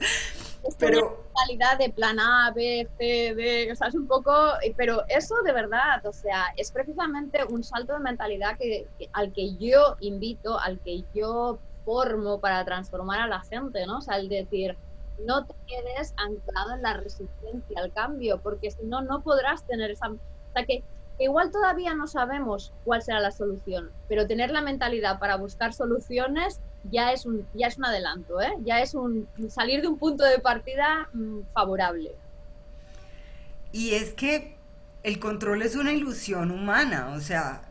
Es 0.63 0.75
pero 0.75 1.25
calidad 1.33 1.77
de 1.77 1.89
plan 1.89 2.19
A, 2.19 2.51
B, 2.53 2.87
C, 2.97 3.33
D, 3.33 3.71
o 3.71 3.75
sea, 3.75 3.87
es 3.87 3.95
un 3.95 4.07
poco, 4.07 4.33
pero 4.75 5.03
eso 5.07 5.41
de 5.43 5.53
verdad, 5.53 6.05
o 6.05 6.11
sea, 6.11 6.47
es 6.57 6.71
precisamente 6.71 7.45
un 7.45 7.63
salto 7.63 7.93
de 7.93 7.99
mentalidad 7.99 8.57
que, 8.57 8.87
al 9.13 9.31
que 9.31 9.55
yo 9.55 9.95
invito, 10.01 10.59
al 10.59 10.79
que 10.79 11.05
yo 11.15 11.59
formo 11.85 12.41
para 12.41 12.65
transformar 12.65 13.21
a 13.21 13.27
la 13.27 13.39
gente, 13.41 13.85
¿no? 13.87 13.99
O 13.99 14.01
sea, 14.01 14.17
el 14.17 14.27
decir, 14.27 14.75
no 15.25 15.45
te 15.45 15.53
quedes 15.67 16.13
anclado 16.17 16.75
en 16.75 16.81
la 16.81 16.93
resistencia 16.93 17.79
al 17.79 17.91
cambio, 17.93 18.39
porque 18.41 18.71
si 18.71 18.83
no, 18.83 19.01
no 19.01 19.21
podrás 19.21 19.63
tener 19.65 19.91
esa... 19.91 20.09
O 20.09 20.17
sea, 20.53 20.65
que, 20.65 20.83
igual 21.19 21.51
todavía 21.51 21.93
no 21.93 22.07
sabemos 22.07 22.71
cuál 22.85 23.01
será 23.01 23.19
la 23.19 23.31
solución, 23.31 23.91
pero 24.07 24.27
tener 24.27 24.51
la 24.51 24.61
mentalidad 24.61 25.19
para 25.19 25.35
buscar 25.35 25.73
soluciones 25.73 26.59
ya 26.89 27.11
es 27.11 27.25
un, 27.25 27.45
ya 27.53 27.67
es 27.67 27.77
un 27.77 27.85
adelanto, 27.85 28.41
¿eh? 28.41 28.53
ya 28.63 28.81
es 28.81 28.93
un 28.93 29.27
salir 29.49 29.81
de 29.81 29.87
un 29.87 29.97
punto 29.97 30.23
de 30.23 30.39
partida 30.39 31.09
mm, 31.13 31.41
favorable. 31.53 32.11
Y 33.71 33.91
es 33.91 34.13
que 34.13 34.55
el 35.03 35.19
control 35.19 35.61
es 35.61 35.75
una 35.75 35.91
ilusión 35.91 36.51
humana, 36.51 37.13
o 37.15 37.19
sea, 37.19 37.63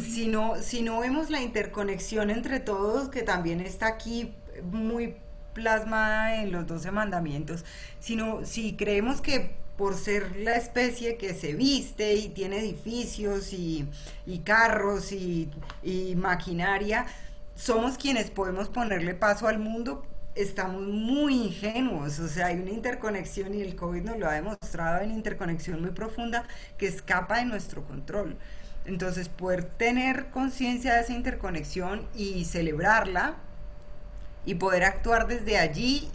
si, 0.00 0.28
no, 0.28 0.56
si 0.56 0.82
no 0.82 1.00
vemos 1.00 1.30
la 1.30 1.40
interconexión 1.40 2.30
entre 2.30 2.60
todos, 2.60 3.08
que 3.08 3.22
también 3.22 3.60
está 3.60 3.86
aquí 3.86 4.34
muy 4.62 5.16
plasmada 5.54 6.42
en 6.42 6.52
los 6.52 6.66
doce 6.66 6.90
mandamientos, 6.90 7.64
sino 8.00 8.44
si 8.44 8.74
creemos 8.74 9.20
que 9.20 9.56
por 9.76 9.96
ser 9.96 10.36
la 10.36 10.56
especie 10.56 11.16
que 11.16 11.34
se 11.34 11.54
viste 11.54 12.14
y 12.14 12.28
tiene 12.28 12.58
edificios 12.58 13.52
y, 13.52 13.88
carros 14.44 15.12
y, 15.12 15.50
y, 15.82 16.14
maquinaria, 16.16 17.06
somos 17.56 17.98
quienes 17.98 18.30
podemos 18.30 18.68
ponerle 18.68 19.14
paso 19.14 19.48
al 19.48 19.58
mundo, 19.58 20.04
estamos 20.34 20.82
muy 20.82 21.34
ingenuos, 21.34 22.18
o 22.18 22.28
sea, 22.28 22.46
hay 22.46 22.56
una 22.56 22.70
interconexión 22.70 23.54
y 23.54 23.62
el 23.62 23.76
COVID 23.76 24.02
nos 24.02 24.18
lo 24.18 24.28
ha 24.28 24.32
demostrado, 24.32 25.00
hay 25.00 25.06
una 25.06 25.14
interconexión 25.14 25.80
muy 25.80 25.90
profunda 25.90 26.44
que 26.78 26.86
escapa 26.86 27.38
de 27.38 27.44
nuestro 27.44 27.84
control. 27.84 28.36
Entonces, 28.84 29.28
poder 29.28 29.64
tener 29.64 30.26
conciencia 30.26 30.94
de 30.94 31.00
esa 31.00 31.12
interconexión 31.14 32.06
y 32.14 32.44
celebrarla, 32.44 33.36
y 34.46 34.56
poder 34.56 34.84
actuar 34.84 35.26
desde 35.26 35.58
allí 35.58 36.10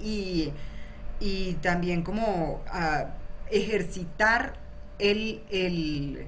y, 1.19 1.53
también 1.61 2.03
como 2.03 2.63
ah, 2.67 3.07
ejercitar 3.51 4.53
el, 4.99 6.27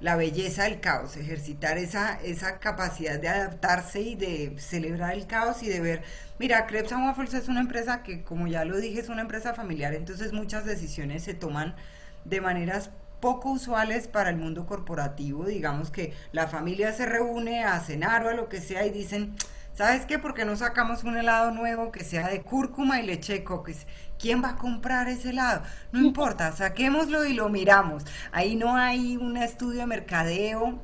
la 0.00 0.16
belleza 0.16 0.64
del 0.64 0.80
caos, 0.80 1.16
ejercitar 1.16 1.78
esa, 1.78 2.20
esa 2.22 2.58
capacidad 2.58 3.20
de 3.20 3.28
adaptarse 3.28 4.00
y 4.00 4.14
de 4.16 4.54
celebrar 4.58 5.14
el 5.14 5.26
caos 5.26 5.62
y 5.62 5.68
de 5.68 5.80
ver, 5.80 6.02
mira, 6.38 6.66
Krebs 6.66 6.92
Waffles 6.92 7.34
es 7.34 7.48
una 7.48 7.60
empresa 7.60 8.02
que, 8.02 8.24
como 8.24 8.48
ya 8.48 8.64
lo 8.64 8.78
dije, 8.78 9.00
es 9.00 9.08
una 9.08 9.22
empresa 9.22 9.54
familiar, 9.54 9.94
entonces 9.94 10.32
muchas 10.32 10.64
decisiones 10.64 11.22
se 11.22 11.34
toman 11.34 11.76
de 12.24 12.40
maneras 12.40 12.90
poco 13.20 13.52
usuales 13.52 14.08
para 14.08 14.30
el 14.30 14.36
mundo 14.36 14.66
corporativo, 14.66 15.44
digamos 15.44 15.92
que 15.92 16.12
la 16.32 16.48
familia 16.48 16.92
se 16.92 17.06
reúne 17.06 17.62
a 17.62 17.78
cenar 17.78 18.26
o 18.26 18.30
a 18.30 18.34
lo 18.34 18.48
que 18.48 18.60
sea 18.60 18.84
y 18.84 18.90
dicen, 18.90 19.36
¿Sabes 19.74 20.04
qué? 20.04 20.18
Porque 20.18 20.44
no 20.44 20.54
sacamos 20.54 21.02
un 21.02 21.16
helado 21.16 21.50
nuevo 21.50 21.92
que 21.92 22.04
sea 22.04 22.28
de 22.28 22.42
cúrcuma 22.42 23.00
y 23.00 23.06
leche 23.06 23.32
de 23.32 23.44
coques. 23.44 23.86
¿Quién 24.18 24.42
va 24.42 24.50
a 24.50 24.56
comprar 24.56 25.08
ese 25.08 25.30
helado? 25.30 25.62
No 25.92 26.00
importa, 26.00 26.52
saquémoslo 26.52 27.24
y 27.24 27.32
lo 27.32 27.48
miramos. 27.48 28.04
Ahí 28.32 28.54
no 28.54 28.76
hay 28.76 29.16
un 29.16 29.36
estudio 29.38 29.80
de 29.80 29.86
mercadeo, 29.86 30.78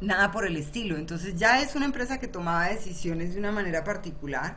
nada 0.00 0.30
por 0.30 0.46
el 0.46 0.56
estilo. 0.56 0.96
Entonces 0.96 1.36
ya 1.36 1.60
es 1.60 1.76
una 1.76 1.84
empresa 1.84 2.18
que 2.18 2.28
tomaba 2.28 2.68
decisiones 2.68 3.34
de 3.34 3.40
una 3.40 3.52
manera 3.52 3.84
particular, 3.84 4.56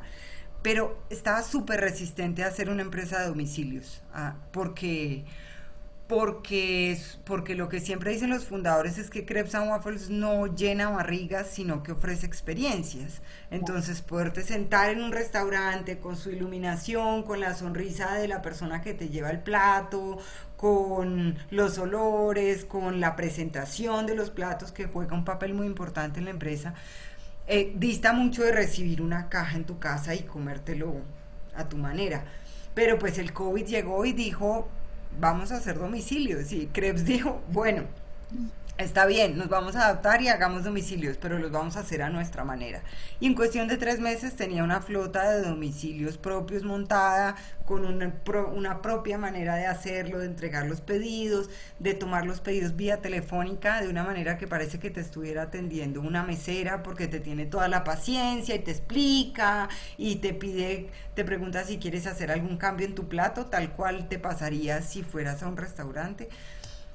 pero 0.62 1.04
estaba 1.10 1.44
súper 1.44 1.82
resistente 1.82 2.44
a 2.44 2.52
ser 2.52 2.70
una 2.70 2.84
empresa 2.84 3.20
de 3.20 3.28
domicilios, 3.28 4.02
ah, 4.14 4.36
porque 4.54 5.26
porque, 6.12 7.00
porque 7.24 7.56
lo 7.56 7.70
que 7.70 7.80
siempre 7.80 8.12
dicen 8.12 8.32
los 8.32 8.44
fundadores 8.44 8.98
es 8.98 9.10
que 9.10 9.26
Crepes 9.26 9.56
and 9.56 9.70
Waffles 9.70 10.10
no 10.10 10.54
llena 10.54 10.90
barrigas, 10.90 11.48
sino 11.48 11.84
que 11.84 11.94
ofrece 11.94 12.26
experiencias. 12.26 13.22
Entonces, 13.50 14.02
poderte 14.02 14.44
sentar 14.44 14.90
en 14.90 15.02
un 15.02 15.14
restaurante 15.14 16.00
con 16.00 16.18
su 16.18 16.30
iluminación, 16.30 17.24
con 17.24 17.40
la 17.40 17.56
sonrisa 17.56 18.16
de 18.16 18.28
la 18.28 18.42
persona 18.42 18.82
que 18.82 18.94
te 18.94 19.08
lleva 19.08 19.30
el 19.30 19.40
plato, 19.40 20.18
con 20.58 21.38
los 21.50 21.78
olores, 21.78 22.66
con 22.66 23.00
la 23.00 23.16
presentación 23.16 24.06
de 24.06 24.16
los 24.16 24.32
platos, 24.32 24.74
que 24.74 24.88
juega 24.88 25.16
un 25.16 25.24
papel 25.24 25.54
muy 25.54 25.66
importante 25.66 26.20
en 26.20 26.26
la 26.26 26.32
empresa, 26.32 26.74
eh, 27.48 27.72
dista 27.78 28.12
mucho 28.12 28.44
de 28.44 28.52
recibir 28.52 29.02
una 29.02 29.30
caja 29.30 29.56
en 29.56 29.64
tu 29.64 29.80
casa 29.80 30.14
y 30.14 30.24
comértelo 30.24 30.94
a 31.56 31.70
tu 31.70 31.78
manera. 31.78 32.26
Pero 32.74 33.00
pues 33.00 33.18
el 33.18 33.32
COVID 33.32 33.66
llegó 33.66 34.04
y 34.04 34.12
dijo, 34.12 34.68
vamos 35.20 35.52
a 35.52 35.58
hacer 35.58 35.78
domicilios. 35.78 36.52
Y 36.52 36.68
Krebs 36.68 37.06
dijo, 37.06 37.42
bueno, 37.52 37.84
está 38.84 39.06
bien, 39.06 39.38
nos 39.38 39.50
vamos 39.50 39.76
a 39.76 39.86
adaptar 39.86 40.22
y 40.22 40.28
hagamos 40.28 40.64
domicilios, 40.64 41.18
pero 41.18 41.38
los 41.38 41.52
vamos 41.52 41.78
a 41.78 41.82
hacer 41.82 42.02
a 42.02 42.10
nuestra 42.10 42.44
manera. 42.44 42.82
Y 43.20 43.28
en 43.28 43.36
cuestión 43.36 43.68
de 43.68 43.78
tres 43.78 44.00
meses 44.00 44.36
tenía 44.36 44.64
una 44.64 44.82
flota 44.82 45.32
de 45.32 45.48
domicilios 45.48 46.18
propios 46.18 46.64
montada, 46.64 47.36
con 47.66 47.86
una, 47.86 48.14
una, 48.54 48.82
propia 48.82 49.18
manera 49.18 49.56
de 49.56 49.66
hacerlo, 49.66 50.20
de 50.20 50.26
entregar 50.26 50.68
los 50.68 50.82
pedidos, 50.82 51.50
de 51.80 51.94
tomar 51.94 52.26
los 52.26 52.42
pedidos 52.42 52.76
vía 52.76 53.02
telefónica, 53.02 53.82
de 53.82 53.88
una 53.88 54.04
manera 54.04 54.38
que 54.38 54.48
parece 54.48 54.80
que 54.80 54.90
te 54.90 55.00
estuviera 55.00 55.44
atendiendo 55.44 56.02
una 56.02 56.24
mesera 56.24 56.84
porque 56.84 57.08
te 57.08 57.22
tiene 57.22 57.46
toda 57.46 57.70
la 57.70 57.86
paciencia 57.86 58.56
y 58.56 58.60
te 58.60 58.72
explica 58.72 59.70
y 59.98 60.18
te 60.18 60.34
pide, 60.34 60.90
te 61.14 61.24
pregunta 61.24 61.64
si 61.64 61.78
quieres 61.78 62.08
hacer 62.08 62.30
algún 62.32 62.58
cambio 62.58 62.88
en 62.88 62.96
tu 62.96 63.08
plato, 63.08 63.46
tal 63.46 63.72
cual 63.72 64.10
te 64.10 64.20
pasaría 64.20 64.82
si 64.82 65.04
fueras 65.04 65.42
a 65.44 65.48
un 65.48 65.56
restaurante. 65.56 66.28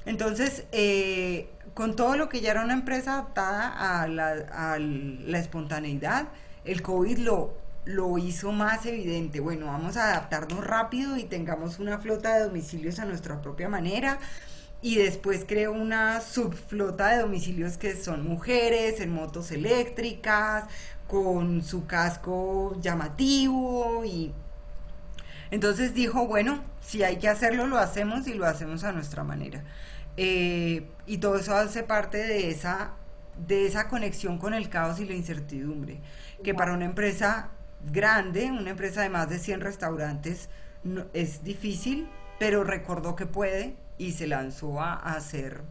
Entonces, 0.06 0.64
eh, 0.72 1.50
con 1.74 1.94
todo 1.96 2.16
lo 2.16 2.28
que 2.28 2.40
ya 2.40 2.52
era 2.52 2.64
una 2.64 2.72
empresa 2.72 3.14
adaptada 3.14 4.02
a 4.02 4.08
la, 4.08 5.38
espontaneidad, 5.38 6.28
el 6.64 6.80
COVID 6.80 7.18
lo, 7.18 7.54
lo 7.84 8.16
hizo 8.16 8.52
más 8.52 8.86
evidente. 8.86 9.40
Bueno, 9.40 9.66
vamos 9.66 9.96
a 9.96 10.12
adaptarnos 10.12 10.64
rápido 10.64 11.16
y 11.16 11.24
tengamos 11.24 11.78
una 11.78 11.98
flota 11.98 12.36
de 12.36 12.44
domicilios 12.44 12.98
a 12.98 13.04
nuestra 13.04 13.42
propia 13.42 13.68
manera. 13.68 14.18
Y 14.80 14.96
después 14.96 15.44
creo 15.46 15.72
una 15.72 16.20
subflota 16.20 17.08
de 17.08 17.22
domicilios 17.22 17.76
que 17.76 17.96
son 17.96 18.26
mujeres 18.26 19.00
en 19.00 19.12
motos 19.12 19.50
eléctricas, 19.50 20.64
con 21.06 21.62
su 21.62 21.86
casco 21.86 22.76
llamativo 22.80 24.04
y 24.04 24.32
entonces 25.50 25.94
dijo, 25.94 26.26
bueno, 26.26 26.60
si 26.80 27.02
hay 27.04 27.18
que 27.18 27.28
hacerlo, 27.28 27.66
lo 27.66 27.78
hacemos 27.78 28.26
y 28.26 28.34
lo 28.34 28.46
hacemos 28.46 28.84
a 28.84 28.92
nuestra 28.92 29.22
manera. 29.22 29.62
Eh, 30.16 30.88
y 31.06 31.18
todo 31.18 31.36
eso 31.36 31.54
hace 31.54 31.82
parte 31.82 32.18
de 32.18 32.50
esa, 32.50 32.92
de 33.46 33.66
esa 33.66 33.88
conexión 33.88 34.38
con 34.38 34.54
el 34.54 34.68
caos 34.68 34.98
y 35.00 35.04
la 35.04 35.14
incertidumbre, 35.14 36.00
que 36.42 36.54
para 36.54 36.72
una 36.72 36.84
empresa 36.84 37.50
grande, 37.92 38.50
una 38.50 38.70
empresa 38.70 39.02
de 39.02 39.10
más 39.10 39.28
de 39.28 39.38
100 39.38 39.60
restaurantes, 39.60 40.48
es 41.12 41.44
difícil, 41.44 42.08
pero 42.38 42.64
recordó 42.64 43.16
que 43.16 43.26
puede 43.26 43.76
y 43.98 44.12
se 44.12 44.26
lanzó 44.26 44.80
a, 44.80 44.94
hacer, 44.94 45.62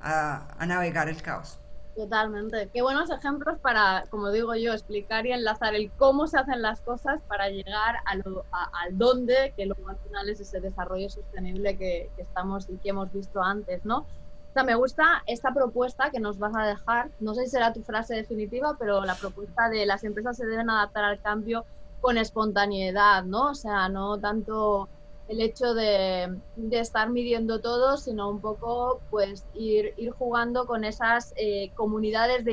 a, 0.00 0.56
navegar 0.66 1.08
el 1.08 1.22
caos. 1.22 1.58
Totalmente. 1.94 2.70
Qué 2.72 2.80
buenos 2.80 3.10
ejemplos 3.10 3.58
para, 3.58 4.04
como 4.08 4.30
digo 4.30 4.54
yo, 4.54 4.72
explicar 4.72 5.26
y 5.26 5.32
enlazar 5.32 5.74
el 5.74 5.90
cómo 5.92 6.26
se 6.26 6.38
hacen 6.38 6.62
las 6.62 6.80
cosas 6.80 7.20
para 7.28 7.50
llegar 7.50 7.96
a 8.06 8.16
lo, 8.16 8.46
al 8.50 8.96
dónde, 8.96 9.52
que 9.56 9.66
luego 9.66 9.90
al 9.90 9.98
final 9.98 10.28
es 10.30 10.40
ese 10.40 10.60
desarrollo 10.60 11.10
sostenible 11.10 11.76
que, 11.76 12.10
que, 12.16 12.22
estamos 12.22 12.66
y 12.70 12.78
que 12.78 12.90
hemos 12.90 13.12
visto 13.12 13.42
antes, 13.42 13.84
¿no? 13.84 13.98
O 13.98 14.52
sea, 14.54 14.64
me 14.64 14.74
gusta 14.74 15.22
esta 15.26 15.52
propuesta 15.52 16.10
que 16.10 16.20
nos 16.20 16.38
vas 16.38 16.56
a 16.56 16.66
dejar. 16.66 17.10
No 17.20 17.34
sé 17.34 17.44
si 17.44 17.50
será 17.50 17.74
tu 17.74 17.82
frase 17.82 18.14
definitiva, 18.14 18.74
pero 18.78 19.04
la 19.04 19.14
propuesta 19.14 19.68
de 19.68 19.84
las 19.84 20.02
empresas 20.04 20.36
se 20.38 20.46
deben 20.46 20.70
adaptar 20.70 21.04
al 21.04 21.20
cambio 21.20 21.66
con 22.00 22.16
espontaneidad, 22.16 23.24
¿no? 23.24 23.50
O 23.50 23.54
sea, 23.54 23.88
no 23.90 24.18
tanto 24.18 24.88
el 25.32 25.40
hecho 25.40 25.72
de, 25.72 26.38
estar 26.72 27.08
midiendo 27.08 27.60
todo, 27.60 27.96
sino 27.96 28.28
un 28.28 28.40
poco 28.40 29.00
pues 29.10 29.46
ir, 29.54 29.94
jugando 30.18 30.66
con 30.66 30.84
esas 30.84 31.32
eh, 31.36 31.70
comunidades 31.74 32.44
de 32.44 32.52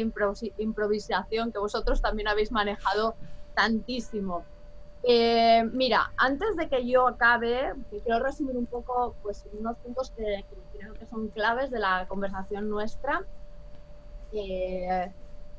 improvisación 0.57 1.51
que 1.51 1.59
vosotros 1.59 2.01
también 2.01 2.29
habéis 2.29 2.53
manejado 2.53 3.15
tantísimo. 3.53 4.45
Eh, 5.03 5.63
mira, 5.73 6.13
antes 6.15 6.55
de 6.55 6.69
que 6.69 6.87
yo 6.87 7.05
acabe, 7.07 7.73
quiero 7.89 8.23
resumir 8.23 8.55
un 8.55 8.65
poco 8.65 9.13
pues, 9.23 9.45
unos 9.51 9.75
puntos 9.79 10.11
que, 10.11 10.45
creo 10.71 10.93
que 10.93 11.05
son 11.05 11.27
claves 11.29 11.71
de 11.71 11.79
la 11.79 12.05
conversación 12.07 12.69
nuestra. 12.69 13.21
Eh, 14.31 15.11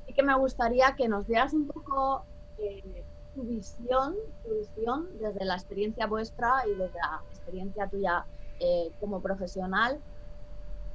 y 0.06 0.14
que 0.14 0.22
me 0.22 0.36
gustaría 0.38 0.94
que 0.96 1.06
nos 1.06 1.26
dieras 1.26 1.52
un 1.52 1.66
poco 1.66 2.24
tu 3.34 3.42
visión, 3.44 4.16
tu 4.42 4.54
visión 4.54 5.08
desde 5.18 5.44
la 5.44 5.54
experiencia 5.54 6.06
vuestra 6.06 6.62
y 6.66 6.70
desde 6.70 6.98
la 6.98 7.22
experiencia 7.30 7.88
tuya 7.88 8.26
eh, 8.58 8.92
como 8.98 9.22
profesional 9.22 10.02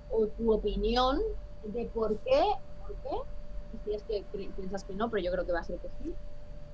o 0.09 0.27
tu 0.27 0.53
opinión 0.53 1.19
de 1.63 1.89
por 1.93 2.19
qué, 2.21 2.43
por 2.77 2.95
qué, 3.01 3.79
si 3.83 3.93
es 3.93 4.03
que 4.03 4.25
piensas 4.55 4.83
que 4.83 4.93
no, 4.93 5.09
pero 5.09 5.23
yo 5.23 5.31
creo 5.31 5.45
que 5.45 5.51
va 5.51 5.59
a 5.59 5.63
ser 5.63 5.79
que 5.79 5.89
sí, 5.97 6.15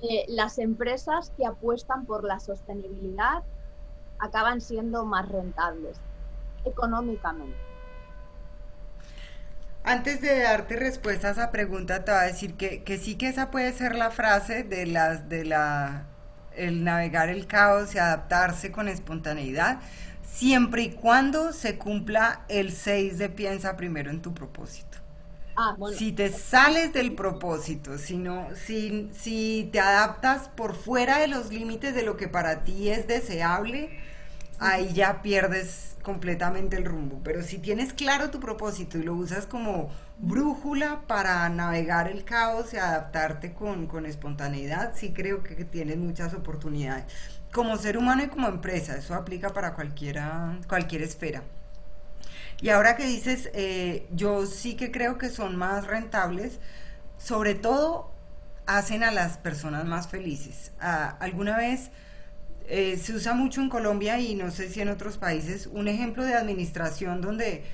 eh, 0.01 0.25
las 0.29 0.57
empresas 0.57 1.31
que 1.37 1.45
apuestan 1.45 2.05
por 2.05 2.23
la 2.23 2.39
sostenibilidad 2.39 3.43
acaban 4.17 4.61
siendo 4.61 5.05
más 5.05 5.29
rentables 5.29 6.01
económicamente. 6.63 7.70
Antes 9.83 10.21
de 10.21 10.39
darte 10.39 10.75
respuesta 10.75 11.29
a 11.29 11.31
esa 11.31 11.51
pregunta, 11.51 12.05
te 12.05 12.11
voy 12.11 12.21
a 12.21 12.23
decir 12.23 12.53
que, 12.55 12.83
que 12.83 12.97
sí 12.97 13.15
que 13.15 13.27
esa 13.27 13.49
puede 13.51 13.73
ser 13.73 13.95
la 13.95 14.11
frase 14.11 14.63
de 14.63 14.85
las 14.85 15.27
de 15.29 15.45
la 15.45 16.07
el 16.55 16.83
navegar 16.83 17.29
el 17.29 17.47
caos 17.47 17.95
y 17.95 17.97
adaptarse 17.97 18.71
con 18.71 18.87
espontaneidad, 18.89 19.79
siempre 20.23 20.83
y 20.83 20.91
cuando 20.91 21.53
se 21.53 21.77
cumpla 21.77 22.45
el 22.49 22.71
6 22.73 23.17
de 23.17 23.29
piensa 23.29 23.77
primero 23.77 24.11
en 24.11 24.21
tu 24.21 24.33
propósito. 24.33 24.97
Ah, 25.55 25.75
bueno. 25.77 25.97
Si 25.97 26.11
te 26.13 26.29
sales 26.31 26.93
del 26.93 27.13
propósito, 27.13 27.97
si, 27.97 28.17
no, 28.17 28.47
si, 28.55 29.09
si 29.13 29.69
te 29.71 29.79
adaptas 29.79 30.49
por 30.49 30.75
fuera 30.75 31.19
de 31.19 31.27
los 31.27 31.51
límites 31.51 31.93
de 31.93 32.03
lo 32.03 32.17
que 32.17 32.27
para 32.29 32.63
ti 32.63 32.89
es 32.89 33.07
deseable, 33.07 33.91
ahí 34.61 34.93
ya 34.93 35.21
pierdes 35.21 35.97
completamente 36.03 36.77
el 36.77 36.85
rumbo. 36.85 37.19
Pero 37.23 37.41
si 37.41 37.57
tienes 37.57 37.93
claro 37.93 38.29
tu 38.29 38.39
propósito 38.39 38.97
y 38.97 39.03
lo 39.03 39.15
usas 39.15 39.47
como 39.47 39.91
brújula 40.19 41.01
para 41.07 41.49
navegar 41.49 42.07
el 42.07 42.23
caos 42.23 42.73
y 42.73 42.77
adaptarte 42.77 43.53
con, 43.53 44.05
espontaneidad, 44.05 44.93
sí 44.95 45.11
creo 45.13 45.43
que 45.43 45.65
tienes 45.65 45.97
muchas 45.97 46.33
oportunidades. 46.33 47.05
Como 47.51 47.75
ser 47.77 47.97
humano 47.97 48.23
y 48.23 48.27
como 48.27 48.47
empresa, 48.47 48.95
eso 48.95 49.15
aplica 49.15 49.49
para 49.49 49.73
cualquiera, 49.73 50.57
cualquier 50.67 51.01
esfera. 51.01 51.43
Y 52.61 52.69
ahora 52.69 52.95
que 52.95 53.05
dices, 53.05 53.49
eh, 53.53 54.07
yo 54.11 54.45
sí 54.45 54.75
que 54.75 54.91
creo 54.91 55.17
que 55.17 55.29
son 55.29 55.55
más 55.55 55.87
rentables, 55.87 56.59
sobre 57.17 57.55
todo 57.55 58.11
hacen 58.67 59.03
a 59.03 59.11
las 59.11 59.37
personas 59.37 59.85
más 59.85 60.07
felices. 60.07 60.71
Ah, 60.79 61.17
alguna 61.19 61.57
vez 61.57 61.89
eh, 62.73 62.95
se 62.95 63.13
usa 63.13 63.33
mucho 63.33 63.59
en 63.59 63.67
Colombia 63.67 64.17
y 64.17 64.33
no 64.33 64.49
sé 64.49 64.69
si 64.69 64.79
en 64.79 64.87
otros 64.87 65.17
países, 65.17 65.67
un 65.67 65.89
ejemplo 65.89 66.23
de 66.23 66.35
administración 66.35 67.19
donde 67.19 67.65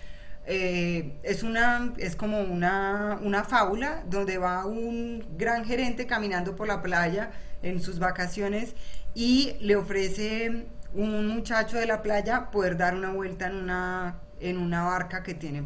eh, 0.48 1.20
es, 1.22 1.44
una, 1.44 1.94
es 1.98 2.16
como 2.16 2.42
una, 2.42 3.20
una 3.22 3.44
fábula 3.44 4.04
donde 4.10 4.40
va 4.40 4.66
un 4.66 5.24
gran 5.38 5.66
gerente 5.66 6.08
caminando 6.08 6.56
por 6.56 6.68
la 6.68 6.82
playa 6.82 7.30
en 7.62 7.80
sus 7.80 8.00
vacaciones 8.00 8.74
y 9.14 9.54
le 9.60 9.76
ofrece 9.76 10.66
un 10.96 11.28
muchacho 11.28 11.78
de 11.78 11.86
la 11.86 12.02
playa 12.02 12.50
poder 12.50 12.76
dar 12.76 12.96
una 12.96 13.12
vuelta 13.12 13.46
en 13.46 13.56
una, 13.56 14.20
en 14.40 14.58
una 14.58 14.84
barca 14.84 15.22
que 15.22 15.36
tiene 15.36 15.66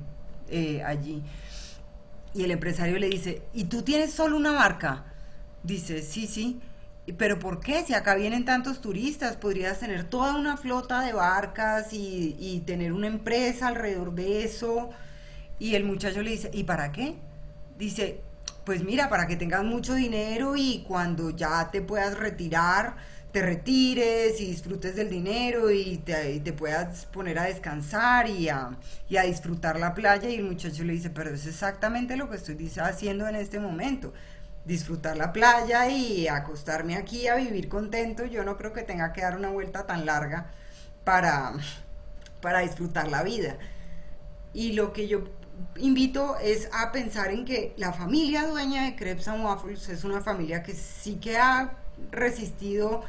eh, 0.49 0.83
allí. 0.83 1.23
Y 2.33 2.43
el 2.43 2.51
empresario 2.51 2.99
le 2.99 3.07
dice, 3.07 3.43
¿y 3.53 3.63
tú 3.63 3.81
tienes 3.81 4.11
solo 4.11 4.35
una 4.35 4.51
barca? 4.51 5.05
Dice, 5.63 6.01
sí, 6.01 6.27
sí. 6.27 6.59
Pero 7.17 7.39
¿por 7.39 7.59
qué? 7.59 7.83
Si 7.83 7.93
acá 7.93 8.15
vienen 8.15 8.45
tantos 8.45 8.79
turistas, 8.79 9.35
podrías 9.35 9.79
tener 9.79 10.03
toda 10.03 10.35
una 10.35 10.55
flota 10.55 11.01
de 11.01 11.13
barcas 11.13 11.87
y, 11.91 12.63
tener 12.65 12.93
una 12.93 13.07
empresa 13.07 13.67
alrededor 13.67 14.13
de 14.13 14.43
eso. 14.43 14.91
Y 15.57 15.75
el 15.75 15.83
muchacho 15.83 16.21
le 16.21 16.31
dice, 16.31 16.51
¿y 16.53 16.63
para 16.63 16.91
qué? 16.91 17.15
Dice, 17.77 18.21
pues 18.65 18.83
mira, 18.83 19.09
para 19.09 19.27
que 19.27 19.35
tengas 19.35 19.63
mucho 19.63 19.95
dinero 19.95 20.55
y 20.55 20.83
cuando 20.87 21.31
ya 21.31 21.69
te 21.71 21.81
puedas 21.81 22.17
retirar, 22.17 22.95
te 23.31 23.41
retires 23.41 24.39
y 24.39 24.45
disfrutes 24.45 24.95
del 24.95 25.09
dinero 25.09 25.71
y 25.71 25.97
te, 25.97 26.53
puedas 26.53 27.05
poner 27.07 27.39
a 27.39 27.43
descansar 27.43 28.29
y 28.29 28.49
a, 28.49 28.77
y 29.09 29.17
a, 29.17 29.23
disfrutar 29.23 29.79
la 29.79 29.95
playa. 29.95 30.29
Y 30.29 30.35
el 30.35 30.43
muchacho 30.43 30.83
le 30.83 30.93
dice, 30.93 31.09
pero 31.09 31.31
es 31.31 31.47
exactamente 31.47 32.15
lo 32.15 32.29
que 32.29 32.37
estoy 32.37 32.71
haciendo 32.79 33.27
en 33.27 33.35
este 33.35 33.59
momento 33.59 34.13
disfrutar 34.65 35.17
la 35.17 35.33
playa 35.33 35.89
y 35.89 36.27
acostarme 36.27 36.95
aquí 36.95 37.27
a 37.27 37.35
vivir 37.35 37.67
contento, 37.67 38.25
yo 38.25 38.43
no 38.43 38.57
creo 38.57 38.73
que 38.73 38.83
tenga 38.83 39.11
que 39.13 39.21
dar 39.21 39.35
una 39.35 39.49
vuelta 39.49 39.85
tan 39.85 40.05
larga 40.05 40.51
para, 41.03 41.53
para 42.41 42.59
disfrutar 42.59 43.09
la 43.09 43.23
vida. 43.23 43.57
Y 44.53 44.73
lo 44.73 44.93
que 44.93 45.07
yo 45.07 45.23
invito 45.77 46.37
es 46.37 46.69
a 46.73 46.91
pensar 46.91 47.31
en 47.31 47.45
que 47.45 47.73
la 47.77 47.93
familia 47.93 48.47
dueña 48.47 48.85
de 48.85 48.95
Crepes 48.95 49.27
and 49.27 49.43
Waffles 49.43 49.89
es 49.89 50.03
una 50.03 50.21
familia 50.21 50.63
que 50.63 50.73
sí 50.73 51.15
que 51.15 51.37
ha 51.37 51.77
resistido 52.11 53.03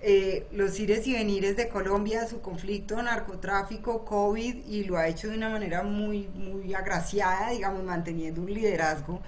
eh, 0.00 0.48
los 0.50 0.78
ires 0.80 1.06
y 1.06 1.12
venires 1.12 1.56
de 1.56 1.68
Colombia, 1.68 2.26
su 2.26 2.40
conflicto, 2.40 3.00
narcotráfico, 3.00 4.04
COVID, 4.04 4.66
y 4.66 4.84
lo 4.84 4.98
ha 4.98 5.06
hecho 5.06 5.28
de 5.28 5.36
una 5.36 5.48
manera 5.48 5.84
muy, 5.84 6.26
muy 6.34 6.74
agraciada, 6.74 7.50
digamos, 7.50 7.84
manteniendo 7.84 8.40
un 8.40 8.52
liderazgo 8.52 9.22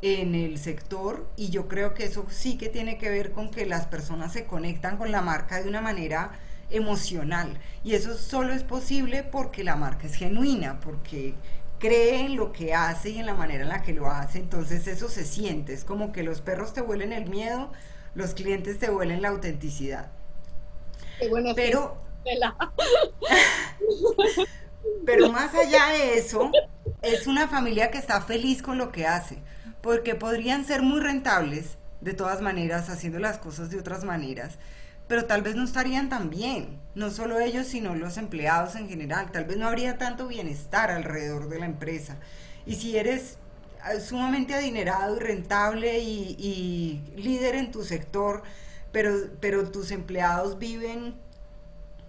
en 0.00 0.34
el 0.34 0.58
sector 0.58 1.28
y 1.36 1.50
yo 1.50 1.66
creo 1.66 1.94
que 1.94 2.04
eso 2.04 2.26
sí 2.30 2.56
que 2.56 2.68
tiene 2.68 2.98
que 2.98 3.10
ver 3.10 3.32
con 3.32 3.50
que 3.50 3.66
las 3.66 3.86
personas 3.86 4.32
se 4.32 4.46
conectan 4.46 4.96
con 4.96 5.10
la 5.10 5.22
marca 5.22 5.60
de 5.60 5.68
una 5.68 5.80
manera 5.80 6.32
emocional. 6.70 7.58
Y 7.82 7.94
eso 7.94 8.16
solo 8.16 8.52
es 8.52 8.62
posible 8.62 9.24
porque 9.24 9.64
la 9.64 9.76
marca 9.76 10.06
es 10.06 10.14
genuina, 10.14 10.78
porque 10.80 11.34
cree 11.78 12.26
en 12.26 12.36
lo 12.36 12.52
que 12.52 12.74
hace 12.74 13.10
y 13.10 13.18
en 13.18 13.26
la 13.26 13.34
manera 13.34 13.62
en 13.62 13.70
la 13.70 13.82
que 13.82 13.92
lo 13.92 14.08
hace, 14.08 14.38
entonces 14.38 14.86
eso 14.88 15.08
se 15.08 15.24
siente, 15.24 15.72
es 15.72 15.84
como 15.84 16.12
que 16.12 16.24
los 16.24 16.40
perros 16.40 16.72
te 16.72 16.80
huelen 16.80 17.12
el 17.12 17.28
miedo, 17.28 17.70
los 18.14 18.34
clientes 18.34 18.80
te 18.80 18.90
huelen 18.90 19.22
la 19.22 19.28
autenticidad. 19.28 20.10
pero 21.54 21.96
pero 25.06 25.30
más 25.30 25.54
allá 25.54 25.86
de 25.92 26.18
eso, 26.18 26.50
es 27.00 27.26
una 27.26 27.48
familia 27.48 27.90
que 27.90 27.98
está 27.98 28.20
feliz 28.20 28.60
con 28.60 28.76
lo 28.76 28.90
que 28.90 29.06
hace 29.06 29.38
porque 29.80 30.14
podrían 30.14 30.64
ser 30.64 30.82
muy 30.82 31.00
rentables 31.00 31.76
de 32.00 32.14
todas 32.14 32.40
maneras, 32.40 32.88
haciendo 32.88 33.18
las 33.18 33.38
cosas 33.38 33.70
de 33.70 33.78
otras 33.78 34.04
maneras, 34.04 34.58
pero 35.08 35.24
tal 35.24 35.42
vez 35.42 35.56
no 35.56 35.64
estarían 35.64 36.08
tan 36.08 36.30
bien, 36.30 36.78
no 36.94 37.10
solo 37.10 37.40
ellos, 37.40 37.66
sino 37.66 37.94
los 37.94 38.18
empleados 38.18 38.76
en 38.76 38.88
general, 38.88 39.32
tal 39.32 39.46
vez 39.46 39.56
no 39.56 39.66
habría 39.66 39.96
tanto 39.98 40.28
bienestar 40.28 40.90
alrededor 40.90 41.48
de 41.48 41.58
la 41.58 41.66
empresa. 41.66 42.16
Y 42.66 42.74
si 42.76 42.98
eres 42.98 43.38
ah, 43.82 43.98
sumamente 44.00 44.54
adinerado 44.54 45.16
y 45.16 45.20
rentable 45.20 45.98
y, 45.98 47.02
líder 47.16 47.54
en 47.56 47.70
tu 47.70 47.84
sector, 47.84 48.42
pero, 48.92 49.12
pero 49.40 49.70
tus 49.70 49.90
empleados 49.90 50.58
viven 50.58 51.14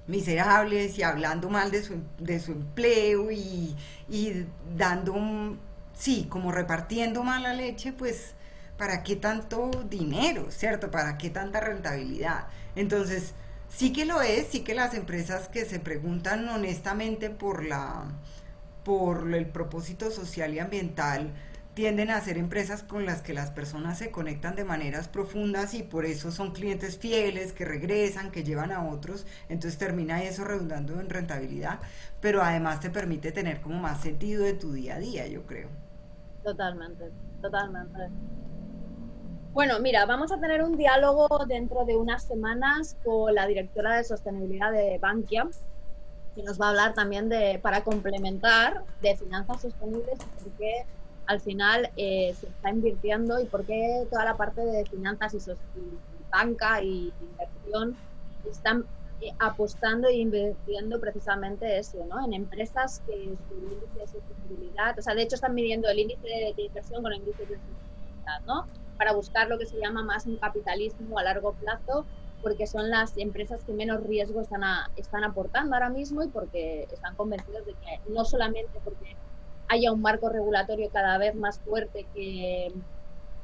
miserables 0.08 0.98
y 0.98 1.04
hablando 1.04 1.50
mal 1.50 1.72
de 1.72 1.84
su, 1.84 2.02
de 2.18 2.40
su 2.40 2.52
empleo 2.52 3.32
y, 3.32 3.76
y 4.10 4.46
dando 4.76 5.14
un 5.14 5.60
sí, 6.00 6.28
como 6.30 6.52
repartiendo 6.52 7.24
mala 7.24 7.54
leche, 7.54 7.94
pues, 7.94 8.34
¿para 8.78 9.04
qué 9.04 9.16
tanto 9.18 9.70
dinero, 9.90 10.50
cierto? 10.52 10.90
¿Para 10.92 11.18
qué 11.18 11.30
tanta 11.30 11.60
rentabilidad? 11.60 12.48
Entonces, 12.76 13.34
sí 13.70 13.94
que 13.94 14.06
lo 14.06 14.22
es, 14.22 14.48
sí 14.48 14.62
que 14.62 14.74
las 14.74 14.94
empresas 14.94 15.50
que 15.50 15.66
se 15.66 15.80
preguntan 15.80 16.48
honestamente 16.50 17.30
por 17.30 17.66
la 17.66 18.06
por 18.84 19.34
el 19.36 19.46
propósito 19.48 20.10
social 20.10 20.54
y 20.54 20.60
ambiental 20.60 21.34
tienden 21.76 22.10
a 22.10 22.22
ser 22.22 22.38
empresas 22.38 22.84
con 22.84 23.06
las 23.06 23.22
que 23.22 23.34
las 23.34 23.52
personas 23.52 23.98
se 24.00 24.12
conectan 24.12 24.56
de 24.56 24.66
maneras 24.66 25.08
profundas 25.08 25.74
y 25.74 25.84
por 25.84 26.06
eso 26.06 26.32
son 26.32 26.52
clientes 26.52 26.98
fieles 26.98 27.54
que 27.54 27.66
regresan, 27.66 28.32
que 28.32 28.44
llevan 28.44 28.72
a 28.72 28.86
otros, 28.90 29.26
entonces 29.50 29.78
termina 29.80 30.24
eso 30.24 30.44
redundando 30.44 31.00
en 31.00 31.10
rentabilidad, 31.10 31.80
pero 32.22 32.42
además 32.42 32.80
te 32.80 32.90
permite 32.90 33.32
tener 33.32 33.62
como 33.62 33.80
más 33.80 34.02
sentido 34.02 34.44
de 34.44 34.54
tu 34.54 34.74
día 34.74 34.96
a 34.96 35.00
día, 35.00 35.28
yo 35.28 35.46
creo. 35.46 35.89
Totalmente, 36.44 37.12
totalmente. 37.42 38.10
Bueno, 39.54 39.80
mira, 39.80 40.06
vamos 40.06 40.32
a 40.32 40.40
tener 40.40 40.64
un 40.64 40.78
diálogo 40.78 41.28
dentro 41.48 41.84
de 41.86 41.98
unas 41.98 42.24
semanas 42.24 42.96
con 43.04 43.34
la 43.34 43.48
directora 43.48 43.96
de 43.96 44.04
sostenibilidad 44.04 44.72
de 44.72 45.00
Bankia, 45.00 45.48
que 46.36 46.44
nos 46.44 46.62
va 46.62 46.68
a 46.68 46.70
hablar 46.70 46.94
también 46.94 47.30
de, 47.30 47.60
para 47.62 47.84
complementar, 47.84 48.84
de 49.02 49.18
finanzas 49.18 49.62
sostenibles 49.62 50.20
y 50.20 50.44
por 50.44 50.52
qué 50.54 50.86
al 51.26 51.42
final 51.42 51.90
eh, 51.98 52.34
se 52.40 52.48
está 52.48 52.70
invirtiendo 52.70 53.40
y 53.40 53.46
por 53.46 53.66
qué 53.66 54.08
toda 54.10 54.26
la 54.26 54.38
parte 54.38 54.62
de 54.62 54.86
finanzas 54.86 55.34
y, 55.34 55.38
y 55.38 56.00
banca 56.32 56.82
y 56.82 57.12
inversión 57.22 57.96
están 58.50 58.86
eh, 59.22 59.34
apostando 59.40 60.08
e 60.08 60.16
invirtiendo 60.16 61.00
precisamente 61.00 61.78
eso, 61.78 62.06
¿no? 62.06 62.24
En 62.26 62.34
empresas 62.34 63.02
que 63.06 63.36
su 63.48 63.54
índice 63.54 64.00
de 64.00 64.08
sostenibilidad, 64.08 64.98
o 64.98 65.02
sea, 65.02 65.14
de 65.14 65.24
hecho 65.24 65.36
están 65.36 65.54
midiendo 65.54 65.90
el 65.90 66.00
índice 66.00 66.26
de, 66.56 66.62
inversión 66.62 67.04
con 67.04 67.12
el 67.12 67.20
índice 67.20 67.46
de 67.46 67.58
sostenibilidad, 67.58 68.42
¿no? 68.46 68.66
Para 68.98 69.14
buscar 69.14 69.50
lo 69.50 69.58
que 69.58 69.66
se 69.66 69.78
llama 69.78 70.04
más 70.04 70.26
un 70.26 70.38
capitalismo 70.38 71.20
a 71.20 71.24
largo 71.24 71.54
plazo, 71.54 72.06
porque 72.42 72.66
son 72.66 72.90
las 72.90 73.18
empresas 73.18 73.64
que 73.66 73.74
menos 73.74 74.02
riesgo 74.04 74.40
están, 74.40 74.62
están 74.96 75.26
aportando 75.26 75.76
ahora 75.76 75.90
mismo 75.90 76.24
y 76.24 76.30
porque 76.30 76.88
están 76.92 77.16
convencidos 77.16 77.66
de 77.66 77.74
que 77.74 78.00
no 78.10 78.24
solamente 78.24 78.80
porque 78.86 79.18
haya 79.68 79.92
un 79.92 80.02
marco 80.02 80.30
regulatorio 80.30 80.90
cada 80.92 81.18
vez 81.18 81.36
más 81.36 81.60
fuerte 81.60 82.08
que 82.14 82.74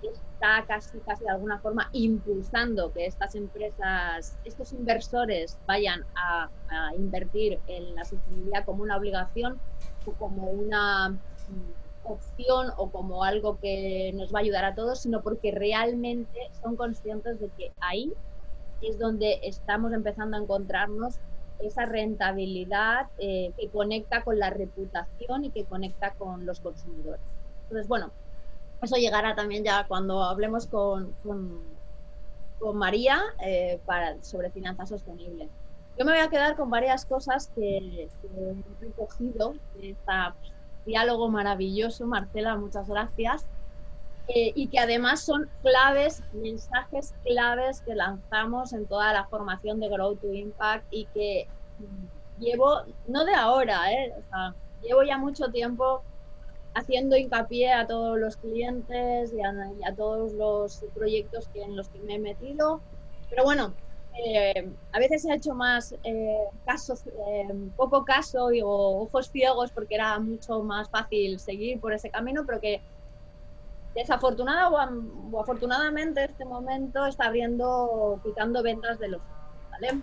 está 0.08 0.66
casi, 0.68 1.00
casi 1.00 1.24
de 1.24 1.32
alguna 1.32 1.60
forma 1.60 1.90
impulsando 1.94 2.92
que 2.94 3.06
estas 3.06 3.36
empresas, 3.36 4.38
estos 4.44 4.74
inversores 4.74 5.58
vayan 5.66 6.06
a, 6.16 6.50
invertir 6.98 7.60
en 7.68 7.96
la 7.96 8.04
sostenibilidad 8.04 8.66
como 8.66 8.84
una 8.84 8.98
obligación 8.98 9.60
o 10.06 10.12
como 10.14 10.50
una 10.50 11.10
mm, 11.10 12.12
opción 12.12 12.72
o 12.78 12.90
como 12.90 13.24
algo 13.24 13.60
que 13.60 14.12
nos 14.14 14.34
va 14.34 14.40
a 14.40 14.42
ayudar 14.42 14.66
a 14.66 14.76
todos, 14.76 15.00
sino 15.02 15.22
porque 15.22 15.52
realmente 15.52 16.40
son 16.62 16.76
conscientes 16.76 17.40
de 17.40 17.50
que 17.50 17.72
ahí 17.80 18.14
es 18.82 19.00
donde 19.00 19.40
estamos 19.44 19.94
empezando 19.94 20.38
a 20.38 20.42
encontrarnos 20.42 21.16
esa 21.60 21.86
rentabilidad 21.86 23.08
eh, 23.18 23.52
que 23.58 23.70
conecta 23.70 24.24
con 24.24 24.40
la 24.40 24.50
reputación 24.50 25.46
y 25.46 25.52
que 25.52 25.64
conecta 25.64 26.14
con 26.16 26.46
los 26.46 26.60
consumidores. 26.60 27.22
Entonces, 27.64 27.88
bueno, 27.88 28.12
eso 28.82 28.96
llegará 28.96 29.36
también 29.36 29.64
ya 29.64 29.86
cuando 29.88 30.24
hablemos 30.24 30.68
con, 30.68 31.14
con, 31.24 31.76
María 32.74 33.22
eh, 33.46 33.80
para, 33.86 34.22
sobre 34.24 34.50
finanzas 34.50 34.90
sostenibles. 34.90 35.50
Yo 35.98 36.04
me 36.04 36.14
voy 36.14 36.22
a 36.22 36.30
quedar 36.30 36.56
con 36.56 36.70
varias 36.72 37.06
cosas 37.06 37.52
que, 37.54 38.10
he 38.10 38.56
recogido 38.82 39.54
de 39.76 39.92
este 39.92 40.12
diálogo 40.86 41.30
maravilloso. 41.30 42.08
Marcela, 42.08 42.56
muchas 42.56 42.90
gracias. 42.90 43.46
Eh, 44.28 44.52
y 44.56 44.68
que 44.68 44.80
además 44.80 45.22
son 45.22 45.48
claves, 45.62 46.24
mensajes 46.34 47.14
claves 47.24 47.82
que 47.82 47.94
lanzamos 47.94 48.74
en 48.74 48.88
toda 48.88 49.14
la 49.14 49.26
formación 49.26 49.80
de 49.80 49.88
Grow 49.88 50.16
to 50.16 50.34
Impact 50.34 50.86
y 50.90 51.06
que 51.14 51.48
llevo, 52.40 52.82
no 53.08 53.24
de 53.24 53.36
ahora, 53.36 53.92
eh, 53.94 54.14
llevo 54.82 55.04
ya 55.04 55.20
mucho 55.20 55.50
tiempo 55.52 56.02
haciendo 56.76 57.16
hincapié 57.16 57.72
a 57.74 57.88
todos 57.88 58.20
los 58.20 58.38
clientes 58.38 59.34
y 59.34 59.42
a, 59.42 59.96
todos 59.96 60.34
los 60.34 60.86
proyectos 60.94 61.48
que, 61.48 61.64
en 61.64 61.76
los 61.76 61.90
que 61.90 62.00
me 62.00 62.16
he 62.16 62.20
metido. 62.20 62.82
Pero 63.30 63.46
bueno, 63.46 63.74
eh, 64.24 64.70
a 64.92 65.00
veces 65.00 65.26
he 65.26 65.34
hecho 65.34 65.56
más 65.56 65.94
eh, 66.04 66.38
eh, 66.44 67.70
poco 67.76 68.04
caso 68.06 68.52
y, 68.52 68.62
o 68.62 68.70
ojos 68.70 69.30
ciegos 69.30 69.72
porque 69.72 69.96
era 69.96 70.20
mucho 70.20 70.62
más 70.64 70.90
fácil 70.90 71.40
seguir 71.40 71.80
por 71.80 71.94
ese 71.94 72.10
camino, 72.10 72.44
pero 72.46 72.60
que 72.60 72.82
desafortunada 73.96 74.70
o, 74.70 75.40
afortunadamente 75.42 76.26
este 76.26 76.44
momento 76.44 77.06
está 77.06 77.28
abriendo, 77.28 78.20
quitando 78.22 78.62
ventas 78.62 79.00
de 79.00 79.08
los 79.08 79.22
¿vale? 79.72 80.02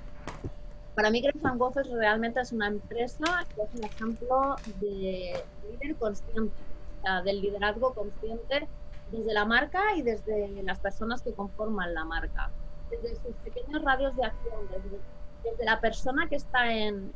Para 0.94 1.10
mí 1.10 1.22
Greg 1.22 1.36
Waffles 1.42 1.90
realmente 1.90 2.40
es 2.40 2.52
una 2.52 2.66
empresa 2.66 3.46
que 3.54 3.62
es 3.62 3.74
un 3.74 3.84
ejemplo 3.84 4.56
de 4.78 5.42
líder 5.70 5.96
consciente, 5.96 6.52
o 6.98 7.02
sea, 7.02 7.22
del 7.22 7.40
liderazgo 7.40 7.94
consciente 7.94 8.68
desde 9.10 9.32
la 9.32 9.46
marca 9.46 9.94
y 9.96 10.02
desde 10.02 10.62
las 10.62 10.80
personas 10.80 11.22
que 11.22 11.32
conforman 11.32 11.94
la 11.94 12.04
marca, 12.04 12.50
desde 12.90 13.16
sus 13.16 13.34
pequeños 13.42 13.82
radios 13.82 14.14
de 14.16 14.24
acción, 14.24 14.68
desde, 14.70 15.64
la 15.64 15.80
persona 15.80 16.28
que 16.28 16.36
está 16.36 16.72
en, 16.72 17.12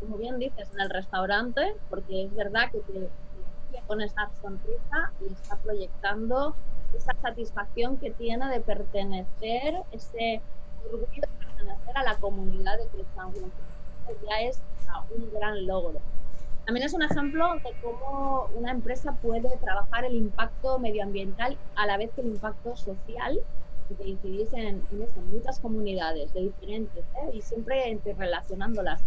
como, 0.00 0.16
bien 0.16 0.38
dices, 0.38 0.70
en 0.74 0.80
el 0.80 0.90
restaurante, 0.90 1.74
porque 1.90 2.24
es 2.24 2.34
verdad 2.34 2.70
que 2.70 2.78
te, 2.80 3.08
con 3.86 4.00
esa 4.00 4.30
sonrisa 4.40 5.12
y 5.20 5.32
está 5.32 5.56
proyectando 5.56 6.54
esa 6.96 7.14
satisfacción 7.20 7.96
que 7.96 8.10
tiene 8.10 8.48
de 8.48 8.60
pertenecer, 8.60 9.74
ese 9.92 10.40
orgullo 10.84 11.22
a 11.94 12.02
la 12.02 12.16
comunidad 12.16 12.78
de 12.78 12.86
Cruzango. 12.86 13.50
Ya 14.28 14.40
es 14.40 14.62
un 15.14 15.32
gran 15.32 15.66
logro. 15.66 16.00
También 16.64 16.86
es 16.86 16.94
un 16.94 17.02
ejemplo 17.02 17.54
de 17.54 17.72
cómo 17.80 18.48
una 18.56 18.72
empresa 18.72 19.12
puede 19.22 19.56
trabajar 19.58 20.04
el 20.04 20.16
impacto 20.16 20.80
medioambiental 20.80 21.56
a 21.76 21.86
la 21.86 21.96
vez 21.96 22.10
que 22.12 22.22
el 22.22 22.28
impacto 22.28 22.74
social 22.76 23.40
y 23.88 23.94
que 23.94 24.08
incidís 24.08 24.52
en, 24.52 24.82
muchas 25.30 25.60
comunidades 25.60 26.34
de 26.34 26.40
diferentes 26.40 27.04
¿eh? 27.22 27.30
y 27.32 27.42
siempre 27.42 27.88
interrelacionándolas. 27.88 29.00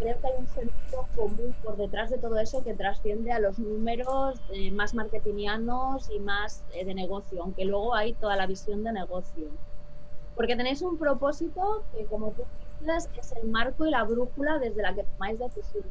Creo 0.00 0.20
que 0.20 0.26
hay 0.26 0.32
un 0.38 0.46
sentido 0.48 1.06
común 1.14 1.54
por 1.62 1.76
detrás 1.76 2.10
de 2.10 2.18
todo 2.18 2.38
eso 2.38 2.64
que 2.64 2.74
trasciende 2.74 3.30
a 3.30 3.38
los 3.38 3.60
números 3.60 4.40
eh, 4.52 4.72
más 4.72 4.94
marketingianos 4.94 6.10
y 6.10 6.18
más 6.18 6.64
eh, 6.72 6.84
de 6.84 6.94
negocio, 6.94 7.42
aunque 7.42 7.64
luego 7.64 7.94
hay 7.94 8.14
toda 8.14 8.34
la 8.34 8.46
visión 8.46 8.82
de 8.82 8.92
negocio 8.92 9.50
porque 10.38 10.54
tenéis 10.54 10.82
un 10.82 10.96
propósito 10.96 11.82
que, 11.92 12.04
como 12.04 12.30
tú 12.30 12.44
dices, 12.80 13.10
es 13.18 13.32
el 13.32 13.48
marco 13.48 13.84
y 13.84 13.90
la 13.90 14.04
brújula 14.04 14.60
desde 14.60 14.80
la 14.82 14.94
que 14.94 15.02
tomáis 15.02 15.36
decisiones. 15.36 15.90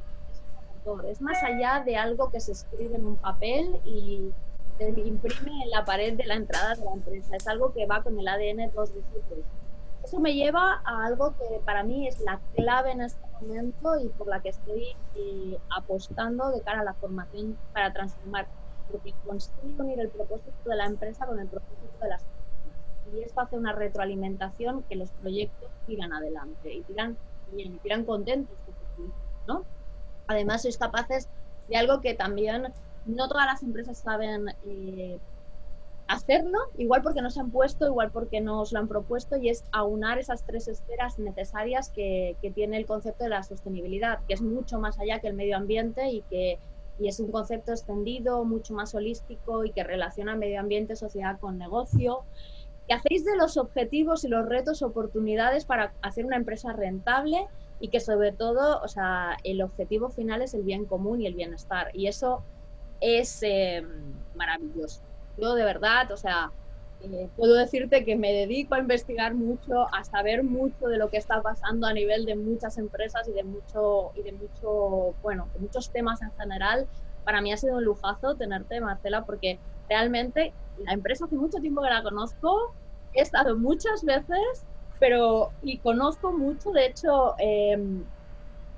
Es 1.09 1.19
más 1.19 1.43
allá 1.43 1.83
de 1.85 1.97
algo 1.97 2.31
que 2.31 2.39
se 2.39 2.53
escribe 2.53 2.95
en 2.95 3.05
un 3.05 3.17
papel 3.17 3.81
y 3.83 4.31
se 4.77 4.87
imprime 4.87 5.63
en 5.63 5.69
la 5.69 5.83
pared 5.83 6.13
de 6.13 6.25
la 6.25 6.35
entrada 6.35 6.75
de 6.75 6.85
la 6.85 6.93
empresa. 6.93 7.35
Es 7.35 7.45
algo 7.45 7.73
que 7.73 7.85
va 7.87 8.01
con 8.01 8.17
el 8.17 8.25
ADN 8.25 8.55
de 8.55 8.71
todos 8.73 8.93
vosotros. 8.95 9.39
Eso 10.05 10.17
me 10.21 10.33
lleva 10.33 10.81
a 10.85 11.05
algo 11.05 11.35
que 11.37 11.59
para 11.65 11.83
mí 11.83 12.07
es 12.07 12.21
la 12.21 12.39
clave 12.55 12.91
en 12.91 13.01
este 13.01 13.19
momento 13.41 13.99
y 13.99 14.07
por 14.07 14.27
la 14.27 14.39
que 14.39 14.49
estoy 14.49 14.95
eh, 15.15 15.57
apostando 15.75 16.51
de 16.51 16.61
cara 16.61 16.79
a 16.79 16.83
la 16.85 16.93
formación 16.93 17.57
para 17.73 17.91
transformar, 17.91 18.47
porque 18.89 19.13
consigo 19.25 19.83
unir 19.83 19.99
el 19.99 20.07
propósito 20.07 20.69
de 20.69 20.75
la 20.77 20.85
empresa 20.85 21.25
con 21.25 21.37
el 21.37 21.47
propósito 21.47 21.97
de 22.01 22.07
las 22.07 22.23
y 23.13 23.21
esto 23.21 23.41
hace 23.41 23.57
una 23.57 23.73
retroalimentación 23.73 24.83
que 24.83 24.95
los 24.95 25.11
proyectos 25.11 25.69
tiran 25.85 26.13
adelante 26.13 26.73
y 26.73 26.81
tiran 26.83 27.17
bien, 27.51 27.75
y 27.75 27.79
tiran 27.79 28.05
contentos, 28.05 28.57
¿no? 29.47 29.63
Además, 30.27 30.63
sois 30.63 30.77
capaces 30.77 31.29
de 31.67 31.77
algo 31.77 32.01
que 32.01 32.13
también 32.13 32.73
no 33.05 33.27
todas 33.27 33.45
las 33.45 33.63
empresas 33.63 33.97
saben 33.97 34.47
eh, 34.65 35.19
hacerlo, 36.07 36.59
igual 36.77 37.01
porque 37.01 37.21
no 37.21 37.29
se 37.29 37.39
han 37.39 37.51
puesto, 37.51 37.87
igual 37.87 38.11
porque 38.11 38.41
no 38.41 38.61
os 38.61 38.71
lo 38.71 38.79
han 38.79 38.87
propuesto, 38.87 39.37
y 39.37 39.49
es 39.49 39.63
aunar 39.71 40.19
esas 40.19 40.43
tres 40.43 40.67
esferas 40.67 41.17
necesarias 41.19 41.89
que, 41.89 42.35
que 42.41 42.51
tiene 42.51 42.77
el 42.77 42.85
concepto 42.85 43.23
de 43.23 43.29
la 43.29 43.43
sostenibilidad, 43.43 44.19
que 44.27 44.33
es 44.33 44.41
mucho 44.41 44.79
más 44.79 44.99
allá 44.99 45.19
que 45.19 45.27
el 45.27 45.33
medio 45.33 45.55
ambiente 45.55 46.09
y 46.09 46.21
que 46.23 46.59
y 46.99 47.07
es 47.07 47.19
un 47.19 47.31
concepto 47.31 47.71
extendido, 47.71 48.43
mucho 48.43 48.73
más 48.73 48.95
holístico 48.95 49.65
y 49.65 49.71
que 49.71 49.83
relaciona 49.83 50.35
medio 50.35 50.59
ambiente, 50.59 50.95
sociedad 50.95 51.39
con 51.39 51.57
negocio 51.57 52.23
que 52.87 52.93
hacéis 52.93 53.25
de 53.25 53.35
los 53.35 53.57
objetivos 53.57 54.23
y 54.23 54.29
los 54.29 54.45
retos 54.45 54.81
oportunidades 54.81 55.65
para 55.65 55.93
hacer 56.01 56.25
una 56.25 56.37
empresa 56.37 56.73
rentable 56.73 57.45
y 57.79 57.89
que 57.89 57.99
sobre 57.99 58.31
todo, 58.31 58.81
o 58.81 58.87
sea, 58.87 59.37
el 59.43 59.61
objetivo 59.61 60.09
final 60.09 60.41
es 60.41 60.53
el 60.53 60.63
bien 60.63 60.85
común 60.85 61.21
y 61.21 61.27
el 61.27 61.35
bienestar. 61.35 61.89
Y 61.93 62.07
eso 62.07 62.43
es 63.01 63.43
eh, 63.43 63.85
maravilloso. 64.35 65.01
Yo 65.37 65.53
de 65.53 65.63
verdad, 65.63 66.11
o 66.11 66.17
sea, 66.17 66.51
eh, 67.01 67.29
puedo 67.35 67.53
decirte 67.53 68.03
que 68.03 68.15
me 68.15 68.33
dedico 68.33 68.73
a 68.73 68.79
investigar 68.79 69.35
mucho, 69.35 69.85
a 69.93 70.03
saber 70.03 70.43
mucho 70.43 70.87
de 70.87 70.97
lo 70.97 71.09
que 71.09 71.17
está 71.17 71.41
pasando 71.41 71.85
a 71.85 71.93
nivel 71.93 72.25
de 72.25 72.35
muchas 72.35 72.77
empresas 72.77 73.27
y 73.27 73.33
de 73.33 73.43
mucho 73.43 74.11
y 74.15 74.23
de 74.23 74.31
mucho, 74.31 75.13
bueno, 75.21 75.47
de 75.53 75.59
muchos 75.59 75.91
temas 75.91 76.21
en 76.21 76.31
general. 76.31 76.87
Para 77.27 77.41
mí 77.41 77.51
ha 77.51 77.57
sido 77.57 77.75
un 77.75 77.83
lujazo 77.83 78.37
tenerte, 78.37 78.79
Marcela, 78.79 79.25
porque 79.25 79.59
realmente 79.89 80.53
la 80.77 80.93
empresa 80.93 81.25
hace 81.25 81.35
mucho 81.35 81.57
tiempo 81.59 81.81
que 81.81 81.89
la 81.89 82.01
conozco, 82.01 82.73
he 83.11 83.21
estado 83.21 83.57
muchas 83.57 84.01
veces, 84.05 84.65
pero 84.97 85.51
y 85.61 85.77
conozco 85.79 86.31
mucho, 86.31 86.71
de 86.71 86.85
hecho, 86.85 87.35
em, 87.37 88.01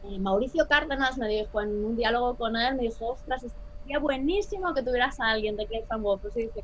eh, 0.01 0.17
Mauricio 0.17 0.67
Cárdenas 0.67 1.15
me 1.19 1.27
dijo 1.27 1.61
en 1.61 1.85
un 1.85 1.95
diálogo 1.95 2.37
con 2.37 2.55
él, 2.55 2.73
me 2.73 2.85
dijo, 2.85 3.09
ostras, 3.09 3.45
sería 3.83 3.99
buenísimo 3.99 4.73
que 4.73 4.81
tuvieras 4.81 5.19
a 5.19 5.29
alguien 5.29 5.55
de 5.55 5.67
Clay 5.67 5.83
Fan 5.87 6.01
Pues 6.01 6.35
y 6.35 6.47
dije, 6.47 6.63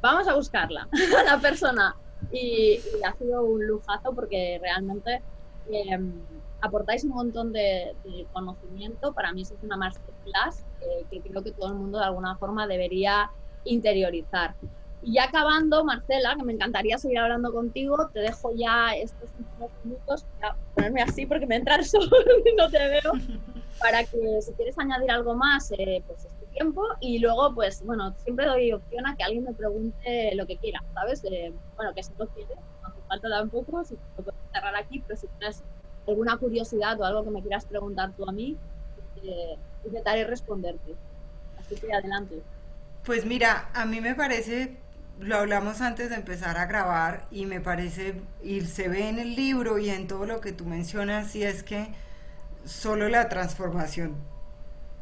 vamos 0.00 0.26
a 0.26 0.34
buscarla, 0.34 0.88
la 1.26 1.38
persona. 1.38 1.94
Y, 2.32 2.80
ha 3.06 3.14
sido 3.14 3.44
un 3.44 3.64
lujazo 3.68 4.12
porque 4.16 4.58
realmente 4.60 5.22
em, 5.70 6.12
aportáis 6.60 7.04
un 7.04 7.10
montón 7.10 7.52
de, 7.52 7.94
conocimiento. 8.32 9.12
Para 9.12 9.32
mí 9.32 9.42
eso 9.42 9.54
es 9.54 9.62
una 9.62 9.76
masterclass 9.76 10.64
eh, 10.80 11.04
que 11.10 11.20
creo 11.20 11.42
que 11.42 11.52
todo 11.52 11.68
el 11.68 11.74
mundo 11.74 11.98
de 11.98 12.04
alguna 12.04 12.36
forma 12.36 12.66
debería 12.66 13.30
interiorizar. 13.64 14.54
Y 15.02 15.14
ya 15.14 15.24
acabando, 15.24 15.82
Marcela, 15.84 16.36
que 16.36 16.44
me 16.44 16.52
encantaría 16.52 16.98
seguir 16.98 17.18
hablando 17.18 17.52
contigo, 17.52 18.10
te 18.12 18.20
dejo 18.20 18.52
ya 18.54 18.94
estos 18.94 19.30
últimos 19.38 19.70
minutos 19.82 20.26
para 20.38 20.56
ponerme 20.74 21.02
así 21.02 21.24
porque 21.24 21.46
me 21.46 21.56
entra 21.56 21.76
el 21.76 21.84
sol 21.84 22.02
y 22.44 22.54
no 22.54 22.68
te 22.68 22.78
veo, 22.78 23.12
para 23.80 24.04
que 24.04 24.42
si 24.42 24.52
quieres 24.52 24.78
añadir 24.78 25.10
algo 25.10 25.34
más, 25.34 25.72
eh, 25.72 26.02
pues 26.06 26.26
es 26.26 26.32
tu 26.38 26.46
tiempo. 26.52 26.82
Y 27.00 27.18
luego, 27.18 27.54
pues 27.54 27.82
bueno, 27.84 28.12
siempre 28.18 28.44
doy 28.44 28.72
opción 28.72 29.06
a 29.06 29.16
que 29.16 29.24
alguien 29.24 29.44
me 29.44 29.54
pregunte 29.54 30.34
lo 30.34 30.46
que 30.46 30.58
quiera, 30.58 30.82
¿sabes? 30.92 31.24
Eh, 31.24 31.50
bueno, 31.76 31.94
que 31.94 32.02
si 32.02 32.12
no 32.18 32.26
quiere, 32.26 32.54
no 32.82 32.88
hace 32.88 33.00
falta 33.08 33.28
tampoco, 33.30 33.82
si 33.84 33.94
lo 33.94 34.24
puedes 34.24 34.40
cerrar 34.52 34.76
aquí, 34.76 35.02
pero 35.06 35.18
si 35.18 35.26
tienes 35.38 35.64
alguna 36.06 36.36
curiosidad 36.36 37.00
o 37.00 37.04
algo 37.04 37.24
que 37.24 37.30
me 37.30 37.40
quieras 37.40 37.64
preguntar 37.64 38.12
tú 38.16 38.28
a 38.28 38.32
mí, 38.32 38.56
eh, 39.22 39.56
intentaré 39.84 40.24
responderte. 40.24 40.94
Así 41.58 41.74
que 41.76 41.92
adelante. 41.92 42.42
Pues 43.04 43.24
mira, 43.24 43.70
a 43.72 43.86
mí 43.86 44.00
me 44.00 44.14
parece 44.14 44.76
lo 45.20 45.36
hablamos 45.36 45.80
antes 45.80 46.10
de 46.10 46.16
empezar 46.16 46.56
a 46.56 46.66
grabar 46.66 47.26
y 47.30 47.46
me 47.46 47.60
parece, 47.60 48.20
y 48.42 48.62
se 48.62 48.88
ve 48.88 49.08
en 49.08 49.18
el 49.18 49.36
libro 49.36 49.78
y 49.78 49.90
en 49.90 50.06
todo 50.06 50.26
lo 50.26 50.40
que 50.40 50.52
tú 50.52 50.64
mencionas, 50.64 51.36
y 51.36 51.44
es 51.44 51.62
que 51.62 51.92
solo 52.64 53.08
la 53.08 53.28
transformación 53.28 54.16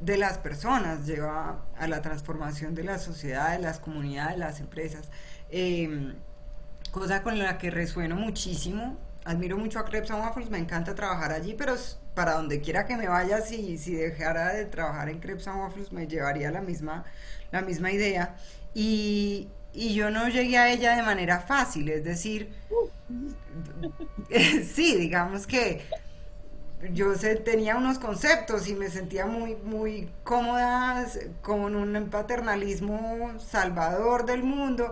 de 0.01 0.17
las 0.17 0.39
personas 0.39 1.07
lleva 1.07 1.65
a 1.77 1.89
la 1.89 2.03
transformación 2.03 2.75
de 2.75 2.85
la 2.85 2.99
sociedad, 2.99 3.53
de 3.53 3.61
las 3.61 3.79
comunidades, 3.79 4.35
de 4.35 4.39
las 4.39 4.61
empresas. 4.61 5.09
Em, 5.51 6.17
cosa 6.91 7.23
con 7.23 7.39
la 7.39 7.59
que 7.59 7.71
resueno 7.71 8.17
muchísimo. 8.17 8.97
Admiro 9.29 9.59
mucho 9.59 9.79
a 9.79 9.85
Krebs 9.85 10.09
Waffles, 10.11 10.49
me 10.49 10.57
encanta 10.57 10.95
trabajar 10.95 11.33
allí, 11.33 11.53
pero 11.53 11.75
para 12.15 12.33
donde 12.33 12.63
quiera 12.63 12.87
que 12.87 12.97
me 12.97 13.09
vaya, 13.09 13.43
si, 13.43 13.77
si 13.77 13.95
dejara 13.95 14.55
de 14.55 14.65
trabajar 14.65 15.11
en 15.11 15.21
Krebs 15.21 15.47
Waffles, 15.47 15.93
me 15.93 16.07
llevaría 16.07 16.51
la 16.51 16.63
misma, 16.63 17.05
la 17.53 17.61
misma 17.61 17.93
idea. 17.93 18.37
Y, 18.73 19.51
y 19.75 19.93
yo 19.93 20.11
no 20.11 20.29
llegué 20.29 20.57
a 20.57 20.73
ella 20.73 20.97
de 20.97 21.03
manera 21.03 21.41
fácil, 21.41 21.91
es 21.91 22.05
decir, 22.05 22.55
sí, 24.65 24.97
digamos 24.97 25.47
que 25.47 25.83
yo 26.95 27.13
tenía 27.45 27.77
unos 27.77 27.99
conceptos 27.99 28.67
y 28.67 28.75
me 28.75 28.89
sentía 28.89 29.27
muy, 29.27 29.57
muy 29.57 30.09
cómoda 30.25 31.07
con 31.43 31.77
un 31.77 32.09
paternalismo 32.09 33.35
salvador 33.39 34.25
del 34.25 34.43
mundo, 34.43 34.91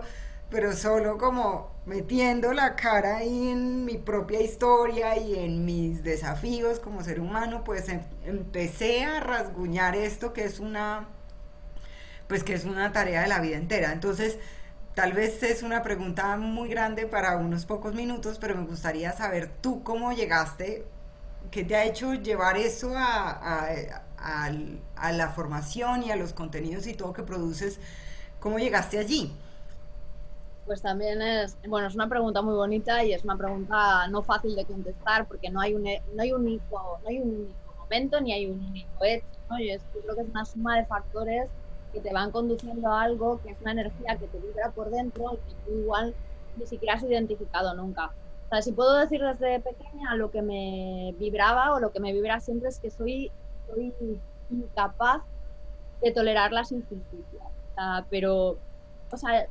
pero 0.51 0.73
solo 0.73 1.17
como 1.17 1.76
metiendo 1.87 2.53
la 2.53 2.75
cara 2.75 3.17
ahí 3.17 3.49
en 3.49 3.85
mi 3.85 3.97
propia 3.97 4.41
historia 4.41 5.17
y 5.17 5.39
en 5.39 5.65
mis 5.65 6.03
desafíos 6.03 6.79
como 6.79 7.03
ser 7.03 7.19
humano, 7.19 7.63
pues 7.63 7.89
em, 7.89 8.01
empecé 8.23 9.05
a 9.05 9.19
rasguñar 9.21 9.95
esto 9.95 10.33
que 10.33 10.43
es 10.45 10.59
una 10.59 11.07
pues 12.27 12.43
que 12.43 12.53
es 12.53 12.65
una 12.65 12.91
tarea 12.91 13.21
de 13.21 13.29
la 13.29 13.39
vida 13.39 13.57
entera. 13.57 13.93
Entonces, 13.93 14.37
Tal 14.97 15.13
vez 15.13 15.43
es 15.43 15.61
una 15.61 15.83
pregunta 15.83 16.37
muy 16.37 16.69
grande 16.69 17.05
para 17.05 17.37
unos 17.37 17.67
pocos 17.67 17.93
minutos, 17.93 18.39
pero 18.39 18.55
me 18.55 18.65
gustaría 18.65 19.11
saber 19.11 19.47
tú 19.61 19.83
cómo 19.83 20.11
llegaste, 20.11 20.87
qué 21.51 21.63
te 21.63 21.75
ha 21.75 21.85
hecho 21.85 22.15
llevar 22.15 22.57
eso 22.57 22.93
a, 22.95 23.69
la 25.11 25.29
formación 25.35 26.01
y 26.01 26.09
a 26.09 26.15
los 26.15 26.33
contenidos 26.33 26.87
y 26.87 26.95
todo 26.95 27.13
que 27.13 27.21
produces, 27.21 27.79
cómo 28.39 28.57
llegaste 28.57 28.97
allí. 28.97 29.37
Pues 30.67 30.81
también 30.81 31.21
es, 31.21 31.57
bueno, 31.65 31.87
es 31.87 31.95
una 31.95 32.09
pregunta 32.09 32.41
muy 32.41 32.53
bonita 32.53 33.03
y 33.03 33.13
es 33.13 33.23
una 33.23 33.37
pregunta 33.37 34.07
no 34.09 34.21
fácil 34.21 34.53
de 34.53 34.65
contestar 34.65 35.25
porque 35.25 35.49
no 35.49 35.61
hay 35.61 35.73
un, 35.73 35.83
no 35.83 36.21
hay 36.21 36.33
un, 36.33 36.41
único, 36.41 36.99
no 37.01 37.09
hay 37.09 37.19
un 37.19 37.29
único 37.29 37.73
momento 37.79 38.19
ni 38.19 38.33
hay 38.33 38.47
un 38.47 38.59
único 38.63 39.05
hecho. 39.05 39.25
¿no? 39.49 39.57
Yo 39.59 39.77
creo 40.03 40.15
que 40.15 40.21
es 40.21 40.29
una 40.29 40.43
suma 40.43 40.77
de 40.77 40.85
factores 40.85 41.49
que 41.93 42.01
te 42.01 42.11
van 42.11 42.31
conduciendo 42.31 42.91
a 42.91 43.03
algo 43.03 43.41
que 43.41 43.51
es 43.51 43.61
una 43.61 43.71
energía 43.71 44.17
que 44.17 44.27
te 44.27 44.39
vibra 44.39 44.71
por 44.71 44.89
dentro 44.89 45.33
y 45.33 45.37
que 45.37 45.55
tú 45.65 45.71
igual 45.79 46.13
ni 46.57 46.65
siquiera 46.65 46.95
has 46.95 47.03
identificado 47.03 47.73
nunca. 47.73 48.11
O 48.47 48.49
sea, 48.49 48.61
si 48.61 48.73
puedo 48.73 48.97
decir 48.97 49.21
desde 49.21 49.61
pequeña 49.61 50.15
lo 50.15 50.31
que 50.31 50.41
me 50.41 51.15
vibraba 51.17 51.73
o 51.75 51.79
lo 51.79 51.93
que 51.93 52.01
me 52.01 52.11
vibra 52.11 52.41
siempre 52.41 52.69
es 52.69 52.79
que 52.79 52.91
soy, 52.91 53.31
soy 53.67 53.93
incapaz 54.49 55.21
de 56.01 56.11
tolerar 56.11 56.51
las 56.51 56.73
injusticias. 56.73 57.43
O 57.43 57.75
sea, 57.75 58.05
pero, 58.09 58.57
o 59.11 59.17
sea, 59.17 59.47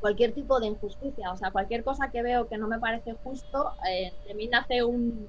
cualquier 0.00 0.32
tipo 0.32 0.60
de 0.60 0.66
injusticia, 0.66 1.32
o 1.32 1.36
sea, 1.36 1.50
cualquier 1.50 1.82
cosa 1.82 2.10
que 2.10 2.22
veo 2.22 2.48
que 2.48 2.58
no 2.58 2.68
me 2.68 2.78
parece 2.78 3.14
justo, 3.24 3.72
eh, 3.88 4.12
mí 4.34 4.48
nace 4.48 4.82
un, 4.84 5.28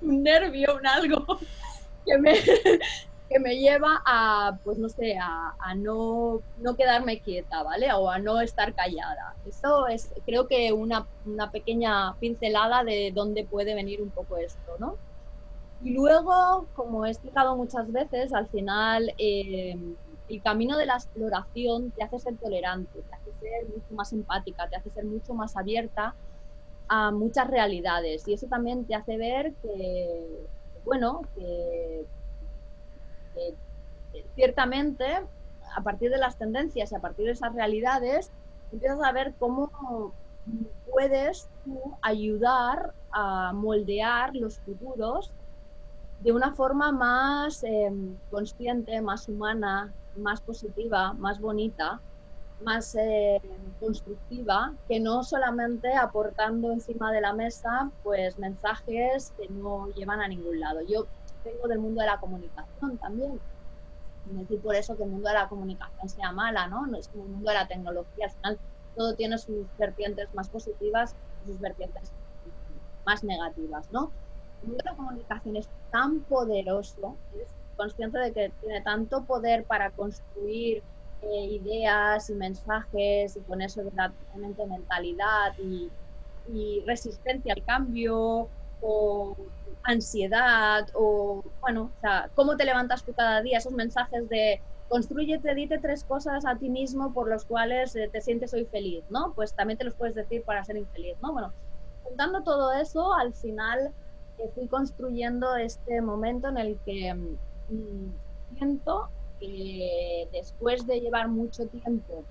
un 0.00 0.22
nervio, 0.22 0.76
un 0.76 0.86
algo 0.86 1.24
que 2.06 2.18
me, 2.18 2.34
que 3.28 3.38
me 3.38 3.58
lleva 3.58 4.02
a, 4.06 4.58
pues 4.64 4.78
no 4.78 4.88
sé, 4.88 5.16
a, 5.20 5.54
no, 5.76 6.40
no, 6.58 6.76
quedarme 6.76 7.20
quieta, 7.20 7.62
¿vale? 7.62 7.92
O 7.92 8.10
a 8.10 8.18
no 8.18 8.40
estar 8.40 8.74
callada. 8.74 9.34
Eso 9.46 9.86
es, 9.86 10.10
creo 10.24 10.48
que 10.48 10.72
una, 10.72 11.06
una, 11.26 11.50
pequeña 11.50 12.14
pincelada 12.18 12.84
de 12.84 13.12
dónde 13.14 13.44
puede 13.44 13.74
venir 13.74 14.00
un 14.00 14.10
poco 14.10 14.38
esto, 14.38 14.76
¿no? 14.78 14.96
Y 15.82 15.92
luego, 15.92 16.66
como 16.74 17.04
he 17.04 17.10
explicado 17.10 17.54
muchas 17.56 17.92
veces, 17.92 18.32
al 18.32 18.48
final 18.48 19.14
em, 19.18 19.94
el 20.28 20.42
camino 20.42 20.76
de 20.76 20.86
la 20.86 20.94
exploración 20.94 21.90
te 21.92 22.02
hace 22.02 22.18
ser 22.18 22.36
tolerante, 22.36 23.00
ser 23.40 23.68
mucho 23.68 23.94
más 23.94 24.12
empática, 24.12 24.68
te 24.68 24.76
hace 24.76 24.90
ser 24.90 25.04
mucho 25.04 25.34
más 25.34 25.56
abierta 25.56 26.14
a 26.88 27.10
muchas 27.10 27.46
realidades. 27.48 28.26
Y 28.26 28.34
eso 28.34 28.46
también 28.46 28.86
te 28.86 28.94
hace 28.94 29.16
ver 29.16 29.54
que, 29.62 30.46
bueno, 30.84 31.22
ciertamente, 34.34 35.04
a 35.76 35.82
partir 35.82 36.10
de 36.10 36.18
las 36.18 36.36
tendencias 36.36 36.92
y 36.92 36.94
a 36.94 37.00
partir 37.00 37.26
de 37.26 37.32
esas 37.32 37.54
realidades, 37.54 38.30
empiezas 38.72 39.02
a 39.02 39.12
ver 39.12 39.34
cómo 39.38 40.14
puedes 40.90 41.48
ayudar 42.02 42.94
a 43.12 43.52
moldear 43.52 44.34
los 44.34 44.58
futuros 44.60 45.30
de 46.20 46.32
una 46.32 46.54
forma 46.54 46.90
más 46.90 47.62
em, 47.62 48.16
consciente, 48.30 49.00
más 49.00 49.28
humana, 49.28 49.94
más 50.16 50.40
positiva, 50.40 51.12
más 51.14 51.40
bonita, 51.40 52.00
más 52.60 52.94
em, 52.94 53.40
constructiva, 53.80 54.74
que 54.88 55.00
no 55.00 55.22
solamente 55.22 55.94
aportando 55.94 56.72
encima 56.72 57.12
de 57.12 57.20
la 57.20 57.32
mesa 57.32 57.90
pues 58.02 58.38
mensajes 58.38 59.32
que 59.36 59.48
no 59.48 59.88
llevan 59.94 60.20
a 60.20 60.28
ningún 60.28 60.58
lado. 60.60 60.80
Yo 60.82 61.06
vengo 61.44 61.68
del 61.68 61.78
mundo 61.78 62.00
de 62.00 62.06
la 62.06 62.18
comunicación 62.18 62.98
también. 62.98 63.40
No 64.26 64.40
decir 64.40 64.60
por 64.60 64.74
eso 64.74 64.96
que 64.96 65.04
el 65.04 65.10
mundo 65.10 65.28
de 65.28 65.34
la 65.34 65.48
comunicación 65.48 66.08
sea 66.08 66.32
mala, 66.32 66.66
¿no? 66.68 66.86
No 66.86 66.98
es 66.98 67.08
como 67.08 67.24
el 67.24 67.30
mundo 67.30 67.48
de 67.50 67.54
la 67.54 67.68
tecnología. 67.68 68.26
Al 68.26 68.30
final 68.32 68.58
todo 68.94 69.14
tiene 69.14 69.38
sus 69.38 69.66
vertientes 69.78 70.28
más 70.34 70.48
positivas 70.50 71.14
y 71.44 71.48
sus 71.48 71.60
vertientes 71.60 72.12
más 73.06 73.24
negativas, 73.24 73.90
¿no? 73.92 74.12
El 74.62 74.68
mundo 74.68 74.82
de 74.84 74.90
la 74.90 74.96
comunicación 74.96 75.56
es 75.56 75.68
tan 75.90 76.20
poderoso, 76.24 77.16
es 77.40 77.48
consciente 77.76 78.18
de 78.18 78.32
que 78.32 78.52
tiene 78.60 78.82
tanto 78.82 79.24
poder 79.24 79.64
para 79.64 79.92
construir 79.92 80.82
eh, 81.20 81.44
ideas 81.46 82.30
y 82.30 82.34
mensajes 82.34 83.36
y 83.36 83.44
con 83.44 83.62
eso 83.62 83.82
realmente 83.82 84.66
mentalidad 84.66 85.54
y, 85.58 85.92
y 86.46 86.84
resistencia 86.86 87.54
al 87.54 87.64
cambio 87.64 88.52
o 88.80 89.36
ansiedad 89.82 90.86
o, 90.94 91.42
bueno, 91.60 91.92
o 91.96 91.98
sea, 92.00 92.30
cómo 92.34 92.56
te 92.56 92.64
levantas 92.64 93.04
tú 93.04 93.14
cada 93.14 93.42
día, 93.42 93.58
esos 93.58 93.72
mensajes 93.72 94.28
de 94.28 94.62
construyete, 94.88 95.54
dite 95.54 95.78
tres 95.80 96.04
cosas 96.04 96.44
a 96.46 96.58
ti 96.58 96.70
mismo 96.70 97.12
por 97.12 97.28
los 97.28 97.44
cuales 97.44 97.94
eh, 97.96 98.08
te 98.12 98.20
sientes 98.20 98.54
hoy 98.54 98.66
feliz, 98.66 99.04
¿no? 99.08 99.32
Pues 99.34 99.54
también 99.54 99.78
te 99.78 99.84
los 99.84 99.96
puedes 99.96 100.14
decir 100.14 100.44
para 100.44 100.64
ser 100.64 100.76
infeliz, 100.76 101.16
¿no? 101.20 101.32
Bueno, 101.32 101.54
juntando 102.02 102.42
todo 102.42 102.72
eso, 102.72 103.12
al 103.14 103.34
final 103.34 103.94
eh, 104.38 104.50
fui 104.54 104.68
construyendo 104.68 105.56
este 105.56 106.00
momento 106.00 106.48
en 106.48 106.58
el 106.58 106.80
que 106.84 107.14
mm, 107.14 108.18
siento 108.56 109.10
después 110.32 110.86
de 110.86 111.00
llevar 111.00 111.28
mucho 111.28 111.66
tiempo 111.66 112.24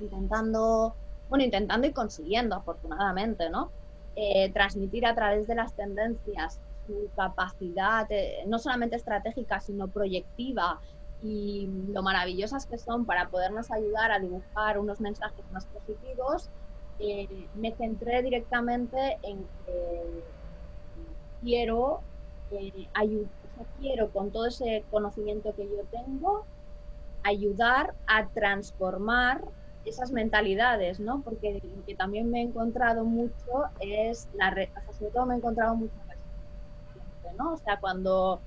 intentando, 0.00 0.94
bueno, 1.28 1.44
intentando 1.44 1.86
y 1.86 1.92
consiguiendo, 1.92 2.56
afortunadamente, 2.56 3.50
¿no? 3.50 3.70
Eh, 4.16 4.50
transmitir 4.52 5.06
a 5.06 5.14
través 5.14 5.46
de 5.46 5.54
las 5.54 5.74
tendencias 5.74 6.60
su 6.86 7.08
capacidad, 7.14 8.06
eh, 8.10 8.44
no 8.46 8.58
solamente 8.58 8.96
estratégica, 8.96 9.60
sino 9.60 9.88
proyectiva 9.88 10.80
y 11.22 11.68
lo 11.88 12.02
maravillosas 12.02 12.66
que 12.66 12.78
son 12.78 13.04
para 13.04 13.28
podernos 13.28 13.70
ayudar 13.70 14.10
a 14.10 14.18
dibujar 14.18 14.78
unos 14.78 15.00
mensajes 15.00 15.44
más 15.52 15.66
positivos, 15.66 16.50
eh, 16.98 17.48
me 17.54 17.72
centré 17.76 18.22
directamente 18.22 19.18
en 19.22 19.46
que 19.64 20.24
quiero 21.42 22.00
ayudar, 22.94 23.30
quiero 23.78 24.10
con 24.10 24.30
todo 24.30 24.46
ese 24.46 24.84
conocimiento 24.90 25.54
que 25.54 25.64
yo 25.64 25.84
tengo 25.90 26.46
ayudar 27.22 27.94
a 28.06 28.28
transformar 28.28 29.42
esas 29.84 30.12
mentalidades, 30.12 31.00
¿no? 31.00 31.22
Porque 31.22 31.60
lo 31.62 31.84
que 31.84 31.94
también 31.94 32.30
me 32.30 32.40
he 32.40 32.42
encontrado 32.42 33.04
mucho 33.04 33.64
es 33.80 34.28
la, 34.34 34.50
o 34.50 34.54
sea, 34.54 34.92
sobre 34.92 35.12
todo 35.12 35.26
me 35.26 35.34
he 35.34 35.38
encontrado 35.38 35.74
mucha 35.76 35.94
¿no? 37.38 37.52
O 37.52 37.56
sea, 37.56 37.78
cuando 37.80 38.40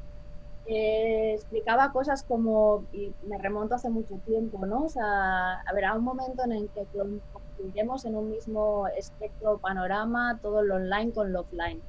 eh, 0.66 1.34
explicaba 1.36 1.92
cosas 1.92 2.24
como, 2.24 2.86
y 2.92 3.14
me 3.24 3.38
remonto 3.38 3.76
hace 3.76 3.90
mucho 3.90 4.16
tiempo, 4.26 4.66
¿no? 4.66 4.86
O 4.86 4.90
sea, 4.90 5.62
habrá 5.62 5.96
un 5.96 6.04
momento 6.04 6.44
en 6.44 6.52
el 6.54 6.70
que 6.72 6.86
construiremos 7.32 8.06
en 8.06 8.16
un 8.16 8.30
mismo 8.30 8.88
espectro 8.98 9.60
panorama 9.60 10.40
todo 10.42 10.62
lo 10.64 10.76
online 10.76 11.14
con 11.14 11.32
lo 11.32 11.42
offline. 11.42 11.82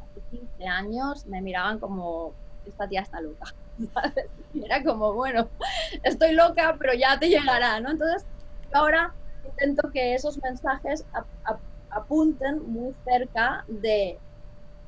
Hace 0.00 0.20
15 0.30 0.66
años 0.66 1.26
me 1.26 1.42
miraban 1.42 1.78
como, 1.78 2.34
esta 2.68 2.88
tía 2.88 3.02
está 3.02 3.20
loca. 3.20 3.54
era 4.54 4.82
como, 4.82 5.12
bueno, 5.14 5.48
estoy 6.02 6.32
loca, 6.32 6.76
pero 6.78 6.94
ya 6.94 7.18
te 7.18 7.28
llegará, 7.28 7.80
¿no? 7.80 7.90
Entonces, 7.90 8.26
ahora 8.72 9.14
intento 9.44 9.90
que 9.90 10.14
esos 10.14 10.38
mensajes 10.42 11.04
apunten 11.90 12.70
muy 12.70 12.94
cerca 13.04 13.64
de 13.68 14.18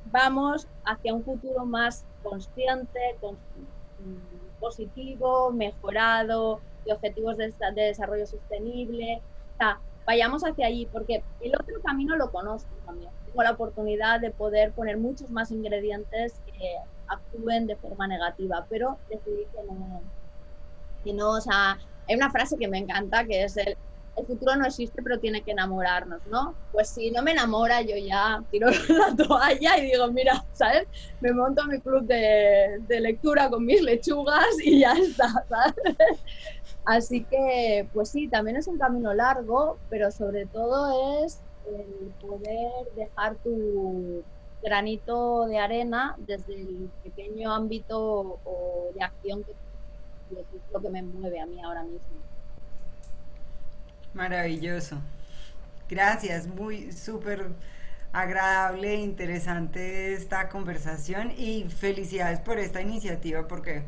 vamos 0.05 0.67
hacia 0.85 1.13
un 1.13 1.23
futuro 1.23 1.65
más 1.65 2.05
consciente, 2.23 2.99
mm, 3.21 4.59
positivo, 4.59 5.51
mejorado, 5.51 6.61
de 6.85 6.93
objetivos 6.93 7.37
de, 7.37 7.53
desarrollo 7.75 8.25
sostenible. 8.25 9.21
O 9.53 9.57
sea, 9.57 9.79
vayamos 10.05 10.43
hacia 10.43 10.67
allí, 10.67 10.87
porque 10.91 11.23
el 11.39 11.55
otro 11.55 11.81
camino 11.83 12.15
lo 12.15 12.31
conozco 12.31 12.69
también. 12.85 13.11
Tengo 13.25 13.43
la 13.43 13.51
oportunidad 13.51 14.19
de 14.19 14.31
poder 14.31 14.71
poner 14.71 14.97
muchos 14.97 15.29
más 15.29 15.51
ingredientes 15.51 16.39
que 16.45 16.75
actúen 17.11 17.67
de 17.67 17.75
forma 17.75 18.07
negativa, 18.07 18.65
pero 18.69 18.97
decidí 19.09 19.45
que 19.53 19.63
no, 19.63 20.01
que 21.03 21.13
no, 21.13 21.31
o 21.31 21.41
sea, 21.41 21.77
hay 22.07 22.15
una 22.15 22.31
frase 22.31 22.57
que 22.57 22.67
me 22.67 22.77
encanta 22.77 23.25
que 23.25 23.43
es 23.43 23.57
el 23.57 23.77
el 24.17 24.25
futuro 24.25 24.55
no 24.55 24.65
existe, 24.65 25.01
pero 25.01 25.19
tiene 25.19 25.41
que 25.41 25.51
enamorarnos, 25.51 26.21
¿no? 26.27 26.53
Pues 26.71 26.89
si 26.89 27.11
no 27.11 27.23
me 27.23 27.31
enamora, 27.31 27.81
yo 27.81 27.95
ya 27.95 28.43
tiro 28.51 28.69
la 28.89 29.15
toalla 29.15 29.77
y 29.77 29.91
digo, 29.91 30.11
mira, 30.11 30.43
¿sabes? 30.53 30.87
Me 31.21 31.31
monto 31.31 31.65
mi 31.65 31.79
club 31.79 32.03
de, 32.03 32.81
lectura 32.87 33.49
con 33.49 33.65
mis 33.65 33.81
lechugas 33.81 34.45
y 34.63 34.79
ya 34.79 34.93
está, 34.93 35.27
¿sabes? 35.49 35.75
Así 36.85 37.23
que, 37.25 37.87
pues 37.93 38.09
sí, 38.09 38.27
también 38.27 38.57
es 38.57 38.67
un 38.67 38.77
camino 38.77 39.13
largo, 39.13 39.77
pero 39.89 40.11
sobre 40.11 40.45
todo 40.47 41.23
es 41.23 41.41
el 41.67 42.11
poder 42.19 42.71
dejar 42.95 43.35
tu 43.37 44.23
granito 44.61 45.45
de 45.47 45.57
arena 45.57 46.15
desde 46.19 46.53
el 46.55 46.89
pequeño 47.03 47.53
ámbito 47.53 48.39
o 48.43 48.91
de 48.93 49.03
acción 49.03 49.43
que 49.43 49.51
es 49.51 50.47
lo 50.73 50.81
que 50.81 50.89
me 50.89 51.01
mueve 51.01 51.39
a 51.39 51.45
mí 51.45 51.61
ahora 51.61 51.83
mismo. 51.83 52.07
Maravilloso. 54.13 54.97
Gracias, 55.89 56.47
muy 56.47 56.91
súper 56.91 57.51
agradable, 58.13 58.95
interesante 58.95 60.13
esta 60.13 60.49
conversación 60.49 61.31
y 61.37 61.63
felicidades 61.69 62.39
por 62.39 62.59
esta 62.59 62.81
iniciativa 62.81 63.47
porque 63.47 63.83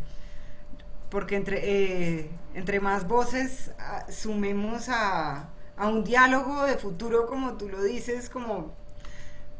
porque 1.10 1.36
entre, 1.36 1.60
eh, 1.62 2.30
entre 2.56 2.80
más 2.80 3.08
voces 3.08 3.72
ah, 3.78 4.04
sumemos 4.10 4.90
a, 4.90 5.50
a, 5.78 5.88
un 5.88 6.04
diálogo 6.04 6.64
de 6.64 6.76
futuro, 6.76 7.28
como 7.28 7.54
tú 7.56 7.70
lo 7.70 7.84
dices, 7.84 8.32
como 8.32 8.74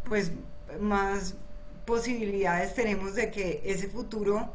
pues 0.04 0.32
más 0.80 1.36
posibilidades 1.86 2.74
tenemos 2.74 3.16
de 3.16 3.30
que 3.32 3.62
ese 3.66 3.88
futuro 3.88 4.50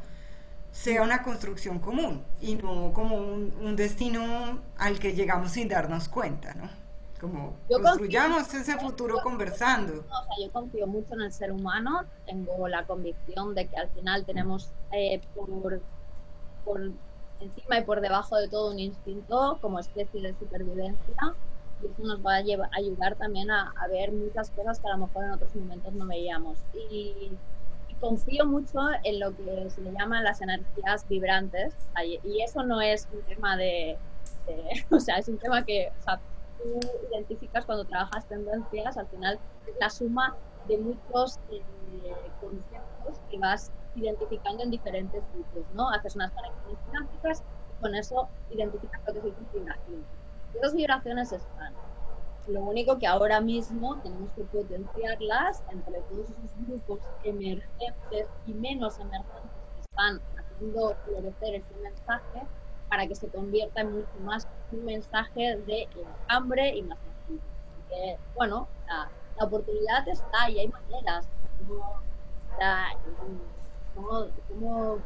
sea 0.72 1.02
una 1.02 1.22
construcción 1.22 1.78
común 1.78 2.22
y 2.40 2.54
no 2.54 2.92
como 2.92 3.16
un, 3.16 3.76
destino 3.76 4.60
al 4.76 4.98
que 4.98 5.14
llegamos 5.14 5.52
sin 5.52 5.68
darnos 5.68 6.08
cuenta, 6.08 6.54
¿no? 6.54 6.68
Como 7.20 7.56
construyamos 7.68 8.54
ese 8.54 8.78
futuro 8.78 9.18
conversando. 9.22 9.92
o 9.92 10.04
sea, 10.04 10.46
yo 10.46 10.52
confío 10.52 10.86
mucho 10.86 11.14
en 11.14 11.22
el 11.22 11.32
ser 11.32 11.50
humano, 11.50 12.04
tengo 12.26 12.68
la 12.68 12.86
convicción 12.86 13.56
de 13.56 13.66
que 13.66 13.76
al 13.76 13.88
final 13.90 14.24
tenemos 14.24 14.70
eh, 14.92 15.20
por, 15.34 15.80
por 16.64 16.92
encima 17.40 17.78
y 17.78 17.84
por 17.84 18.00
debajo 18.00 18.36
de 18.36 18.48
todo 18.48 18.70
un 18.70 18.78
instinto 18.78 19.58
como 19.60 19.80
especie 19.80 20.22
de 20.22 20.32
supervivencia 20.38 21.34
y 21.82 21.86
eso 21.86 22.02
nos 22.02 22.24
va 22.24 22.36
a 22.36 22.40
llevar, 22.40 22.70
ayudar 22.72 23.16
también 23.16 23.50
a, 23.50 23.72
a, 23.76 23.88
ver 23.88 24.12
muchas 24.12 24.50
cosas 24.50 24.80
que 24.80 24.88
a 24.88 24.96
lo 24.96 25.06
mejor 25.06 25.24
en 25.24 25.32
otros 25.32 25.54
momentos 25.54 25.92
no 25.92 26.06
veíamos. 26.06 26.58
Y 26.90 27.32
confío 28.00 28.46
mucho 28.46 28.78
en 29.02 29.20
lo 29.20 29.36
que 29.36 29.70
se 29.70 29.80
le 29.80 29.92
llaman 29.92 30.24
las 30.24 30.40
energías 30.40 31.06
vibrantes 31.08 31.74
y 32.24 32.42
eso 32.42 32.62
no 32.62 32.80
es 32.80 33.08
un 33.12 33.22
tema 33.22 33.56
de, 33.56 33.98
o 34.90 35.00
sea, 35.00 35.16
es 35.16 35.28
un 35.28 35.38
tema 35.38 35.64
que 35.64 35.90
o 35.98 36.02
sea, 36.02 36.20
tú 36.58 36.80
identificas 37.10 37.64
cuando 37.64 37.84
trabajas 37.84 38.26
tendencias, 38.26 38.96
al 38.96 39.06
final 39.08 39.38
es 39.66 39.74
la 39.80 39.90
suma 39.90 40.36
de 40.66 40.78
muchos 40.78 41.38
eh, 41.50 41.62
conceptos 42.40 43.20
que 43.30 43.38
vas 43.38 43.70
identificando 43.94 44.62
en 44.62 44.70
diferentes 44.70 45.22
sitios, 45.34 45.66
¿no? 45.74 45.90
Haces 45.90 46.14
unas 46.14 46.30
conexiones 46.32 46.78
sinásticas 46.86 47.42
y 47.70 47.82
con 47.82 47.94
eso 47.94 48.28
identificas 48.50 49.00
lo 49.06 49.14
que 49.14 49.20
tus 49.20 49.52
vibraciones. 49.52 50.17
Esas 50.54 50.74
vibraciones 50.74 51.32
están 51.32 51.74
lo 52.48 52.62
único 52.62 52.98
que 52.98 53.06
ahora 53.06 53.40
mismo 53.40 53.96
tenemos 53.98 54.30
que 54.32 54.42
potenciarlas 54.44 55.62
entre 55.70 56.00
todos 56.02 56.30
esos 56.30 56.66
grupos 56.66 57.00
emergentes 57.22 58.28
y 58.46 58.54
menos 58.54 58.98
emergentes 58.98 59.50
que 59.74 59.80
están 59.80 60.20
haciendo 60.38 60.96
florecer 61.04 61.56
ese 61.56 61.74
mensaje 61.82 62.46
para 62.88 63.06
que 63.06 63.14
se 63.14 63.28
convierta 63.28 63.82
en 63.82 63.92
mucho 63.92 64.18
más 64.20 64.48
un 64.72 64.84
mensaje 64.86 65.58
de 65.66 65.88
hambre 66.28 66.74
y 66.74 66.82
más 66.82 66.98
que, 67.88 68.18
bueno, 68.34 68.66
la, 68.86 69.10
oportunidad 69.40 70.08
está 70.08 70.50
y 70.50 70.58
hay 70.58 70.68
maneras. 70.68 71.28
Como, 73.94 74.26
como, 74.48 74.98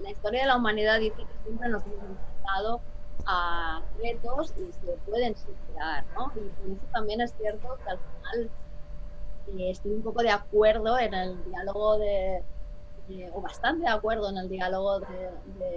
la 0.00 0.10
historia 0.10 0.42
de 0.42 0.46
la 0.46 0.56
humanidad 0.56 0.98
dice 1.00 1.16
que 1.16 1.42
siempre 1.44 1.68
nos 1.70 1.82
hemos 1.86 2.00
enfrentado 2.00 2.80
a 3.26 3.82
retos 4.02 4.54
y 4.56 4.72
se 4.72 4.92
pueden 5.06 5.36
superar, 5.36 6.04
¿no? 6.14 6.32
Y 6.36 6.48
por 6.48 6.70
eso 6.72 6.86
también 6.92 7.20
es 7.20 7.34
cierto 7.36 7.78
que 7.84 7.90
al 7.90 7.98
final 7.98 8.50
eh, 9.58 9.70
estoy 9.70 9.92
un 9.92 10.02
poco 10.02 10.22
de 10.22 10.30
acuerdo 10.30 10.98
en 10.98 11.14
el 11.14 11.44
diálogo 11.44 11.98
de, 11.98 12.42
o 13.32 13.40
bastante 13.40 13.82
de 13.82 13.90
acuerdo 13.90 14.30
en 14.30 14.38
el 14.38 14.48
diálogo 14.48 15.00
de, 15.00 15.30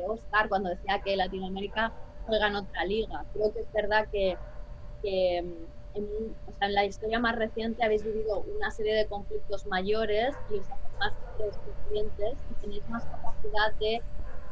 Oscar 0.07 0.49
cuando 0.49 0.69
decía 0.69 1.01
que 1.03 1.15
Latinoamérica 1.15 1.91
juega 2.27 2.47
en 2.47 2.55
otra 2.55 2.85
liga. 2.85 3.25
Creo 3.33 3.51
que 3.51 3.61
es 3.61 3.71
verdad 3.73 4.07
que, 4.11 4.37
en, 5.03 6.35
o 6.47 6.51
sea, 6.57 6.67
en, 6.67 6.73
la 6.73 6.85
historia 6.85 7.19
más 7.19 7.35
reciente 7.35 7.83
habéis 7.83 8.03
vivido 8.03 8.43
una 8.55 8.71
serie 8.71 8.95
de 8.95 9.07
conflictos 9.07 9.65
mayores 9.67 10.35
y 10.51 10.59
más 10.99 11.13
conscientes 11.37 12.37
y 12.51 12.53
tenéis 12.61 12.87
más 12.89 13.03
capacidad 13.05 13.73
de 13.79 14.01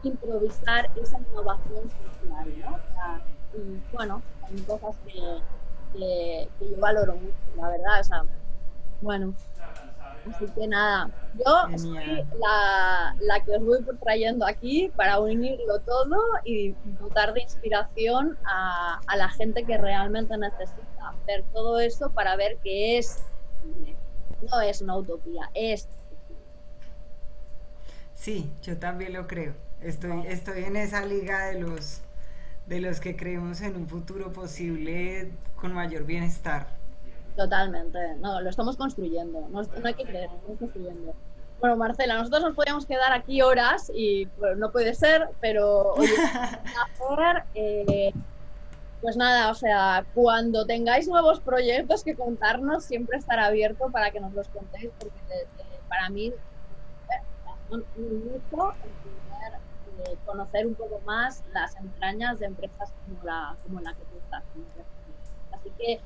improvisar 0.03 0.89
esa 0.95 1.19
innovación 1.19 1.89
social, 1.89 2.59
¿no? 2.59 3.31
y 3.53 3.81
bueno, 3.93 4.21
hay 4.43 4.61
cosas 4.61 4.95
que, 5.05 5.39
que, 5.93 6.49
yo 6.59 6.77
valoro 6.79 7.15
mucho, 7.15 7.35
la 7.55 7.69
verdad, 7.69 7.99
o 7.99 8.03
sea, 8.03 8.23
bueno, 9.01 9.33
así 10.29 10.45
que 10.47 10.67
nada, 10.67 11.09
yo 11.33 11.77
soy 11.77 12.25
la, 12.39 13.15
la, 13.19 13.43
que 13.43 13.57
os 13.57 13.65
voy 13.65 13.79
trayendo 14.01 14.45
aquí 14.45 14.91
para 14.95 15.19
unirlo 15.19 15.79
todo 15.79 16.17
y 16.45 16.75
dotar 16.99 17.33
de 17.33 17.41
inspiración 17.41 18.37
a, 18.45 19.01
a 19.05 19.15
la 19.17 19.29
gente 19.29 19.63
que 19.63 19.77
realmente 19.77 20.37
necesita 20.37 21.09
hacer 21.09 21.43
todo 21.53 21.79
eso 21.79 22.09
para 22.11 22.35
ver 22.35 22.57
que 22.63 22.97
es, 22.97 23.23
no 24.49 24.61
es 24.61 24.81
una 24.81 24.97
utopía, 24.97 25.49
es... 25.53 25.87
Sí, 28.13 28.51
yo 28.61 28.77
también 28.77 29.13
lo 29.13 29.25
creo. 29.25 29.55
Estoy, 29.81 30.27
estoy 30.27 30.63
en 30.65 30.77
esa 30.77 31.05
liga 31.05 31.47
de 31.47 31.59
los, 31.59 32.01
de 32.67 32.81
los 32.81 32.99
que 32.99 33.15
creemos 33.15 33.61
en 33.61 33.75
un 33.75 33.87
futuro 33.87 34.31
posible 34.31 35.31
con 35.55 35.73
mayor 35.73 36.03
bienestar. 36.03 36.67
Totalmente, 37.35 37.97
no, 38.19 38.41
lo 38.41 38.49
estamos 38.49 38.77
construyendo, 38.77 39.47
no, 39.49 39.61
hay 39.83 39.93
que 39.93 40.03
creer, 40.03 40.29
lo 40.29 40.35
estamos 40.37 40.59
construyendo. 40.59 41.15
Bueno, 41.59 41.77
Marcela, 41.77 42.15
nosotros 42.15 42.43
nos 42.43 42.55
podríamos 42.55 42.85
quedar 42.85 43.13
aquí 43.13 43.41
horas 43.41 43.91
y 43.93 44.27
no 44.57 44.71
puede 44.71 44.93
ser, 44.93 45.29
pero 45.39 45.93
oye, 45.93 46.11
eh, 47.55 48.13
pues 49.01 49.15
nada, 49.17 49.49
o 49.49 49.55
sea, 49.55 50.05
cuando 50.13 50.65
tengáis 50.65 51.07
nuevos 51.07 51.39
proyectos 51.39 52.03
que 52.03 52.15
contarnos, 52.15 52.83
siempre 52.83 53.17
estará 53.17 53.45
abierto 53.45 53.89
para 53.91 54.11
que 54.11 54.19
nos 54.19 54.33
los 54.33 54.47
contéis, 54.49 54.91
porque 54.99 55.17
para 55.87 56.09
mí 56.09 56.27
es 56.27 56.35
conocer 60.25 60.65
un 60.67 60.75
poco 60.75 60.99
más 61.05 61.43
las 61.53 61.75
entrañas 61.75 62.39
de 62.39 62.45
empresas 62.47 62.91
como 63.05 63.23
la, 63.23 63.55
como 63.63 63.79
la 63.81 63.93
que 63.93 64.03
tú 64.03 64.17
estás. 64.17 64.43
Así 65.51 65.71
que 65.77 66.01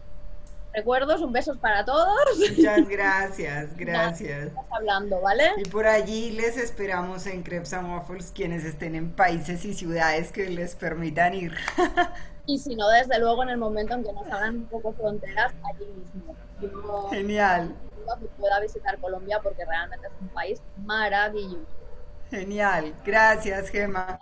recuerdos, 0.76 1.22
un 1.22 1.32
beso 1.32 1.56
para 1.56 1.86
todos. 1.86 2.18
Muchas 2.38 2.88
gracias, 2.90 3.76
gracias. 3.76 4.48
Estás 4.48 4.66
hablando, 4.72 5.22
¿vale? 5.22 5.52
Y 5.58 5.70
por 5.70 5.88
allí 5.88 6.32
les 6.32 6.58
esperamos 6.58 7.26
en 7.28 7.44
Crepes 7.44 7.74
and 7.74 7.90
Waffles 7.90 8.32
quienes 8.32 8.66
estén 8.66 8.96
en 8.96 9.12
países 9.12 9.64
y 9.66 9.74
ciudades 9.74 10.32
que 10.32 10.50
les 10.50 10.76
permitan 10.76 11.34
ir. 11.34 11.54
y 12.46 12.60
si 12.60 12.76
no, 12.76 12.90
desde 12.90 13.20
luego 13.20 13.44
en 13.44 13.50
el 13.50 13.58
momento 13.58 13.94
en 13.94 14.04
que 14.04 14.14
nos 14.14 14.28
abran 14.28 14.58
un 14.58 14.66
poco 14.66 14.94
fronteras, 14.94 15.54
allí 15.64 15.86
mismo. 15.86 16.36
Genial. 17.10 17.76
cuando 18.06 18.28
pueda 18.28 18.60
visitar 18.60 18.98
Colombia 19.00 19.40
porque 19.42 19.66
realmente 19.66 20.08
es 20.08 20.14
un 20.22 20.28
país 20.30 20.62
maravilloso. 20.78 21.66
Genial. 22.36 22.94
Gracias, 23.06 23.72
Gema. 23.72 24.20